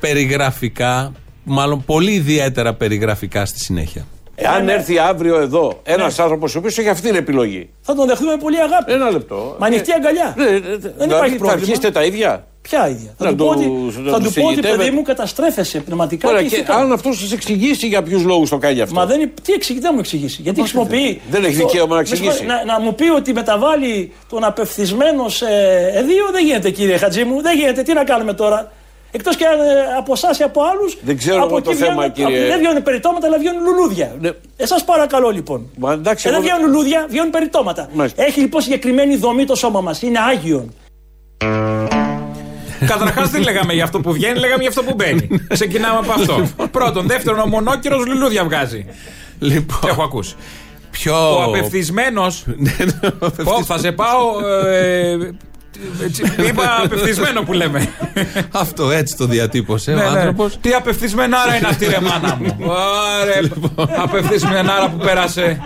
περιγραφικά, 0.00 1.12
μάλλον 1.44 1.84
πολύ 1.84 2.12
ιδιαίτερα 2.12 2.74
περιγραφικά 2.74 3.46
στη 3.46 3.58
συνέχεια. 3.58 4.06
Εάν 4.34 4.68
έρθει 4.68 4.98
αύριο 4.98 5.40
εδώ 5.40 5.80
ένας 5.82 6.18
άνθρωπος 6.18 6.54
ο 6.54 6.58
οποίος 6.58 6.78
έχει 6.78 6.88
αυτή 6.88 7.06
την 7.08 7.16
επιλογή. 7.16 7.68
Θα 7.80 7.94
τον 7.94 8.06
δεχτούμε 8.06 8.30
με 8.30 8.36
πολύ 8.36 8.60
αγάπη. 8.60 8.92
Ένα 8.92 9.10
λεπτό. 9.10 9.56
Με 9.60 9.66
ανοιχτή 9.66 9.92
αγκαλιά. 9.92 10.34
Ναι, 10.36 10.44
ναι, 10.44 10.50
ναι. 10.50 10.58
Δεν 10.58 10.68
Δηλαδή, 10.80 10.92
υπάρχει 10.96 11.12
Θα 11.12 11.16
πρόβλημα. 11.38 11.52
αρχίσετε 11.52 11.90
τα 11.90 12.04
ίδια; 12.04 12.46
Ποια 12.62 12.88
ίδια; 12.88 13.14
Να 13.18 13.26
Θα 13.26 13.34
του 13.34 13.44
πω 13.44 13.52
του- 13.54 13.86
ότι, 13.88 13.98
να 14.00 14.10
θα 14.10 14.18
του 14.18 14.24
του 14.24 14.32
πω 14.32 14.40
ότι 14.40 14.48
συγγητεύετε. 14.48 14.76
παιδί 14.76 14.90
μου 14.96 15.02
καταστρέφεσαι 15.02 15.78
πνευματικά 15.80 16.28
Ωραία, 16.28 16.42
και 16.42 16.48
και 16.48 16.54
ηθικά. 16.56 16.74
αν 16.76 16.92
αυτός 16.92 17.18
σας 17.18 17.32
εξηγήσει 17.32 17.86
για 17.86 18.02
ποιους 18.02 18.22
λόγους 18.24 18.48
το 18.50 18.58
κάνει 18.58 18.80
αυτό. 18.80 18.94
Μα 18.94 19.06
δεν 19.06 19.20
είναι, 19.20 19.32
τι 19.42 19.52
εξηγεί, 19.52 19.80
δεν 19.80 19.90
μου 19.94 19.98
εξηγήσει. 20.00 20.42
Γιατί 20.42 20.60
χρησιμοποιεί. 20.60 21.20
δεν 21.30 21.44
έχει 21.44 21.56
το- 21.60 21.66
δικαίωμα 21.66 21.94
να 21.94 22.00
με 22.00 22.06
συγχωρείτε, 22.06 22.32
εξηγήσει. 22.34 22.64
Να, 22.66 22.72
να 22.72 22.80
μου 22.80 22.94
πει 22.94 23.08
ότι 23.10 23.32
μεταβάλλει 23.32 24.12
τον 24.28 24.44
απευθυσμένο 24.44 25.28
σε 25.28 25.46
εδίο 25.94 26.24
δεν 26.32 26.44
γίνεται 26.46 26.70
κύριε 26.70 26.96
Χατζή 26.96 27.24
μου. 27.24 27.42
Δεν 27.42 27.58
γίνεται. 27.58 27.82
Τι 27.82 27.92
να 27.92 28.04
κάνουμε 28.04 28.32
τώρα; 28.32 28.72
Εκτός 29.14 29.36
και 29.36 29.46
αν, 29.46 29.60
ε, 29.60 29.96
από 29.98 30.12
εσάς 30.12 30.38
ή 30.38 30.42
από 30.42 30.60
άλλους. 30.62 30.96
Δεν 31.02 31.16
ξέρω 31.18 31.44
εγώ 31.44 31.60
το 31.62 31.74
θέμα, 31.74 32.08
κύριε. 32.08 32.46
Δεν 32.46 32.58
βγαίνουν 32.58 32.82
περιτώματα, 32.82 33.26
αλλά 33.26 33.38
βγαίνουν 33.38 33.62
λουλούδια. 33.64 34.16
Ναι. 34.20 34.30
Εσάς 34.56 34.84
παρακαλώ 34.84 35.30
λοιπόν. 35.30 35.70
Μα 35.78 35.92
εντάξει, 35.92 36.28
Ε, 36.28 36.30
δεν 36.30 36.40
εγώ- 36.42 36.50
βγαίνουν 36.54 36.70
λουλούδια, 36.72 37.06
βγαίνουν 37.08 37.30
περιτώματα. 37.30 37.88
Μάλιστα. 37.92 38.22
Έχει 38.24 38.40
λοιπόν 38.40 38.60
συγκεκριμένη 38.62 39.16
δομή 39.16 39.44
το 39.44 39.54
σώμα 39.54 39.80
μας. 39.80 40.02
Είναι 40.02 40.18
άγιον. 40.18 40.74
Καταρχάς 42.86 43.30
δεν 43.30 43.42
λέγαμε 43.42 43.72
για 43.72 43.84
αυτό 43.84 44.00
που 44.00 44.12
βγαίνει, 44.12 44.38
λέγαμε 44.38 44.60
για 44.60 44.68
αυτό 44.68 44.82
που 44.82 44.94
μπαίνει. 44.94 45.28
Ξεκινάμε 45.48 45.98
από 45.98 46.12
αυτό. 46.12 46.66
Πρώτον. 46.70 47.06
Δεύτερον, 47.06 47.40
ο 47.40 47.46
μονόκυρος 47.46 48.06
λουλούδια 48.06 48.44
βγάζει. 48.44 48.86
Λοιπόν, 49.38 49.78
Έχω 49.90 50.02
ακούσει. 50.02 50.34
πιο. 50.90 51.36
Ο 51.38 51.42
απευθυσμένο. 51.42 52.26
Πω, 53.44 53.64
θα 53.64 53.78
σε 53.78 53.92
πάω. 53.92 54.46
ε, 54.66 55.16
έτσι, 56.04 56.22
Είπα 56.48 56.80
απευθυσμένο 56.84 57.42
που 57.42 57.52
λέμε. 57.52 57.88
Αυτό 58.50 58.90
έτσι 58.90 59.16
το 59.16 59.26
διατύπωσε 59.26 59.92
Ναι, 59.92 60.04
ο 60.04 60.10
ναι. 60.10 60.18
άνθρωπος. 60.18 60.58
Τι 60.60 60.72
απευθυσμενάρα 60.72 61.56
είναι 61.56 61.66
αυτή, 61.68 61.84
ρε 61.86 61.98
μάνα 62.00 62.38
μου. 62.42 62.56
Ωραία, 63.22 63.50
απευθυσμενάρα 64.02 64.88
που 64.90 64.96
πέρασε. 64.96 65.60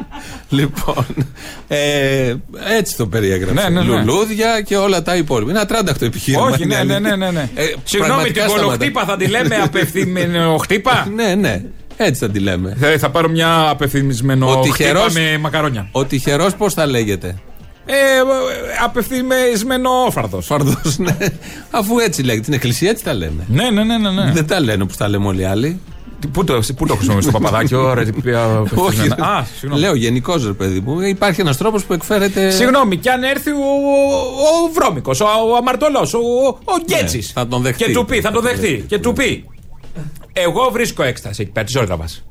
Λοιπόν, 0.48 1.04
ε, 1.68 2.34
έτσι 2.78 2.96
το 2.96 3.06
περιέγραψε. 3.06 3.62
Ναι, 3.68 3.68
ναι, 3.80 3.80
ναι. 3.80 3.98
Λουλούδια 3.98 4.60
και 4.60 4.76
όλα 4.76 5.02
τα 5.02 5.16
υπόλοιπα. 5.16 5.50
Είναι 5.50 5.60
ατράνταχτο 5.60 6.04
επιχείρημα. 6.04 6.42
Όχι, 6.42 6.62
είναι 6.62 6.76
ναι, 6.76 6.82
ναι, 6.84 6.94
αλήθεια. 6.94 7.16
ναι, 7.16 7.24
ναι, 7.26 7.30
ναι. 7.30 7.48
Ε, 7.54 7.64
Συγγνώμη, 7.84 8.12
πραγματικά 8.12 8.40
την 8.40 8.50
σταματά. 8.50 8.62
κολοχτύπα 8.62 9.04
θα 9.04 9.16
τη 9.16 9.26
λέμε 9.26 9.56
απευθυσμένο 9.62 10.56
χτύπα. 10.56 11.06
Ναι, 11.16 11.34
ναι. 11.34 11.62
Έτσι 11.96 12.20
θα 12.24 12.30
τη 12.30 12.38
λέμε. 12.38 12.76
Ε, 12.80 12.98
Θα 12.98 13.10
πάρω 13.10 13.28
μια 13.28 13.68
απευθυσμένο 13.68 14.46
Ο 14.46 14.50
χτύπα 14.50 14.62
τυχερός- 14.76 15.14
με 15.14 15.38
μακαρόνια. 15.40 15.88
Ο 15.92 16.04
τυχερός 16.04 16.54
πώς 16.54 16.74
θα 16.74 16.86
λέγεται; 16.86 17.34
Ε, 17.88 17.94
απευθυσμένο 18.84 19.90
φαρδό. 20.10 20.40
Φαρδό, 20.40 20.74
ναι. 20.96 21.16
Αφού 21.70 21.98
έτσι 21.98 22.22
λέγεται. 22.22 22.42
Στην 22.42 22.54
εκκλησία 22.54 22.90
έτσι 22.90 23.04
τα 23.04 23.14
λένε. 23.14 23.44
Ναι, 23.48 23.70
ναι, 23.70 23.84
ναι, 23.84 23.98
ναι. 23.98 24.10
ναι. 24.10 24.32
Δεν 24.32 24.46
τα 24.46 24.60
λένε 24.60 24.82
όπω 24.82 24.96
τα 24.96 25.08
λέμε 25.08 25.26
όλοι 25.26 25.40
οι 25.40 25.44
άλλοι. 25.44 25.80
Τι- 26.20 26.26
Πού 26.26 26.44
το, 26.44 26.62
πού 26.76 26.86
το 26.86 26.94
χρησιμοποιείς 26.94 27.24
το 27.26 27.30
παπαδάκι, 27.32 27.74
ρε, 27.94 28.04
τι 28.04 28.20
πια 28.20 28.46
Όχι. 28.60 28.66
απευθυσμένα. 28.80 29.26
Α, 29.26 29.44
συγγνώμη. 29.58 29.82
Λέω 29.82 29.94
γενικώ, 29.94 30.36
ρε 30.36 30.52
παιδί 30.52 30.80
μου. 30.80 31.00
Υπάρχει 31.00 31.40
ένας 31.40 31.56
τρόπος 31.56 31.84
που 31.84 31.92
εκφέρεται. 31.92 32.50
Συγγνώμη, 32.50 32.96
και 32.96 33.10
αν 33.10 33.22
έρθει 33.22 33.50
ο, 33.50 33.54
ο, 33.54 34.66
ο 34.66 34.72
βρώμικος, 34.72 35.20
ο, 35.20 35.24
ο 35.24 35.56
αμαρτωλός, 35.56 36.14
ο, 36.14 36.18
ο 36.64 36.74
Γκέτση. 36.84 37.16
Ναι, 37.16 37.22
θα 37.22 37.46
τον 37.46 37.62
δεχτεί. 37.62 37.84
Και 37.84 37.92
του 37.92 38.04
πει, 38.04 38.20
θα 38.20 38.30
τον 38.30 38.42
δεχτεί. 38.42 38.84
Και 38.88 38.98
του 38.98 39.12
πει. 39.12 39.44
Εγώ 40.32 40.68
βρίσκω 40.72 41.02
έκσταση 41.02 41.42
εκεί 41.42 41.50
πέρα, 41.50 41.66
τι 41.66 41.78
ώρε 41.78 41.86
θα 41.86 41.96
πας. 41.96 42.24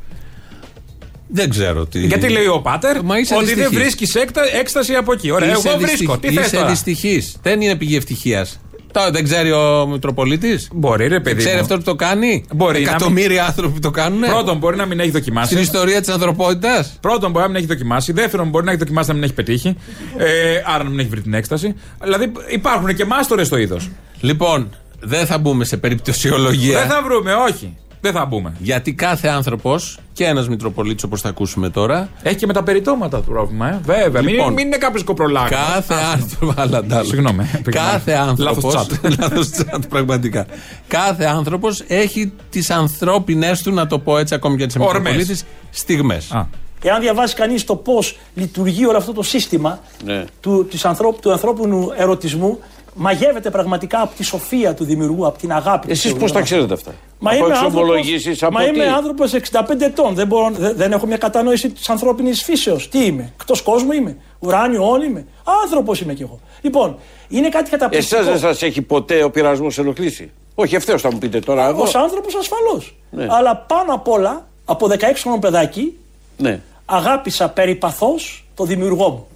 Δεν 1.36 1.50
ξέρω 1.50 1.86
τι. 1.86 2.00
Γιατί 2.06 2.30
λέει 2.30 2.46
ο 2.48 2.60
Πάτερ 2.62 3.04
Μα 3.04 3.18
είσαι 3.20 3.36
ότι 3.36 3.46
δεν 3.46 3.56
δυστυχής. 3.56 3.80
βρίσκεις 3.80 4.16
έκσταση 4.60 4.94
από 4.94 5.14
εκεί. 5.14 5.32
Ωραία, 5.32 5.50
Είσαι 5.58 5.68
εγώ 5.68 5.78
δυστυχ- 5.78 5.98
βρίσκω. 5.98 6.18
Τι 6.18 6.32
θες 6.34 6.46
Είσαι 6.46 6.56
τώρα; 6.56 6.68
δυστυχής. 6.70 7.36
Δεν 7.42 7.62
είναι 7.62 7.76
πηγή 7.76 7.96
ευτυχίας. 7.96 8.60
Τώρα 8.92 9.12
δεν 9.12 9.24
ξέρει 9.24 9.52
ο 9.52 9.88
Μητροπολίτης; 9.92 10.70
Μπορεί, 10.74 11.08
ρε 11.08 11.20
παιδί. 11.20 11.36
Ξέρει 11.38 11.56
μου. 11.56 11.62
αυτό 11.62 11.78
που 11.78 11.84
το 11.84 11.96
κάνει; 11.96 12.46
Μπορεί 12.56 12.82
να 12.82 12.90
Εκατομμύρια 12.90 13.46
άνθρωποι 13.46 13.74
που 13.74 13.80
το 13.80 13.92
κάνουν. 13.92 14.20
Πρώτον, 14.20 14.58
μπορεί 14.58 14.76
να 14.78 14.86
μην 14.86 15.00
έχει 15.00 15.10
Στην 15.10 15.20
δοκιμάσει. 15.22 15.60
ιστορία 15.60 16.00
της 16.00 16.10
ανθρωπότητας; 16.10 16.98
Πρώτον, 17.02 17.32
μπορεί 17.32 17.44
να 17.44 17.48
μην 17.48 17.58
έχει 17.58 17.66
δοκιμάσει. 17.66 18.12
Δεύτερον, 18.12 18.50
μπορεί 18.50 18.66
να 18.66 18.72
έχει 18.72 18.80
δοκιμάσει 18.80 19.08
να 19.08 19.14
μην 19.14 19.24
έχει 19.24 19.34
πετύχει. 19.34 19.76
Ε, 20.18 20.26
άρα 20.74 20.84
να 20.84 20.90
μην 20.90 21.00
έχει 21.00 21.10
βρει 21.10 21.22
την 21.22 21.34
έκσταση. 21.34 21.76
Δηλαδή 22.04 22.32
υπάρχουν 22.50 22.96
και 22.96 23.06
μάστορες 23.06 23.48
στο 23.48 23.58
είδος. 23.58 23.90
Λοιπόν, 24.20 24.76
δεν 25.00 25.26
θα 25.26 25.38
μπούμε 25.38 25.66
σε 25.66 25.78
περιπτωσιολογία. 25.78 26.80
Δεν 26.80 26.88
θα 26.90 27.02
βρούμε, 27.04 27.34
όχι. 27.34 27.78
Δεν 28.06 28.14
θα 28.14 28.26
μπούμε. 28.26 28.54
Γιατί 28.60 28.94
κάθε 28.94 29.28
άνθρωπος 29.28 30.00
και 30.14 30.26
ένας 30.26 30.50
Μητροπολίτης, 30.50 31.04
όπως 31.04 31.22
θα 31.22 31.30
ακούσουμε 31.30 31.70
τώρα. 31.70 32.10
Έχει 32.24 32.36
και 32.36 32.46
με 32.46 32.54
τα 32.54 32.64
περιτώματα 32.64 33.18
το 33.18 33.32
πρόβλημα, 33.32 33.70
ε. 33.70 33.80
Βέβαια. 33.84 34.22
μην, 34.22 34.34
Λοιπόν, 34.34 34.54
μην 34.54 34.66
είναι 34.68 34.78
κάποιος 34.78 35.04
κοπρολάκο. 35.04 35.50
Κάθε 35.50 35.94
άνθρωπο. 36.14 36.54
Αλλά 36.62 36.84
ντάλλον. 36.84 37.06
Συγγνώμη. 37.06 37.50
Κάθε 37.70 38.12
άνθρωπο. 38.12 38.44
Λάθος 38.44 38.88
τσάτ. 38.88 39.06
Λάθος 39.20 39.50
τσάτ, 39.50 39.86
πραγματικά. 39.90 40.46
Κάθε 40.88 41.26
άνθρωπος 41.26 41.84
έχει 41.88 42.32
τις 42.50 42.70
ανθρώπινε 42.70 43.52
του, 43.64 43.72
να 43.74 43.88
το 43.88 44.00
πω 44.00 44.18
έτσι, 44.18 44.36
ακόμη 44.36 44.58
και 44.58 44.66
τι 44.66 44.80
Ορμές. 44.80 44.98
Μητροπολίτης, 44.98 45.44
στιγμές. 45.70 46.46
Εάν 46.84 47.02
διαβάσει 47.02 47.36
κανείς 47.36 47.64
το 47.64 47.76
πώς 47.76 48.18
λειτουργεί 48.36 48.86
όλο 48.86 48.98
αυτό 48.98 49.14
το 49.14 49.24
σύστημα 49.24 49.80
Ναι. 50.04 50.24
του, 50.40 50.68
της 50.70 50.86
ανθρώπου, 50.86 51.20
του 51.22 51.32
ανθρώπινου 51.32 51.92
ερωτισμού, 51.98 52.60
μαγεύεται 52.96 53.50
πραγματικά 53.50 54.02
από 54.02 54.16
τη 54.16 54.24
σοφία 54.24 54.74
του 54.74 54.84
δημιουργού, 54.84 55.26
από 55.26 55.38
την 55.38 55.52
αγάπη 55.52 55.86
του. 55.86 55.92
Εσείς 55.92 56.12
Θεού. 56.12 56.20
πώς 56.20 56.32
τα 56.32 56.42
ξέρετε 56.42 56.74
αυτά; 56.74 56.92
Μα 57.20 57.32
από 57.32 57.46
είμαι 57.46 57.54
εξομολογήσεις, 57.56 58.44
άνθρωπος, 58.44 58.44
από 58.44 58.54
μα 58.54 58.64
είμαι 58.64 58.84
τι; 58.84 58.90
άνθρωπος 58.90 59.34
65 59.78 59.82
ετών. 59.82 60.14
Δεν, 60.16 60.28
μπορώ, 60.28 60.50
δεν, 60.52 60.76
δεν 60.76 60.92
έχω 60.92 61.06
μια 61.06 61.18
κατανόηση 61.18 61.70
της 61.72 61.90
ανθρώπινης 61.90 62.44
φύσεως. 62.44 62.90
Τι 62.90 63.06
είμαι, 63.06 63.34
εκτός 63.40 63.62
κόσμου 63.62 63.92
είμαι, 63.92 64.18
ουράνιο 64.40 64.90
όν 64.90 65.02
είμαι; 65.02 65.26
Άνθρωπος 65.64 66.02
είμαι 66.02 66.14
κι 66.14 66.22
εγώ. 66.22 66.40
Λοιπόν, 66.62 66.98
είναι 67.30 67.50
κάτι 67.50 67.70
καταπληκτικό. 67.70 68.18
Εσάς 68.20 68.30
δεν 68.30 68.40
σας 68.40 68.62
έχει 68.62 68.82
ποτέ 68.82 69.24
ο 69.24 69.30
πειρασμός 69.32 69.78
ενοχλήσει; 69.78 70.32
Όχι, 70.56 70.76
ευθέως 70.76 71.02
θα 71.02 71.12
μου 71.12 71.18
πείτε 71.18 71.40
τώρα. 71.40 71.68
Εγώ. 71.68 71.82
Ως 71.82 71.96
άνθρωπος 71.96 72.36
ασφαλώς. 72.36 72.96
Ναι. 73.10 73.28
Αλλά 73.30 73.56
πάνω 73.56 73.94
απ' 73.94 74.08
όλα, 74.08 74.48
από 74.66 74.88
16 74.88 75.22
χρονών 75.22 75.40
παιδάκι, 75.40 75.98
Ναι. 76.38 76.62
αγάπησα 76.86 77.50
περιπαθώς 77.50 78.46
το 78.56 78.64
δημιουργό 78.64 79.10
μου. 79.10 79.28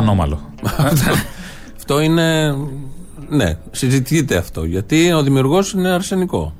Ανώμαλο. 0.00 0.40
Αυτό 1.76 2.00
είναι. 2.00 2.54
Ναι, 3.28 3.56
συζητείται 3.70 4.36
αυτό. 4.36 4.64
Γιατί 4.64 5.12
ο 5.12 5.22
δημιουργός 5.22 5.72
είναι 5.72 5.88
αρσενικό. 5.88 6.54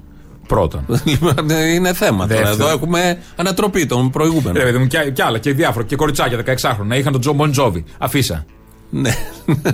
Πρώτον. 0.47 0.85
είναι 1.75 1.93
θέμα. 1.95 2.27
Τώρα. 2.27 2.41
Δεύτερον. 2.41 2.61
Εδώ 2.61 2.69
έχουμε 2.77 3.19
ανατροπή 3.37 3.87
των 3.87 4.11
προηγούμενων. 4.11 4.53
Ρε 4.57 4.63
παιδί 4.63 4.79
μου, 4.79 4.87
κι, 4.87 4.97
κι 5.13 5.23
άλλα 5.23 5.39
και 5.39 5.53
διάφορα. 5.53 5.85
Και 5.85 5.97
κοριτσάκια 5.97 6.39
16χρονα 6.47 6.97
είχαν 6.97 7.13
τον 7.13 7.21
Τζο 7.21 7.33
Μποντζόβι. 7.33 7.85
Αφήσα. 7.99 8.45
Ναι. 8.91 9.11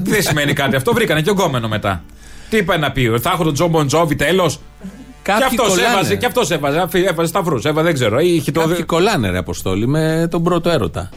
Δεν 0.03 0.23
σημαίνει 0.23 0.53
κάτι 0.53 0.77
αυτό. 0.77 0.93
Βρήκανε 0.93 1.21
και 1.23 1.31
γκόμενο 1.31 1.69
μετά. 1.69 2.03
Τι 2.51 2.57
είπε 2.57 2.77
να 2.77 2.93
πει, 2.93 3.13
Θα 3.21 3.31
έχω 3.35 3.45
τον 3.45 3.55
Τζο 3.55 3.69
Μποντζόβι 3.69 4.15
τέλος; 4.17 4.55
Και 5.23 5.33
Κάποιοι 5.33 5.45
αυτός 5.47 5.69
κολλάνε. 5.69 5.89
έβαζε, 5.95 6.17
και 6.17 6.27
αυτός 6.27 6.51
έβαζε. 6.51 6.79
αφή- 6.79 7.07
Έβαζε 7.07 7.29
σταυρούς. 7.29 7.65
Έβαζε, 7.65 7.87
δεν 7.87 7.95
ξέρω. 7.95 8.19
Είχε 8.21 8.53
το... 8.53 8.61
Κάποιοι 8.61 8.83
κολλάνε 8.85 9.31
ρε 9.31 9.39
Αποστόλη 9.39 9.87
με 9.87 10.29
τον 10.31 10.43
πρώτο 10.43 10.71
έρωτα. 10.71 11.11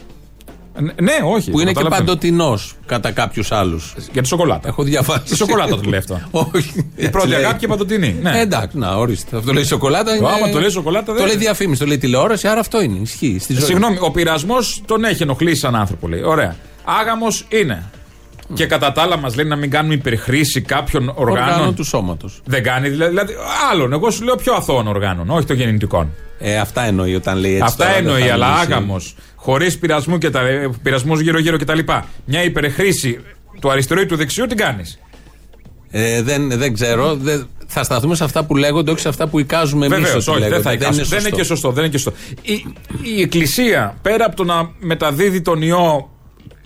Ναι, 1.02 1.12
όχι. 1.24 1.50
Που 1.50 1.60
είναι 1.60 1.68
και 1.68 1.74
καταλαβαίνω. 1.76 2.04
παντοτινός 2.06 2.74
κατά 2.86 3.10
κάποιους 3.10 3.52
άλλους. 3.52 3.94
Για 4.12 4.22
τη 4.22 4.28
σοκολάτα. 4.28 4.68
Έχω 4.68 4.82
διαβάσει. 4.82 5.32
Η 5.32 5.36
σοκολάτα 5.36 5.76
το 5.76 5.88
λέει 5.88 5.98
αυτό. 5.98 6.20
Όχι. 6.54 6.90
Η 6.96 7.08
πρώτη 7.08 7.34
αγάπη 7.34 7.58
και 7.58 7.66
παντοτινή. 7.66 8.16
Ναι. 8.22 8.30
Ε, 8.38 8.40
εντάξει, 8.40 8.78
να 8.78 8.96
ορίστε. 8.96 9.36
Αυτό 9.36 9.52
λέει 9.52 9.64
σοκολάτα. 9.64 10.16
Είναι... 10.16 10.26
Άμα 10.28 10.48
το 10.50 10.60
λέει 10.60 10.68
σοκολάτα, 10.70 11.04
Το 11.06 11.14
δεν- 11.14 11.26
λέει 11.26 11.36
διαφήμιση, 11.36 11.80
το 11.80 11.86
λέει 11.86 11.98
τηλεόραση, 11.98 12.48
άρα 12.48 12.60
αυτό 12.60 12.82
είναι. 12.82 12.98
Ισχύει. 13.02 13.38
Στη 13.40 13.52
ζωή. 13.52 13.64
Συγγνώμη, 13.64 13.96
ο 14.00 14.10
πειρασμός 14.10 14.82
τον 14.86 15.04
έχει 15.04 15.22
ενοχλήσει 15.22 15.60
σαν 15.60 15.74
άνθρωπο, 15.74 16.08
λέει. 16.08 16.22
Ωραία. 16.22 16.56
Άγαμος 16.84 17.44
είναι. 17.48 17.90
Και 18.54 18.66
κατά 18.66 18.92
τα 18.92 19.02
άλλα 19.02 19.16
μας 19.16 19.36
λέει 19.36 19.44
να 19.44 19.56
μην 19.56 19.70
κάνουμε 19.70 19.94
υπερχρήση 19.94 20.60
κάποιων 20.60 21.12
οργάνων. 21.14 21.52
Οργάνων 21.52 21.74
του 21.74 21.84
σώματος. 21.84 22.40
Δεν 22.44 22.62
κάνει, 22.62 22.88
δηλαδή. 22.88 23.10
δηλαδή 23.10 23.34
άλλων. 23.72 23.92
Εγώ 23.92 24.10
σου 24.10 24.24
λέω 24.24 24.34
πιο 24.36 24.54
αθώων 24.54 24.86
οργάνων, 24.86 25.30
όχι 25.30 25.46
των 25.46 25.56
γεννητικών. 25.56 26.10
Ε, 26.38 26.58
αυτά 26.58 26.82
εννοεί 26.82 27.14
όταν 27.14 27.38
λέει 27.38 27.52
έτσι. 27.52 27.64
Αυτά 27.64 27.84
τώρα, 27.84 27.96
δεν 27.96 28.06
εννοεί, 28.06 28.22
θα 28.22 28.32
αλλά 28.32 28.46
μιλήσει. 28.46 28.72
άγαμος, 28.72 29.14
χωρίς 29.34 29.78
πειρασμού 29.78 30.18
και 30.18 30.30
τα, 30.30 30.40
πειρασμούς 30.82 31.20
γύρω-γύρω 31.20 31.58
κτλ. 31.58 31.78
Μια 32.24 32.44
υπερχρήση 32.44 33.20
του 33.60 33.70
αριστερού 33.70 34.00
ή 34.00 34.06
του 34.06 34.16
δεξιού 34.16 34.46
την 34.46 34.56
κάνεις. 34.56 34.98
Ε, 35.90 36.22
δεν, 36.22 36.58
δεν 36.58 36.74
ξέρω. 36.74 37.14
Δεν, 37.14 37.46
θα 37.66 37.84
σταθούμε 37.84 38.14
σε 38.14 38.24
αυτά 38.24 38.44
που 38.44 38.56
λέγονται, 38.56 38.90
όχι 38.90 39.00
σε 39.00 39.08
αυτά 39.08 39.28
που 39.28 39.38
εικάζουμε 39.38 39.86
εμείς. 39.86 39.98
Βεβαίως, 39.98 40.28
όχι, 40.28 40.48
δεν 40.48 40.62
θα 40.62 40.72
είναι 40.72 40.82
εικάσουμε. 40.82 41.06
Δεν 41.06 41.18
είναι 41.18 41.30
και 41.30 41.42
σωστό. 41.44 41.70
Δεν 41.70 41.84
είναι 41.84 41.92
και 41.92 41.98
σωστό. 41.98 42.18
Η, 42.42 42.64
η 43.16 43.20
Εκκλησία, 43.20 43.96
πέρα 44.02 44.24
από 44.24 44.36
το 44.36 44.44
να 44.44 44.70
μεταδίδει 44.78 45.40
τον 45.40 45.62
ιό 45.62 46.10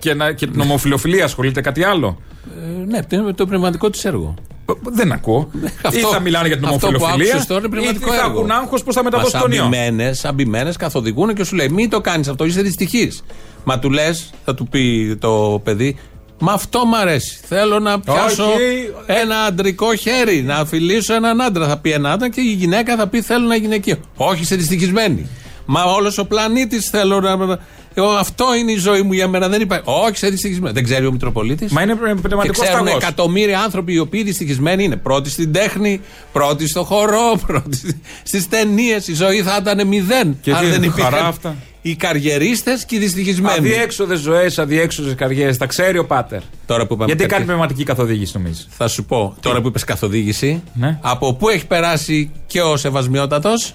και, 0.04 0.14
να, 0.14 0.32
και 0.32 0.46
την 0.46 0.60
ομοφιλοφιλία, 0.60 1.24
ασχολείται 1.24 1.60
κάτι 1.60 1.84
άλλο; 1.84 2.20
Ε, 2.62 2.84
ναι, 2.84 3.02
το 3.02 3.16
είναι 3.16 3.32
το 3.32 3.46
πνευματικό 3.46 3.90
της 3.90 4.04
έργο. 4.04 4.34
Δεν 4.82 5.12
ακούω. 5.12 5.50
ή 5.90 5.98
θα 5.98 6.20
μιλάνε 6.20 6.46
για 6.46 6.56
την 6.56 6.66
αυτό 6.66 6.78
που 6.78 6.86
ομοφιλοφιλία, 6.86 7.30
άκουσες 7.30 7.46
τώρα 7.46 7.60
είναι 7.60 7.68
ή 7.68 7.80
πνευματικό 7.80 8.12
θα 8.12 8.24
έργο. 8.24 8.38
έχουν 8.38 8.50
άγχος 8.50 8.82
πώ 8.82 8.92
θα 8.92 9.04
μεταδώσει 9.04 9.38
τον 9.38 9.52
ιό. 9.52 9.70
Αμπημένες 10.22 10.76
καθοδηγούν 10.76 11.34
και 11.34 11.44
σου 11.44 11.54
λέει: 11.56 11.68
Μην 11.68 11.90
το 11.90 12.00
κάνεις 12.00 12.28
αυτό, 12.28 12.44
είσαι 12.44 12.62
δυστυχής. 12.62 13.22
Μα 13.64 13.78
του 13.78 13.90
λες, 13.90 14.30
θα 14.44 14.54
του 14.54 14.68
πει 14.68 15.16
το 15.20 15.60
παιδί, 15.64 15.96
Μα 16.38 16.52
αυτό 16.52 16.86
μ' 16.86 16.94
αρέσει. 16.94 17.40
Θέλω 17.46 17.78
να 17.78 18.00
πιάσω 18.00 18.44
Όχι. 18.44 18.92
ένα 19.06 19.36
αντρικό 19.36 19.94
χέρι, 19.94 20.42
να 20.42 20.64
φιλήσω 20.64 21.14
έναν 21.14 21.40
άντρα. 21.40 21.68
Θα 21.68 21.78
πει 21.78 21.90
ένα 21.90 22.12
άντρα 22.12 22.28
και 22.28 22.40
η 22.40 22.52
γυναίκα 22.52 22.96
θα 22.96 23.06
πει: 23.08 23.22
Θέλω 23.22 23.44
ένα 23.44 23.56
γυναικείο. 23.56 23.96
Όχι, 24.16 24.42
είσαι 24.42 24.56
δυστυχισμένη. 24.56 25.28
Μα 25.66 25.82
όλος 25.84 26.18
ο 26.18 26.26
πλανήτης 26.26 26.88
θέλω 26.88 27.20
να. 27.20 27.58
Εγώ, 27.94 28.08
αυτό 28.08 28.44
είναι 28.58 28.72
η 28.72 28.76
ζωή 28.78 29.02
μου 29.02 29.12
για 29.12 29.28
μένα. 29.28 29.48
Δεν 29.48 29.60
υπάρχει. 29.60 29.84
Όχι, 29.86 30.10
είσαι 30.12 30.28
δυστυχισμένη. 30.28 30.74
Δεν 30.74 30.84
ξέρει 30.84 31.06
ο 31.06 31.12
Μητροπολίτης. 31.12 31.72
Μα 31.72 31.82
είναι 31.82 31.94
πνευματικός 31.94 32.44
Και 32.44 32.50
ξέρουν 32.62 32.86
σταγός. 32.86 33.02
εκατομμύρια 33.02 33.60
άνθρωποι 33.60 33.92
οι 33.92 33.98
οποίοι 33.98 34.22
δυστυχισμένοι 34.22 34.84
είναι 34.84 34.96
πρώτοι 34.96 35.30
στην 35.30 35.52
τέχνη, 35.52 36.00
πρώτοι 36.32 36.68
στο 36.68 36.84
χορό, 36.84 37.38
πρώτοι 37.46 38.00
στις 38.22 38.48
ταινίες. 38.48 39.08
Η 39.08 39.14
ζωή 39.14 39.42
θα 39.42 39.58
ήταν 39.60 39.86
μηδέν. 39.86 40.38
Και 40.40 40.52
αν 40.52 40.60
τι, 40.60 40.66
δεν 40.66 40.92
χαρά 40.92 41.06
υπήρχαν 41.06 41.26
αυτά. 41.26 41.56
οι 41.82 41.94
καριερίστες 41.96 42.84
και 42.84 42.96
οι 42.96 42.98
δυστυχισμένοι. 42.98 43.58
Αδιέξοδες 43.58 44.18
ζωές, 44.20 44.58
αδιέξοδες 44.58 45.14
καριέρες. 45.14 45.56
Τα 45.56 45.66
ξέρει 45.66 45.98
ο 45.98 46.06
Πάτερ. 46.06 46.40
Τώρα 46.66 46.86
που 46.86 46.92
είπαμε 46.94 47.04
Γιατί 47.04 47.20
τέτοια- 47.22 47.36
κάνει 47.36 47.44
πνευματική 47.48 47.84
καθοδήγηση, 47.84 48.32
νομίζεις; 48.36 48.66
Θα 48.70 48.88
σου 48.88 49.04
πω, 49.04 49.36
τώρα 49.40 49.60
που 49.60 49.68
είπες 49.68 49.84
καθοδήγηση, 49.84 50.62
Ναι. 50.74 50.98
από 51.02 51.34
πού 51.34 51.48
έχει 51.48 51.66
περάσει 51.66 52.30
και 52.46 52.60
ο 52.62 52.76
Σεβασμιότατος; 52.76 53.74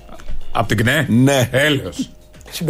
Από 0.52 0.68
την 0.68 0.78
ΚΝΕ. 0.78 1.06
Ναι. 1.10 1.50
Έλεος. 1.52 2.10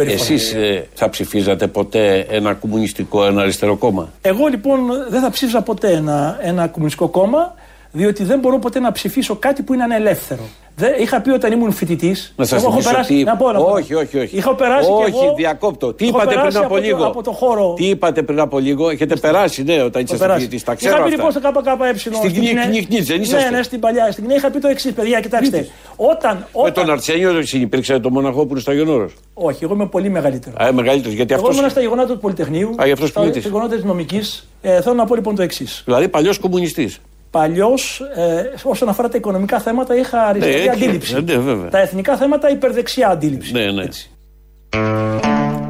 Εσείς 0.06 0.54
θα 0.94 1.08
ψηφίζατε 1.08 1.66
ποτέ 1.66 2.26
ένα 2.30 2.54
κομμουνιστικό, 2.54 3.24
ένα 3.24 3.40
αριστερό 3.40 3.76
κόμμα; 3.76 4.12
Εγώ 4.22 4.46
λοιπόν 4.46 4.80
δεν 5.08 5.20
θα 5.20 5.30
ψήφιζα 5.30 5.62
ποτέ 5.62 5.92
ένα, 5.92 6.38
ένα 6.42 6.68
κομμουνιστικό 6.68 7.08
κόμμα, 7.08 7.54
διότι 7.92 8.24
δεν 8.24 8.38
μπορώ 8.38 8.58
ποτέ 8.58 8.80
να 8.80 8.92
ψηφίσω 8.92 9.36
κάτι 9.36 9.62
που 9.62 9.74
είναι 9.74 9.82
ανελεύθερο. 9.82 10.48
Δεν, 10.80 10.92
είχα 10.98 11.20
πει 11.20 11.30
όταν 11.30 11.52
ήμουν 11.52 11.72
φοιτητής. 11.72 12.32
Να 12.36 12.44
σας 12.44 12.62
θυμίσω 12.62 12.90
τι- 13.06 13.22
Να 13.22 13.36
πω, 13.36 13.52
να 13.52 13.58
πω. 13.58 13.64
Όχι, 13.70 13.94
όχι, 13.94 14.18
όχι. 14.18 14.36
Είχα 14.36 14.54
περάσει 14.54 14.90
όχι, 14.92 15.10
και 15.12 15.16
εγώ. 15.24 15.34
διακόπτω. 15.36 15.92
Τι 15.94 16.06
έχω 16.06 16.16
είπατε 16.16 16.34
περάσει 16.34 16.50
πριν 16.56 16.64
από, 16.64 16.74
το- 16.74 16.80
λίγο; 16.80 17.04
από 17.06 17.22
το 17.22 17.32
χώρο. 17.32 17.74
Τι 17.76 17.88
είπατε 17.88 18.22
πριν 18.22 18.40
από 18.40 18.58
λίγο; 18.58 18.90
Έχετε 18.90 19.16
περάσει, 19.16 19.62
ναι, 19.62 19.74
όταν 19.74 19.90
Το 19.92 19.98
είσαστε 19.98 20.24
περάσει. 20.24 20.40
φοιτητής. 20.40 20.64
Τα 20.64 20.74
ξέρω 20.74 20.92
Είχα 20.94 21.02
πει 21.04 21.14
αυτά. 21.14 21.16
λοιπόν 21.40 21.62
στο 21.62 21.86
ΚΚΕ. 21.90 21.98
Στην 21.98 22.32
Κνίκ, 22.34 22.50
ΚΝΕ. 22.50 22.64
Κνίκ, 22.66 22.86
Κνίκ, 22.88 23.02
δεν 23.04 23.16
Ναι, 23.16 23.22
είσαστε. 23.22 23.50
ναι, 23.50 23.62
στην 23.62 23.80
παλιά. 23.80 24.12
Στην 24.12 24.24
ΚΝΕ 24.24 24.34
είχα 24.34 24.50
πει 24.50 24.58
το 24.58 24.68
εξής, 24.68 24.92
παιδιά, 24.92 25.20
κοιτάξτε. 25.20 25.68
Όταν. 25.96 26.36
Με 26.36 26.44
όταν... 26.52 26.72
τον 26.72 26.90
Αρσένιο 26.90 27.32
δεν 27.32 27.44
υπήρξε 27.52 27.98
το 27.98 28.10
μοναχό 28.10 28.42
που 28.46 28.48
είναι 28.50 28.60
στο 28.60 28.70
Αγιον 28.70 28.88
Όρος. 28.88 29.12
Όχι, 29.34 29.64
εγώ 29.64 29.74
είμαι 29.74 29.86
πολύ 29.86 30.08
μεγαλύτερος. 30.08 30.58
Α, 30.60 30.72
μεγαλύτερος. 30.72 31.14
Γιατί 31.16 31.32
Εγώ 31.34 31.46
αυτό. 31.46 31.58
ήμουν 31.58 31.70
στα 31.70 31.80
γεγονότα 31.80 32.12
του 32.12 32.18
Πολυτεχνείου. 32.20 32.74
Α, 32.82 32.86
γι' 32.86 32.92
αυτός 32.92 33.08
στα 33.08 33.18
σπουδίτης. 33.18 33.40
στα 33.42 33.50
γεγονότα 33.50 33.74
της 33.74 33.84
νομικής. 33.84 34.48
Ε, 34.62 34.80
θέλω 34.82 34.94
να 34.94 35.04
πω 35.04 35.14
λοιπόν 35.14 35.34
το 35.34 35.42
εξής. 35.42 35.82
Δηλαδή 35.84 36.08
παλιός 36.08 36.38
κομμουνιστής. 36.38 36.98
Παλιώς, 37.30 38.00
ε, 38.14 38.50
όσον 38.62 38.88
αφορά 38.88 39.08
τα 39.08 39.16
οικονομικά 39.16 39.60
θέματα, 39.60 39.96
είχα 39.96 40.22
αριστερή 40.22 40.54
έτσι, 40.54 40.68
αντίληψη. 40.68 41.14
ναι, 41.14 41.36
βέβαια. 41.38 41.68
Τα 41.68 41.78
εθνικά 41.78 42.16
θέματα, 42.16 42.50
υπερδεξιά 42.50 43.08
αντίληψη. 43.08 43.52
Ναι, 43.52 43.70
ναι. 43.70 43.84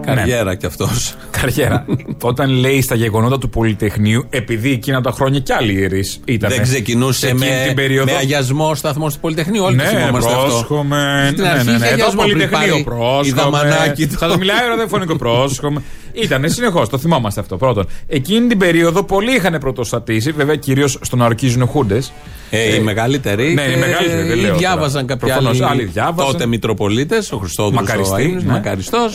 Καριέρα 0.01 0.55
κι 0.55 0.67
αυτός. 0.67 1.15
Καριέρα. 1.41 1.87
Όταν 2.23 2.51
λέει 2.51 2.83
στα 2.83 2.95
γεγονότα 2.95 3.39
του 3.39 3.49
Πολυτεχνείου, 3.49 4.27
επειδή 4.31 4.73
εκείνα 4.73 5.01
τα 5.01 5.11
χρόνια 5.11 5.39
κι 5.39 5.53
άλλοι 5.53 5.73
ιερείς 5.73 6.21
ήταν. 6.25 6.51
Δεν 6.51 6.63
ξεκινούσε 6.63 7.19
σε 7.19 7.27
εκείνη 7.27 7.47
με, 7.51 7.65
την 7.67 7.75
περίοδο. 7.75 8.13
με 8.13 8.19
αγιασμό 8.19 8.75
σταθμός 8.75 9.15
του 9.15 9.21
Πολυτεχνείου. 9.21 9.65
Όλοι 9.65 9.77
το 9.77 9.83
Ναι, 9.83 9.89
θυμόμαστε 9.89 10.31
αυτό. 10.33 10.47
πρόσχομαι. 10.47 11.29
Στην 11.33 11.43
Ναι, 11.43 11.49
αρχή 11.49 11.65
ναι, 11.67 11.71
ναι. 11.71 11.77
είχε 11.77 11.85
Εδώ 11.87 11.93
αγιασμό 11.95 12.23
πριν 12.23 12.33
Πολυτεχνείο 12.39 12.71
πάρει 12.73 12.83
πρόσχομαι. 12.85 13.27
Η 13.27 13.33
Δαμανάκη. 13.33 14.07
Θα 14.07 14.29
το 14.29 14.39
μιλάει 14.39 14.57
ραδιοφωνικό 14.69 15.17
πρόσχομαι. 15.17 15.83
Ήταν 16.13 16.51
συνεχώς, 16.51 16.89
το 16.89 16.99
θυμόμαστε 16.99 17.41
αυτό 17.41 17.57
πρώτον. 17.57 17.87
Εκείνη 18.07 18.47
την 18.47 18.59
περίοδο 18.59 19.03
πολλοί 19.03 19.35
είχαν 19.35 19.59
πρωτοστατήσει, 19.61 20.31
βέβαια 20.33 20.57
κυρίως 20.57 20.99
στον 21.01 21.23
αρκίζουν 21.23 21.67
χούντες. 21.67 22.13
Ε, 22.51 22.75
οι 22.75 22.81
μεγαλύτεροι. 22.81 23.55
Ναι, 23.55 23.63
οι 23.63 23.71
και 23.73 23.77
μεγαλύτεροι, 23.77 24.29
δεν 24.29 24.39
ή 24.39 24.41
λέω 24.41 24.57
διάβαζαν 24.57 24.93
τώρα. 24.93 25.05
κάποιοι 25.07 25.29
Προφανώς, 25.29 25.61
άλλοι, 25.61 25.71
άλλοι 25.71 25.85
διάβαζαν. 25.85 26.33
τότε 26.33 26.47
Μητροπολίτες, 26.47 27.33
ο 27.33 27.37
Χριστόδουλος 27.37 27.91
ο 27.91 29.11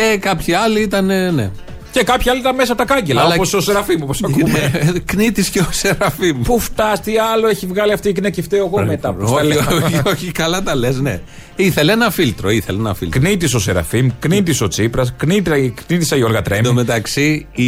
Μακαριστής, 0.00 0.02
Αείμνης, 0.02 0.02
ναι. 0.02 0.02
Μακαριστός, 0.02 0.12
και 0.12 0.18
κάποιοι 0.28 0.54
άλλοι 0.54 0.80
ήταν. 0.82 1.10
ε, 1.10 1.30
Ναι. 1.30 1.50
Και 1.90 2.02
κάποιοι 2.04 2.30
άλλοι 2.30 2.40
ήταν 2.40 2.54
μέσα 2.54 2.72
από 2.72 2.86
τα 2.86 2.94
κάγκελα, 2.94 3.20
Αλλά- 3.20 3.34
όπως 3.34 3.54
ο 3.54 3.60
Σεραφείμ, 3.60 4.02
όπως 4.02 4.22
ακούμε. 4.24 4.70
Κνήτης 5.12 5.48
και 5.48 5.60
ο 5.60 5.66
Σεραφείμ. 5.70 6.40
Πού 6.42 6.58
φτάσει, 6.60 7.02
τι 7.02 7.12
άλλο 7.18 7.48
έχει 7.48 7.66
βγάλει 7.66 7.92
αυτή 7.92 8.08
η 8.08 8.12
κνέ 8.12 8.30
και 8.30 8.42
φταίω 8.42 8.66
εγώ 8.66 8.84
μετά. 8.84 9.12
που 9.12 9.26
στα 9.26 9.36
όχι, 9.36 9.46
λέω. 9.46 9.58
όχι, 9.84 10.00
όχι, 10.06 10.32
καλά 10.32 10.62
τα 10.62 10.74
λες, 10.74 11.00
ναι. 11.00 11.20
Ήθελε 11.56 11.92
ένα 11.92 12.10
φίλτρο, 12.10 12.50
ήθελε 12.50 12.78
ένα 12.78 12.94
φίλτρο. 12.94 13.20
Κνήτης 13.20 13.54
ο 13.54 13.58
Σεραφείμ, 13.58 14.08
κνήτης 14.18 14.60
ο 14.60 14.68
Τσίπρας, 14.68 15.12
κνήτη 15.16 15.50
η 15.58 15.74
Γιώργα 16.16 16.36
Εν 16.36 16.42
τω 16.44 16.50
Τρέμι. 16.50 16.72
μεταξύ, 16.72 17.46
οι, 17.52 17.64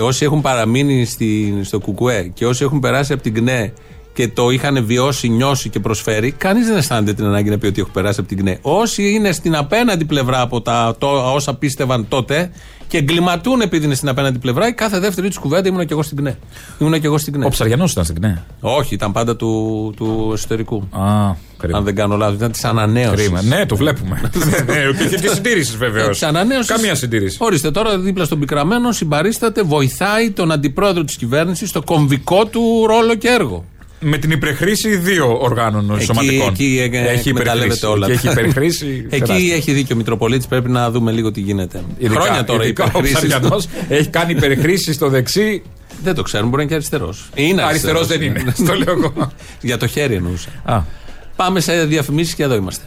όσοι 0.00 0.24
έχουν 0.24 0.40
παραμείνει 0.40 1.04
στη, 1.04 1.58
στο 1.62 1.78
Κουκουέ 1.78 2.30
και 2.34 2.46
όσοι 2.46 2.64
έχουν 2.64 2.80
περάσει 2.80 3.12
από 3.12 3.22
την 3.22 3.34
ΚΝΕ 3.34 3.72
και 4.16 4.28
το 4.28 4.50
είχαν 4.50 4.84
βιώσει, 4.86 5.28
νιώσει 5.28 5.68
και 5.68 5.80
προσφέρει, 5.80 6.30
κανείς 6.32 6.66
δεν 6.66 6.76
αισθάνεται 6.76 7.12
την 7.12 7.24
ανάγκη 7.24 7.50
να 7.50 7.58
πει 7.58 7.66
ότι 7.66 7.80
έχω 7.80 7.90
περάσει 7.92 8.20
από 8.20 8.28
την 8.28 8.38
ΚΝΕ. 8.38 8.58
Όσοι 8.62 9.10
είναι 9.10 9.32
στην 9.32 9.56
απέναντι 9.56 10.04
πλευρά 10.04 10.40
από 10.40 10.60
τα 10.60 10.94
το, 10.98 11.32
όσα 11.32 11.54
πίστευαν 11.54 12.08
τότε 12.08 12.50
και 12.88 12.98
εγκληματούν 12.98 13.60
επειδή 13.60 13.84
είναι 13.84 13.94
στην 13.94 14.08
απέναντι 14.08 14.38
πλευρά, 14.38 14.68
η 14.68 14.72
κάθε 14.72 14.98
δεύτερη 14.98 15.28
τους 15.28 15.38
κουβέντα 15.38 15.68
ήμουν 15.68 15.86
και 15.86 15.92
εγώ 15.92 16.02
στην 16.02 16.16
ΚΝΕ. 16.16 16.38
Ήμουν 16.78 17.00
και 17.00 17.06
εγώ 17.06 17.18
στην 17.18 17.32
ΚΝΕ. 17.32 17.44
Ο 17.44 17.48
Ψαριανός 17.48 17.92
ήταν 17.92 18.04
στην 18.04 18.16
ΚΝΕ. 18.16 18.44
Όχι, 18.60 18.94
ήταν 18.94 19.12
πάντα 19.12 19.36
του, 19.36 19.92
του 19.96 20.30
εσωτερικού. 20.34 20.88
Α, 20.90 21.34
κρίμα. 21.58 21.78
Αν 21.78 21.84
δεν 21.84 21.94
κάνω 21.94 22.16
λάθος, 22.16 22.34
ήταν 22.36 22.52
της 22.52 22.64
ανανέωσης. 22.64 23.16
Κρίμα. 23.16 23.42
Ναι, 23.42 23.66
το 23.66 23.76
βλέπουμε. 23.76 24.20
ναι, 24.66 25.06
και 25.08 25.16
τη 25.16 25.28
συντήρησης 25.28 25.76
βεβαίως. 25.76 26.08
Της 26.08 26.22
ανανέωσης. 26.22 26.66
Καμία 26.66 26.94
συντήρηση. 26.94 27.36
Ορίστε 27.40 27.70
τώρα 27.70 27.98
δίπλα 27.98 28.24
στον 28.24 28.38
πικραμένο 28.38 28.92
συμπαρίσταται, 28.92 29.62
βοηθάει 29.62 30.30
τον 30.30 30.52
αντιπρόεδρο 30.52 31.04
της 31.04 31.16
κυβέρνησης 31.16 31.68
στο 31.68 31.82
κομβικό 31.82 32.46
του 32.46 32.86
ρόλο 32.86 33.14
και 33.14 33.28
έργο. 33.28 33.64
Με 34.00 34.18
την 34.18 34.30
υπερχρήση 34.30 34.96
δύο 34.96 35.38
οργάνων 35.40 35.90
Εκεί, 35.94 36.04
σωματικών. 36.04 36.48
εκεί 36.48 36.90
ε, 36.92 36.98
έχει 37.08 37.28
εκμεταλλεύεται 37.28 37.86
όλα. 37.86 38.06
Και 38.06 38.12
έχει 38.12 38.28
υπερχρήση. 38.28 38.86
Εκεί 39.10 39.24
τεράστια. 39.24 39.54
έχει 39.54 39.72
δίκιο 39.72 39.94
ο 39.94 39.98
Μητροπολίτης, 39.98 40.46
πρέπει 40.46 40.70
να 40.70 40.90
δούμε 40.90 41.12
λίγο 41.12 41.30
τι 41.30 41.40
γίνεται. 41.40 41.82
Ειδικά- 41.98 42.20
Χρόνια 42.20 42.44
τώρα 42.44 42.62
ειδικά 42.64 42.84
ο 42.84 42.86
υπερχρήσεις 42.88 43.18
Ψαριανός 43.28 43.68
έχει 43.88 44.08
κάνει 44.08 44.32
υπερχρήση 44.32 44.92
στο 44.92 45.08
δεξί. 45.08 45.62
Δεν 46.02 46.14
το 46.14 46.22
ξέρουμε, 46.22 46.50
μπορεί 46.50 46.64
να 46.64 46.68
είναι 46.74 46.80
και 46.80 46.88
αριστερός. 46.96 47.28
Είναι 47.34 47.62
Αριστερός 47.62 48.06
δεν 48.06 48.22
είναι, 48.22 48.44
στο 48.64 48.74
λέω 48.74 48.92
εγώ. 49.04 49.32
Για 49.60 49.76
το 49.76 49.86
χέρι 49.86 50.14
εννοούσα. 50.14 50.48
Α. 50.64 50.80
Πάμε 51.36 51.60
σε 51.60 51.84
διαφημίσεις 51.84 52.34
και 52.34 52.42
εδώ 52.42 52.54
είμαστε. 52.54 52.84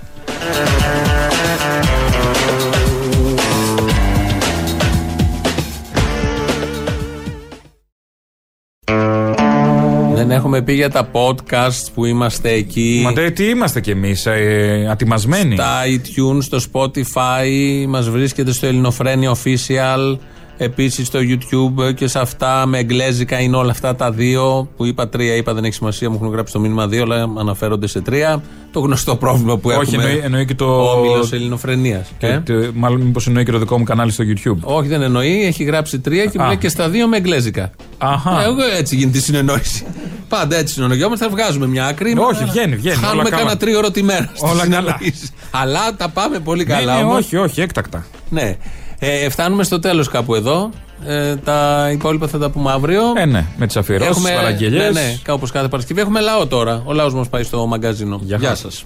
Δεν 10.20 10.32
έχουμε 10.32 10.62
πει 10.62 10.74
για 10.74 10.90
τα 10.90 11.10
podcast 11.12 11.92
που 11.94 12.06
είμαστε 12.06 12.50
εκεί. 12.50 13.02
Μα 13.04 13.14
ντε, 13.14 13.30
τι 13.30 13.44
είμαστε 13.50 13.82
κι 13.82 13.92
εμείς, 13.92 14.26
ε, 14.26 14.88
ατιμασμένοι. 14.92 15.56
Στα 15.56 15.82
iTunes, 15.86 16.44
στο 16.44 16.58
Spotify, 16.72 17.86
μας 17.88 18.10
βρίσκεται 18.10 18.52
στο 18.52 18.68
Ελληνοφρένια 18.68 19.32
Official, 19.32 20.18
επίσης 20.62 21.08
στο 21.08 21.20
YouTube 21.22 21.94
και 21.96 22.08
σε 22.08 22.20
αυτά 22.20 22.66
με 22.66 22.78
εγγλέζικα 22.78 23.40
είναι 23.40 23.56
όλα 23.56 23.72
αυτά 23.72 23.96
τα 23.96 24.12
δύο 24.12 24.70
που 24.78 24.86
είπα 24.86 25.10
τρία, 25.10 25.36
είπα 25.36 25.54
δεν 25.54 25.64
έχει 25.64 25.74
σημασία, 25.74 26.10
μου 26.10 26.16
έχουν 26.22 26.32
γράψει 26.32 26.54
το 26.54 26.60
μήνυμα 26.60 26.88
δύο, 26.88 27.04
αλλά 27.04 27.30
αναφέρονται 27.38 27.88
σε 27.88 28.02
τρία. 28.02 28.42
Το 28.72 28.80
γνωστό 28.80 29.16
πρόβλημα 29.16 29.58
που 29.58 29.70
Όχι, 29.70 29.80
έχουμε. 29.96 30.04
εννοεί, 30.10 30.22
εννοεί 30.26 30.46
και 30.46 30.56
το. 30.56 30.66
Ο 30.66 30.92
όμιλος 30.92 31.32
Ελληνοφρενίας. 31.32 32.08
Και 32.18 32.28
Ε; 32.28 32.40
το- 32.46 32.54
Μάλλον 32.74 33.02
μήπως 33.02 33.28
εννοεί 33.28 33.46
και 33.46 33.52
το 33.52 33.58
δικό 33.58 33.78
μου 33.78 33.84
κανάλι 33.84 34.12
στο 34.12 34.24
YouTube. 34.28 34.58
Όχι, 34.62 34.88
δεν 34.88 35.02
εννοεί, 35.02 35.46
έχει 35.46 35.64
γράψει 35.64 36.00
τρία 36.00 36.26
και 36.26 36.38
μου 36.38 36.44
Α. 36.44 36.48
λέει 36.48 36.58
και 36.58 36.70
στα 36.70 36.90
δύο 36.90 37.08
με 37.08 37.18
εγγλέζικα. 37.18 37.72
Αχα. 37.98 38.42
Ε, 38.42 38.46
Εγώ 38.46 38.56
έτσι 38.78 38.96
γίνεται 38.96 39.18
η 39.18 39.22
συνεννόηση. 39.22 39.86
Πάντα 40.30 40.56
έτσι 40.56 40.74
συνεννοιόμαστε, 40.74 41.26
θα 41.26 41.32
βγάζουμε 41.32 41.68
μια 41.68 41.86
άκρη. 41.86 42.16
Όχι, 42.18 42.44
μα- 42.44 42.52
βγαίνει, 42.52 42.76
βγαίνει, 42.76 42.96
Χάνουμε 42.96 43.22
όλα 43.22 43.30
καλά. 43.30 43.42
κάνα 43.44 43.58
τρίωρο 43.58 43.92
τη 43.92 44.04
μέρα. 44.04 44.24
στις 44.36 44.42
Όλα 44.52 44.68
καλά. 44.68 44.76
συνεννοήσεις. 44.82 45.32
Αλλά 45.52 45.96
τα 45.98 46.10
πάμε 46.10 46.40
πολύ 46.40 46.66
Ναι, 46.66 46.74
καλά. 46.74 46.96
ναι, 46.98 47.04
όμως. 47.04 47.18
όχι, 47.26 47.38
όχι, 47.38 47.62
έκτακτα. 47.62 48.06
Ναι. 48.30 48.58
Ε, 49.00 49.30
φτάνουμε 49.30 49.64
στο 49.64 49.80
τέλος 49.80 50.08
κάπου 50.10 50.36
εδώ. 50.36 50.70
Ε, 51.06 51.36
τα 51.36 51.90
υπόλοιπα 51.92 52.28
θα 52.28 52.38
τα 52.38 52.50
πούμε 52.50 52.72
αύριο. 52.72 53.02
Ε, 53.16 53.26
ναι, 53.26 53.46
με 53.58 53.66
τις 53.66 53.78
αφιερώσεις, 53.78 54.24
τις 54.24 54.32
παραγγελίες. 54.34 54.94
Ναι, 54.94 55.02
ναι, 55.02 55.18
όπως 55.28 55.52
κάθε 55.52 55.68
Παρασκευή. 55.68 56.02
Έχουμε 56.02 56.20
λαό 56.20 56.48
τώρα. 56.48 56.82
Ο 56.86 56.94
λαός 56.94 57.14
μας 57.14 57.30
πάει 57.30 57.44
στο 57.44 57.66
μαγκαζίνο. 57.66 58.20
Γεια, 58.24 58.40
χαρά. 58.40 58.56
σας 58.56 58.86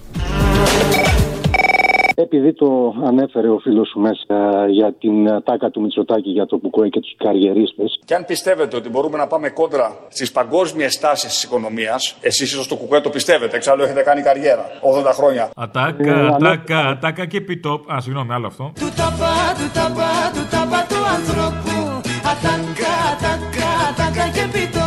Επειδή 2.16 2.52
το 2.54 2.94
ανέφερε 3.06 3.48
ο 3.48 3.58
φίλος 3.58 3.88
σου 3.88 4.00
μέσα 4.00 4.66
για 4.68 4.92
την 4.92 5.26
ε, 5.26 5.40
τάκα 5.40 5.70
του 5.70 5.80
Μητσοτάκη 5.80 6.30
για 6.30 6.46
το 6.46 6.58
Πουκόε 6.58 6.88
και 6.88 7.00
τους 7.00 7.14
καριερίστες, 7.18 8.00
Και 8.04 8.14
αν 8.14 8.24
πιστεύετε 8.24 8.76
ότι 8.76 8.88
μπορούμε 8.88 9.16
να 9.18 9.26
πάμε 9.26 9.48
κόντρα 9.48 9.96
στις 10.08 10.32
παγκόσμιες 10.32 10.98
τάσεις 11.00 11.30
της 11.30 11.42
οικονομίας, 11.42 12.16
εσείς 12.20 12.52
ίσως 12.52 12.68
το 12.68 12.76
κουκουέ 12.76 13.00
το 13.00 13.10
πιστεύετε, 13.10 13.56
εξάλλου 13.56 13.82
έχετε 13.82 14.02
κάνει 14.02 14.22
καριέρα 14.22 14.64
80 15.06 15.12
χρόνια. 15.12 15.50
Ατάκα, 15.56 16.18
Ε, 16.18 16.26
ατάκα, 16.26 16.78
ατάκα 16.88 17.26
και 17.26 17.40
πιτόπ. 17.40 17.92
Α, 17.92 18.00
συγγνώμη, 18.00 18.32
άλλο 18.32 18.46
αυτό. 18.46 18.72
Του 18.80 18.88
ταπά, 18.96 19.34
του 19.58 19.68
ταπά, 19.74 20.12
του 20.34 20.44
ταπά 20.50 20.80
του 20.88 21.00
ανθρώπου 21.16 21.76
Ατάκα, 22.32 22.92
ατάκα, 23.12 23.68
ατάκα 23.90 24.24
και 24.34 24.44
πιτόπου 24.52 24.83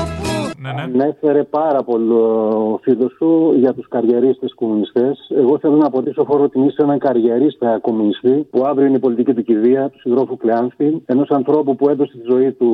Ναι, 0.76 0.86
ναι. 0.86 1.04
ανέφερε 1.04 1.44
πάρα 1.44 1.84
πολύ 1.84 2.12
ο 2.12 2.80
φίλος 2.82 3.12
σου 3.18 3.54
για 3.58 3.74
τους 3.74 3.88
καριερίστες 3.88 4.54
κομμουνιστές. 4.54 5.32
Εγώ 5.36 5.58
θέλω 5.60 5.76
να 5.76 5.86
αποτίσω 5.86 6.24
φόρο 6.24 6.50
τιμή 6.50 6.72
σε 6.72 6.82
έναν 6.84 7.00
καριερίστα 7.00 7.80
κομμουνιστή 7.82 8.48
που 8.52 8.64
αύριο 8.66 8.88
είναι 8.88 8.96
η 8.96 9.00
πολιτική 9.00 9.34
του 9.34 9.44
κηδεία, 9.44 9.90
του 9.90 10.00
συντρόφου 10.00 10.38
Κλεάνθη, 10.38 11.02
ενός 11.06 11.30
ανθρώπου 11.30 11.76
που 11.76 11.90
έδωσε 11.90 12.12
τη 12.18 12.24
ζωή 12.32 12.52
του 12.52 12.70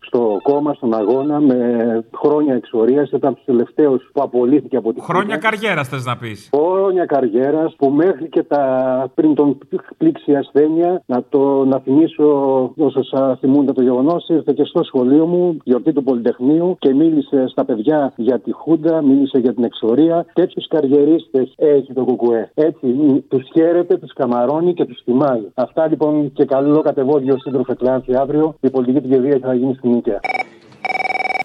στο 0.00 0.36
κόμμα, 0.42 0.74
στον 0.74 0.94
αγώνα, 0.94 1.40
με 1.40 1.58
χρόνια 2.22 2.54
εξορίας, 2.54 3.10
ήταν 3.10 3.28
από 3.28 3.36
τους 3.36 3.44
τελευταίους 3.44 4.10
που 4.12 4.22
απολύθηκε 4.22 4.76
από 4.76 4.92
τη 4.92 5.00
Χρόνια 5.00 5.34
Χούντα. 5.34 5.48
καριέρας 5.48 5.88
θες 5.88 6.04
να 6.04 6.16
πεις. 6.16 6.50
χρόνια 6.52 7.04
καριέρας 7.04 7.74
που 7.78 7.90
μέχρι 7.90 8.28
και 8.28 8.42
τα, 8.42 8.64
πριν 9.14 9.34
τον 9.34 9.58
πλήξει 9.96 10.30
η 10.30 10.36
ασθένεια, 10.36 11.02
να, 11.06 11.24
το, 11.28 11.64
να 11.64 11.78
θυμίσω 11.78 12.26
όσα 12.76 13.36
θυμούνται 13.40 13.72
το 13.72 13.82
γεγονός, 13.82 14.28
ήρθε 14.28 14.52
και 14.52 14.64
στο 14.64 14.82
σχολείο 14.82 15.26
μου, 15.26 15.56
γιορτή 15.64 15.92
του 15.92 16.02
Πολυτεχνείου 16.02 16.76
και 16.78 16.94
μίλησε 16.94 17.21
στα 17.46 17.64
παιδιά 17.64 18.12
για 18.16 18.40
τη 18.40 18.52
Χούντα, 18.52 19.02
μίλησες 19.02 19.40
για 19.40 19.54
την 19.54 19.64
εξορία. 19.64 20.26
Τέτοιους 20.32 20.68
καριερίστες 20.68 21.54
έχει 21.56 21.92
το 21.92 22.04
Κουκουέ. 22.04 22.50
Έτσι, 22.54 22.86
τους 23.28 23.48
χαίρεται, 23.52 23.96
τους 23.96 24.12
καμαρώνει 24.12 24.74
και 24.74 24.84
τους 24.84 25.02
τιμάει. 25.04 25.42
Αυτά 25.54 25.88
λοιπόν 25.88 26.32
και 26.32 26.44
καλό 26.44 26.80
κατεβόδιο 26.80 27.38
σύντροφε 27.38 27.74
Κλάνθη 27.74 28.16
αύριο. 28.16 28.54
Η 28.60 28.70
πολιτική 28.70 29.00
του 29.00 29.08
κηδεία 29.08 29.38
θα 29.42 29.54
γίνει 29.54 29.74
στην 29.74 29.90
Νίκαια. 29.90 30.20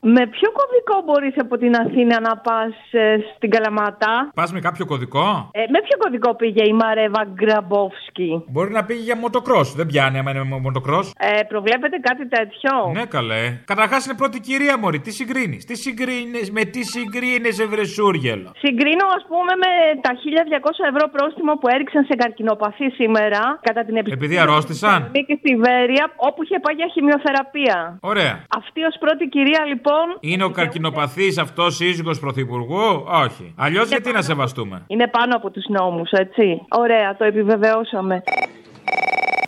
Με 0.01 0.27
ποιο 0.27 0.49
κωδικό 0.59 0.95
μπορείς 1.05 1.33
από 1.37 1.57
την 1.57 1.75
Αθήνα 1.75 2.19
να 2.19 2.37
πας 2.37 2.73
ε, 2.91 3.17
στην 3.35 3.49
Καλαμάτα; 3.49 4.31
Πας 4.35 4.51
με 4.53 4.59
κάποιο 4.59 4.85
κωδικό; 4.85 5.49
Ε, 5.51 5.59
με 5.73 5.79
ποιο 5.85 5.97
κωδικό 6.03 6.35
πήγε 6.35 6.63
η 6.67 6.73
Μαρέβα 6.73 7.23
Γκραμπόφσκι; 7.33 8.43
Μπορεί 8.47 8.71
να 8.71 8.83
πήγε 8.85 9.01
για 9.01 9.15
μοτοκρός. 9.17 9.73
Δεν 9.75 9.85
πιάνει 9.85 10.17
άμα 10.17 10.31
είναι 10.31 10.43
με 10.43 10.59
μοτοκρός. 10.59 11.13
Ε, 11.17 11.43
προβλέπετε 11.43 11.97
κάτι 11.97 12.27
τέτοιο; 12.27 12.71
Ναι, 12.93 13.05
καλέ. 13.05 13.43
Καταρχάς 13.65 14.05
είναι 14.05 14.15
πρώτη 14.15 14.39
κυρία 14.39 14.77
Μωρή. 14.77 14.99
Τι 14.99 15.11
συγκρίνεις; 15.11 15.65
Τι 15.65 15.75
συγκρίνεις; 15.75 16.51
Με 16.51 16.63
τι 16.63 16.83
συγκρίνεις, 16.83 17.59
Ευρεσούργελο. 17.59 18.51
Συγκρίνω, 18.57 19.05
ας 19.17 19.23
πούμε, 19.31 19.51
με 19.63 19.71
τα 20.05 20.11
1200 20.21 20.83
ευρώ 20.91 21.05
πρόστιμο 21.15 21.53
που 21.59 21.67
έριξαν 21.75 22.03
σε 22.09 22.15
καρκινοπαθή 22.21 22.89
σήμερα 22.89 23.41
κατά 23.61 23.81
την 23.85 23.95
επιστήμη. 23.95 24.25
Επειδή 24.25 24.37
αρρώστησαν; 24.43 25.11
Και 25.27 25.37
στη 25.41 25.55
Βέρεια, 25.55 26.05
όπου 26.15 26.43
είχε 26.43 26.59
πάει 26.59 26.75
για 26.75 26.87
χημειοθεραπεία. 26.93 27.97
Ωραία. 28.01 28.33
Αυτή 28.59 28.79
ως 28.83 28.95
πρώτη 28.99 29.27
κυρία, 29.27 29.61
λοιπόν. 29.71 29.86
Είναι 30.19 30.43
ο 30.43 30.49
καρκινοπαθής 30.49 31.37
αυτός 31.37 31.75
σύζυγος 31.75 32.19
πρωθυπουργού; 32.19 33.05
Όχι. 33.25 33.53
Αλλιώς 33.57 33.87
γιατί 33.89 34.11
να 34.11 34.21
σεβαστούμε; 34.21 34.83
Είναι 34.87 35.07
πάνω 35.07 35.35
από 35.35 35.49
τους 35.51 35.65
νόμους, 35.67 36.11
έτσι. 36.11 36.61
Ωραία, 36.69 37.15
το 37.17 37.23
επιβεβαιώσαμε. 37.23 38.23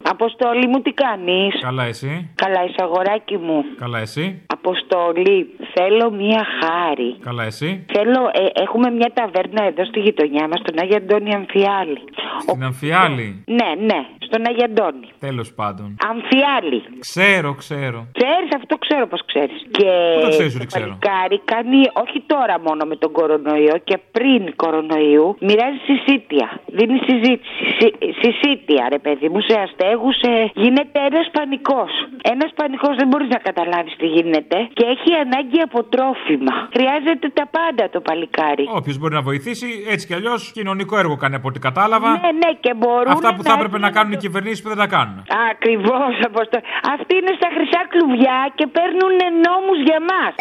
Αποστολή 0.04 0.68
μου 0.68 0.82
τι 0.82 0.92
κάνεις; 0.92 1.62
Καλά, 1.62 1.84
εσύ; 1.84 2.30
Καλά 2.36 2.64
είσαι 2.64 2.76
αγοράκι 2.84 3.38
μου 3.38 3.64
Καλά, 3.78 4.00
εσύ; 4.00 4.46
Αποστολή 4.70 5.50
θέλω 5.74 6.12
μία 6.12 6.46
χάρη 6.62 7.16
Καλά, 7.24 7.44
εσύ; 7.44 7.86
Θέλω, 7.94 8.22
ε, 8.34 8.62
έχουμε 8.62 8.90
μια 8.92 9.12
ταβέρνα 9.14 9.64
εδώ 9.64 9.86
στη 9.86 10.00
γειτονιά 10.00 10.48
μας 10.48 10.60
Στον 10.60 10.76
Άγιο 10.82 10.96
Αντώνη 10.96 11.34
Αμφιάλη 11.34 11.98
Στην 12.42 12.64
Αμφιάλη; 12.64 13.44
Ναι, 13.46 13.70
ναι, 13.86 14.00
στον 14.20 14.42
Άγιο 14.48 14.64
Αντώνη 14.70 15.08
Τέλος 15.20 15.54
πάντων. 15.54 15.96
Αμφιάλη 16.12 16.84
Ξέρω, 17.00 17.54
ξέρω. 17.54 18.08
Ξέρεις, 18.20 18.50
αυτό 18.56 18.78
ξέρω 18.78 19.08
πως 19.08 19.22
ξέρεις 19.26 19.60
Και 19.72 19.90
Πού 20.16 20.22
το 20.22 20.30
ξέρεις 20.30 20.56
ότι 20.56 20.66
το 20.66 20.72
ξέρω; 20.74 20.86
παλικάρι 20.86 21.40
κάνει, 21.54 21.80
όχι 22.04 22.24
τώρα 22.34 22.56
μόνο 22.68 22.86
με 22.86 22.96
τον 22.96 23.12
κορονοϊό 23.12 23.78
Και 23.84 23.98
πριν 24.12 24.56
κορονοϊού 24.56 25.36
μοιράζει 25.40 25.80
συσίτια 25.88 26.48
Δίνει 26.66 26.98
συζήτηση 27.08 27.64
Συ- 27.80 27.98
Συσίτια 28.22 28.84
ρε 28.90 29.00
παιδί 29.00 29.30
μου 29.30 29.40
σε 29.48 29.56
αστέγους 29.66 30.18
ε, 30.22 30.52
Γίνεται 30.64 31.00
ένας 31.10 31.28
πανικός 31.32 31.92
Ένας 32.34 32.50
πανικός 32.56 32.96
δεν 32.96 33.08
μπορείς 33.08 33.28
να 33.36 33.38
καταλάβεις 33.48 33.96
τι 34.00 34.06
γίνεται 34.06 34.58
Και 34.78 34.86
έχει 34.94 35.12
ανάγκη 35.26 35.60
από 35.68 35.80
τρόφιμα 35.84 36.56
Χρειάζεται 36.76 37.28
τα 37.40 37.46
πάντα 37.56 37.90
το 37.90 38.00
παλικάρι 38.08 38.66
Όποιος 38.80 38.98
μπορεί 38.98 39.14
να 39.14 39.22
βοηθήσει, 39.22 39.68
έτσι 39.94 40.08
κι 40.08 40.14
αλλιώς 40.14 40.52
κοινωνικό 40.52 40.98
έργο 40.98 41.16
κάνει 41.16 41.36
από 41.36 41.48
ό,τι 41.48 41.60
κατάλαβα. 41.60 42.10
Ναι, 42.10 42.32
ναι, 42.42 42.52
και 42.60 42.74
μπορούν 42.80 43.12
Αυτά 43.12 43.36
που 43.36 43.44
θα 43.44 43.54
έπρεπε 43.54 43.78
να 43.78 43.90
κάνουν 43.92 44.12
οι 44.12 44.18
κυβερνήσεις 44.18 44.62
που 44.62 44.70
δεν 44.74 44.78
τα 44.78 44.88
κάνουν. 44.88 45.18
Ακριβώς, 45.52 46.12
Αποστολή. 46.26 46.64
Αυτοί 46.96 47.14
είναι 47.20 47.34
στα 47.40 47.50
χρυσά 47.56 47.82
κλουβιά 47.94 48.40
και 48.58 48.66
παίρνουν 48.76 49.16
νόμους 49.46 49.80
για 49.88 50.00
μας. 50.10 50.34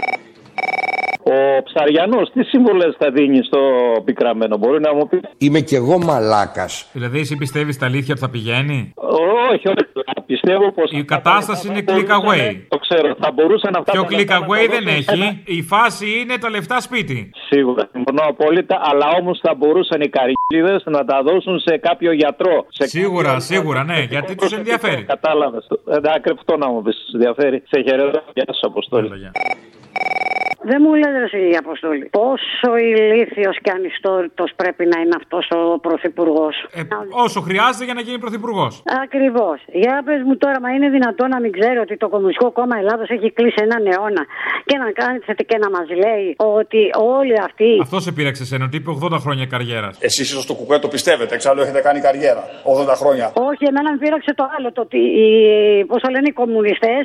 Ο 1.22 1.62
Ψαριανός, 1.62 2.30
τι 2.32 2.42
σύμβολες 2.44 2.96
θα 2.98 3.10
δίνει 3.10 3.44
στο 3.44 3.60
πικραμένο, 4.04 4.56
μπορεί 4.56 4.80
να 4.80 4.94
μου 4.94 5.08
πεις; 5.08 5.20
Είμαι 5.38 5.60
κι 5.60 5.74
εγώ 5.74 5.98
μαλάκας. 5.98 6.88
Δηλαδή, 6.92 7.18
εσύ 7.18 7.36
πιστεύεις 7.36 7.78
τα 7.78 7.86
αλήθεια 7.86 8.08
ότι 8.10 8.20
θα 8.20 8.30
πηγαίνει; 8.30 8.92
Όχι, 9.52 9.68
όχι. 9.68 9.86
Πιστεύω 10.32 10.72
πως. 10.72 10.90
Η 10.90 11.04
κατάσταση 11.04 11.68
είναι 11.68 11.82
click 11.86 12.10
away. 12.20 12.56
Το 12.68 12.78
ξέρω. 12.78 13.14
Θα 13.20 13.30
μπορούσαν 13.34 13.72
αυτά 13.78 13.92
Πιο 13.92 14.02
τα 14.02 14.08
click 14.08 14.16
λεφτά 14.16 14.38
να 14.38 14.46
away 14.46 14.64
τα 14.66 14.72
δεν 14.74 14.84
δώσουν 14.84 15.20
έχει. 15.22 15.42
Η 15.44 15.62
φάση 15.62 16.06
είναι 16.20 16.38
τα 16.38 16.50
λεφτά 16.50 16.80
σπίτι. 16.80 17.30
Σίγουρα, 17.50 17.88
συμφωνώ 17.92 18.22
απόλυτα, 18.28 18.80
αλλά 18.90 19.06
όμως 19.20 19.38
θα 19.42 19.54
μπορούσαν 19.54 20.00
οι 20.00 20.08
καρικλίδε 20.08 20.80
να 20.84 21.04
τα 21.04 21.22
δώσουν 21.22 21.58
σε 21.58 21.76
κάποιο 21.76 22.12
γιατρό. 22.12 22.66
Σε 22.68 22.86
Σίγουρα, 22.86 23.22
κάποιο- 23.26 23.40
σίγουρα, 23.40 23.84
ναι, 23.84 24.00
γιατί 24.10 24.34
τους 24.34 24.52
ενδιαφέρει. 24.52 25.02
Κατάλαβες. 25.02 25.66
Εντάξει, 25.90 26.32
αυτό 26.36 26.56
να 26.56 26.68
μου 26.68 26.82
πεις, 26.82 26.96
ενδιαφέρει. 27.14 27.62
Σε 27.70 27.82
χαιρετώ. 27.86 28.20
Γεια 28.34 28.44
σα, 28.50 28.66
Αποστόλη. 28.66 29.08
Δεν 30.70 30.78
μου 30.84 30.94
λες 30.94 31.12
ρε 31.22 31.28
εσύ, 31.30 31.56
Αποστόλη. 31.64 32.04
Πόσο 32.20 32.70
ηλίθιος 32.86 33.56
και 33.62 33.70
ανιστόρητος 33.76 34.50
πρέπει 34.60 34.84
να 34.92 34.96
είναι 35.00 35.16
αυτός 35.20 35.44
ο 35.58 35.78
πρωθυπουργός. 35.86 36.54
Ε, 36.74 36.80
όσο 37.24 37.40
χρειάζεται 37.40 37.84
για 37.88 37.94
να 37.98 38.02
γίνει 38.06 38.18
πρωθυπουργός. 38.24 38.72
Ακριβώς. 39.04 39.58
Για 39.82 39.94
πες 40.06 40.20
μου 40.26 40.36
τώρα, 40.36 40.58
μα 40.64 40.70
είναι 40.76 40.88
δυνατόν 40.96 41.28
να 41.34 41.40
μην 41.40 41.52
ξέρει 41.58 41.78
ότι 41.78 41.94
το 41.96 42.08
Κομμουνιστικό 42.08 42.50
Κόμμα 42.58 42.76
Ελλάδος 42.82 43.08
έχει 43.16 43.28
κλείσει 43.36 43.60
έναν 43.66 43.82
αιώνα 43.92 44.22
και 44.68 44.76
να 44.82 44.88
κάθεται 45.00 45.42
και 45.50 45.58
να 45.64 45.68
μας 45.76 45.88
λέει 46.04 46.26
ότι 46.60 46.80
όλοι 47.18 47.36
αυτοί. 47.48 47.70
Αυτός 47.86 48.02
σε 48.02 48.12
πήραξε 48.12 48.42
εσένα, 48.42 48.64
ότι 48.64 48.76
είπε 48.76 48.90
80 49.02 49.18
χρόνια 49.24 49.46
καριέρας. 49.52 49.94
Εσείς 50.08 50.26
ίσως 50.30 50.46
το 50.46 50.54
κουκουέ 50.58 50.78
το 50.78 50.88
πιστεύετε, 50.88 51.34
εξάλλου 51.34 51.60
έχετε 51.64 51.80
κάνει 51.80 52.00
καριέρα 52.00 52.42
80 52.90 52.94
χρόνια. 53.00 53.26
Όχι, 53.50 53.64
εμένα 53.70 53.88
με 53.92 53.98
πείραξε 54.02 54.32
το 54.40 54.44
άλλο. 54.54 54.68
Το 54.72 54.80
ότι 54.86 55.00
οι, 55.20 55.26
πώς 55.90 56.00
το 56.04 56.08
λένε, 56.14 56.26
οι 56.32 56.36
κομμουνιστές 56.42 57.02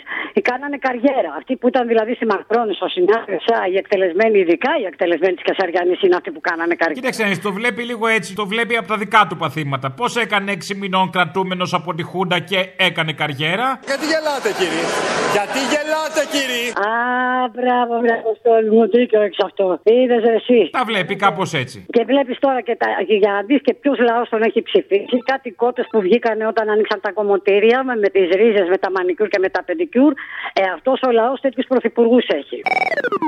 κάνανε 0.49 0.77
καριέρα. 0.87 1.29
Αυτοί 1.39 1.53
που 1.59 1.67
ήταν 1.71 1.83
δηλαδή 1.91 2.13
στη 2.19 2.25
Μακρόν, 2.33 2.67
στο 2.79 2.87
συνάδελφο, 2.95 3.42
οι 3.71 3.77
εκτελεσμένοι, 3.77 4.39
ειδικά 4.39 4.71
οι 4.81 4.85
εκτελεσμένοι 4.91 5.33
της 5.33 5.43
Κασαριανή 5.49 5.95
είναι 6.05 6.15
αυτοί 6.15 6.31
που 6.31 6.41
κάνανε 6.49 6.75
καριέρα. 6.75 6.99
Κοίταξε, 6.99 7.41
το 7.47 7.51
βλέπει 7.53 7.81
λίγο 7.83 8.07
έτσι, 8.07 8.35
το 8.35 8.45
βλέπει 8.47 8.75
από 8.75 8.87
τα 8.87 8.97
δικά 8.97 9.21
του 9.29 9.37
παθήματα. 9.37 9.91
Πώς 9.91 10.15
έκανε 10.15 10.51
6 10.51 10.75
μηνών 10.81 11.09
κρατούμενος 11.09 11.73
από 11.73 11.93
τη 11.93 12.03
Χούντα 12.03 12.39
και 12.39 12.59
έκανε 12.87 13.11
καριέρα; 13.21 13.67
Γιατί 13.89 14.05
γελάτε, 14.11 14.49
κύριε; 14.59 14.85
Γιατί 15.35 15.59
γελάτε, 15.71 16.21
κύριε; 16.33 16.65
Α, 16.87 16.93
μπράβο, 17.55 17.93
μπράβο, 18.03 18.27
Στόλι 18.39 18.69
μου, 18.75 18.83
δίκιο 18.89 19.21
εξ 19.21 19.37
αυτό. 19.47 19.79
Είδε 19.83 20.17
εσύ. 20.37 20.59
Τα 20.71 20.83
βλέπει 20.89 21.15
κάπως 21.15 21.53
έτσι. 21.53 21.85
Και 21.95 22.03
βλέπεις 22.11 22.37
τώρα 22.39 22.61
και, 22.67 22.75
τα, 22.81 22.87
και 23.07 23.15
για 23.21 23.31
να 23.31 23.41
δεις 23.41 23.61
και 23.61 23.73
ποιος 23.73 23.97
λαός 23.99 24.29
τον 24.29 24.41
έχει 24.41 24.61
ψηφίσει. 24.61 25.17
Κάτι 25.31 25.51
κότες 25.51 25.81
που 25.91 25.99
βγήκαν 26.01 26.41
όταν 26.41 26.69
άνοιξαν 26.69 26.99
τα 27.01 27.11
κομμωτήρια 27.11 27.83
με, 27.83 27.95
με 27.95 28.09
τις 28.15 28.27
ρίζες, 28.39 28.67
με 28.73 28.77
τα 28.77 28.91
μανικιούρ 28.91 29.27
και 29.27 29.39
με 29.39 29.49
τα 29.49 29.63
πεντικιούρ. 29.63 30.13
Ε, 30.53 30.61
αυτός 30.75 30.99
ο 31.07 31.11
λαός 31.11 31.39
τέτοιους 31.39 31.65
πρωθυπουργούς 31.67 32.25
έχει. 32.27 32.61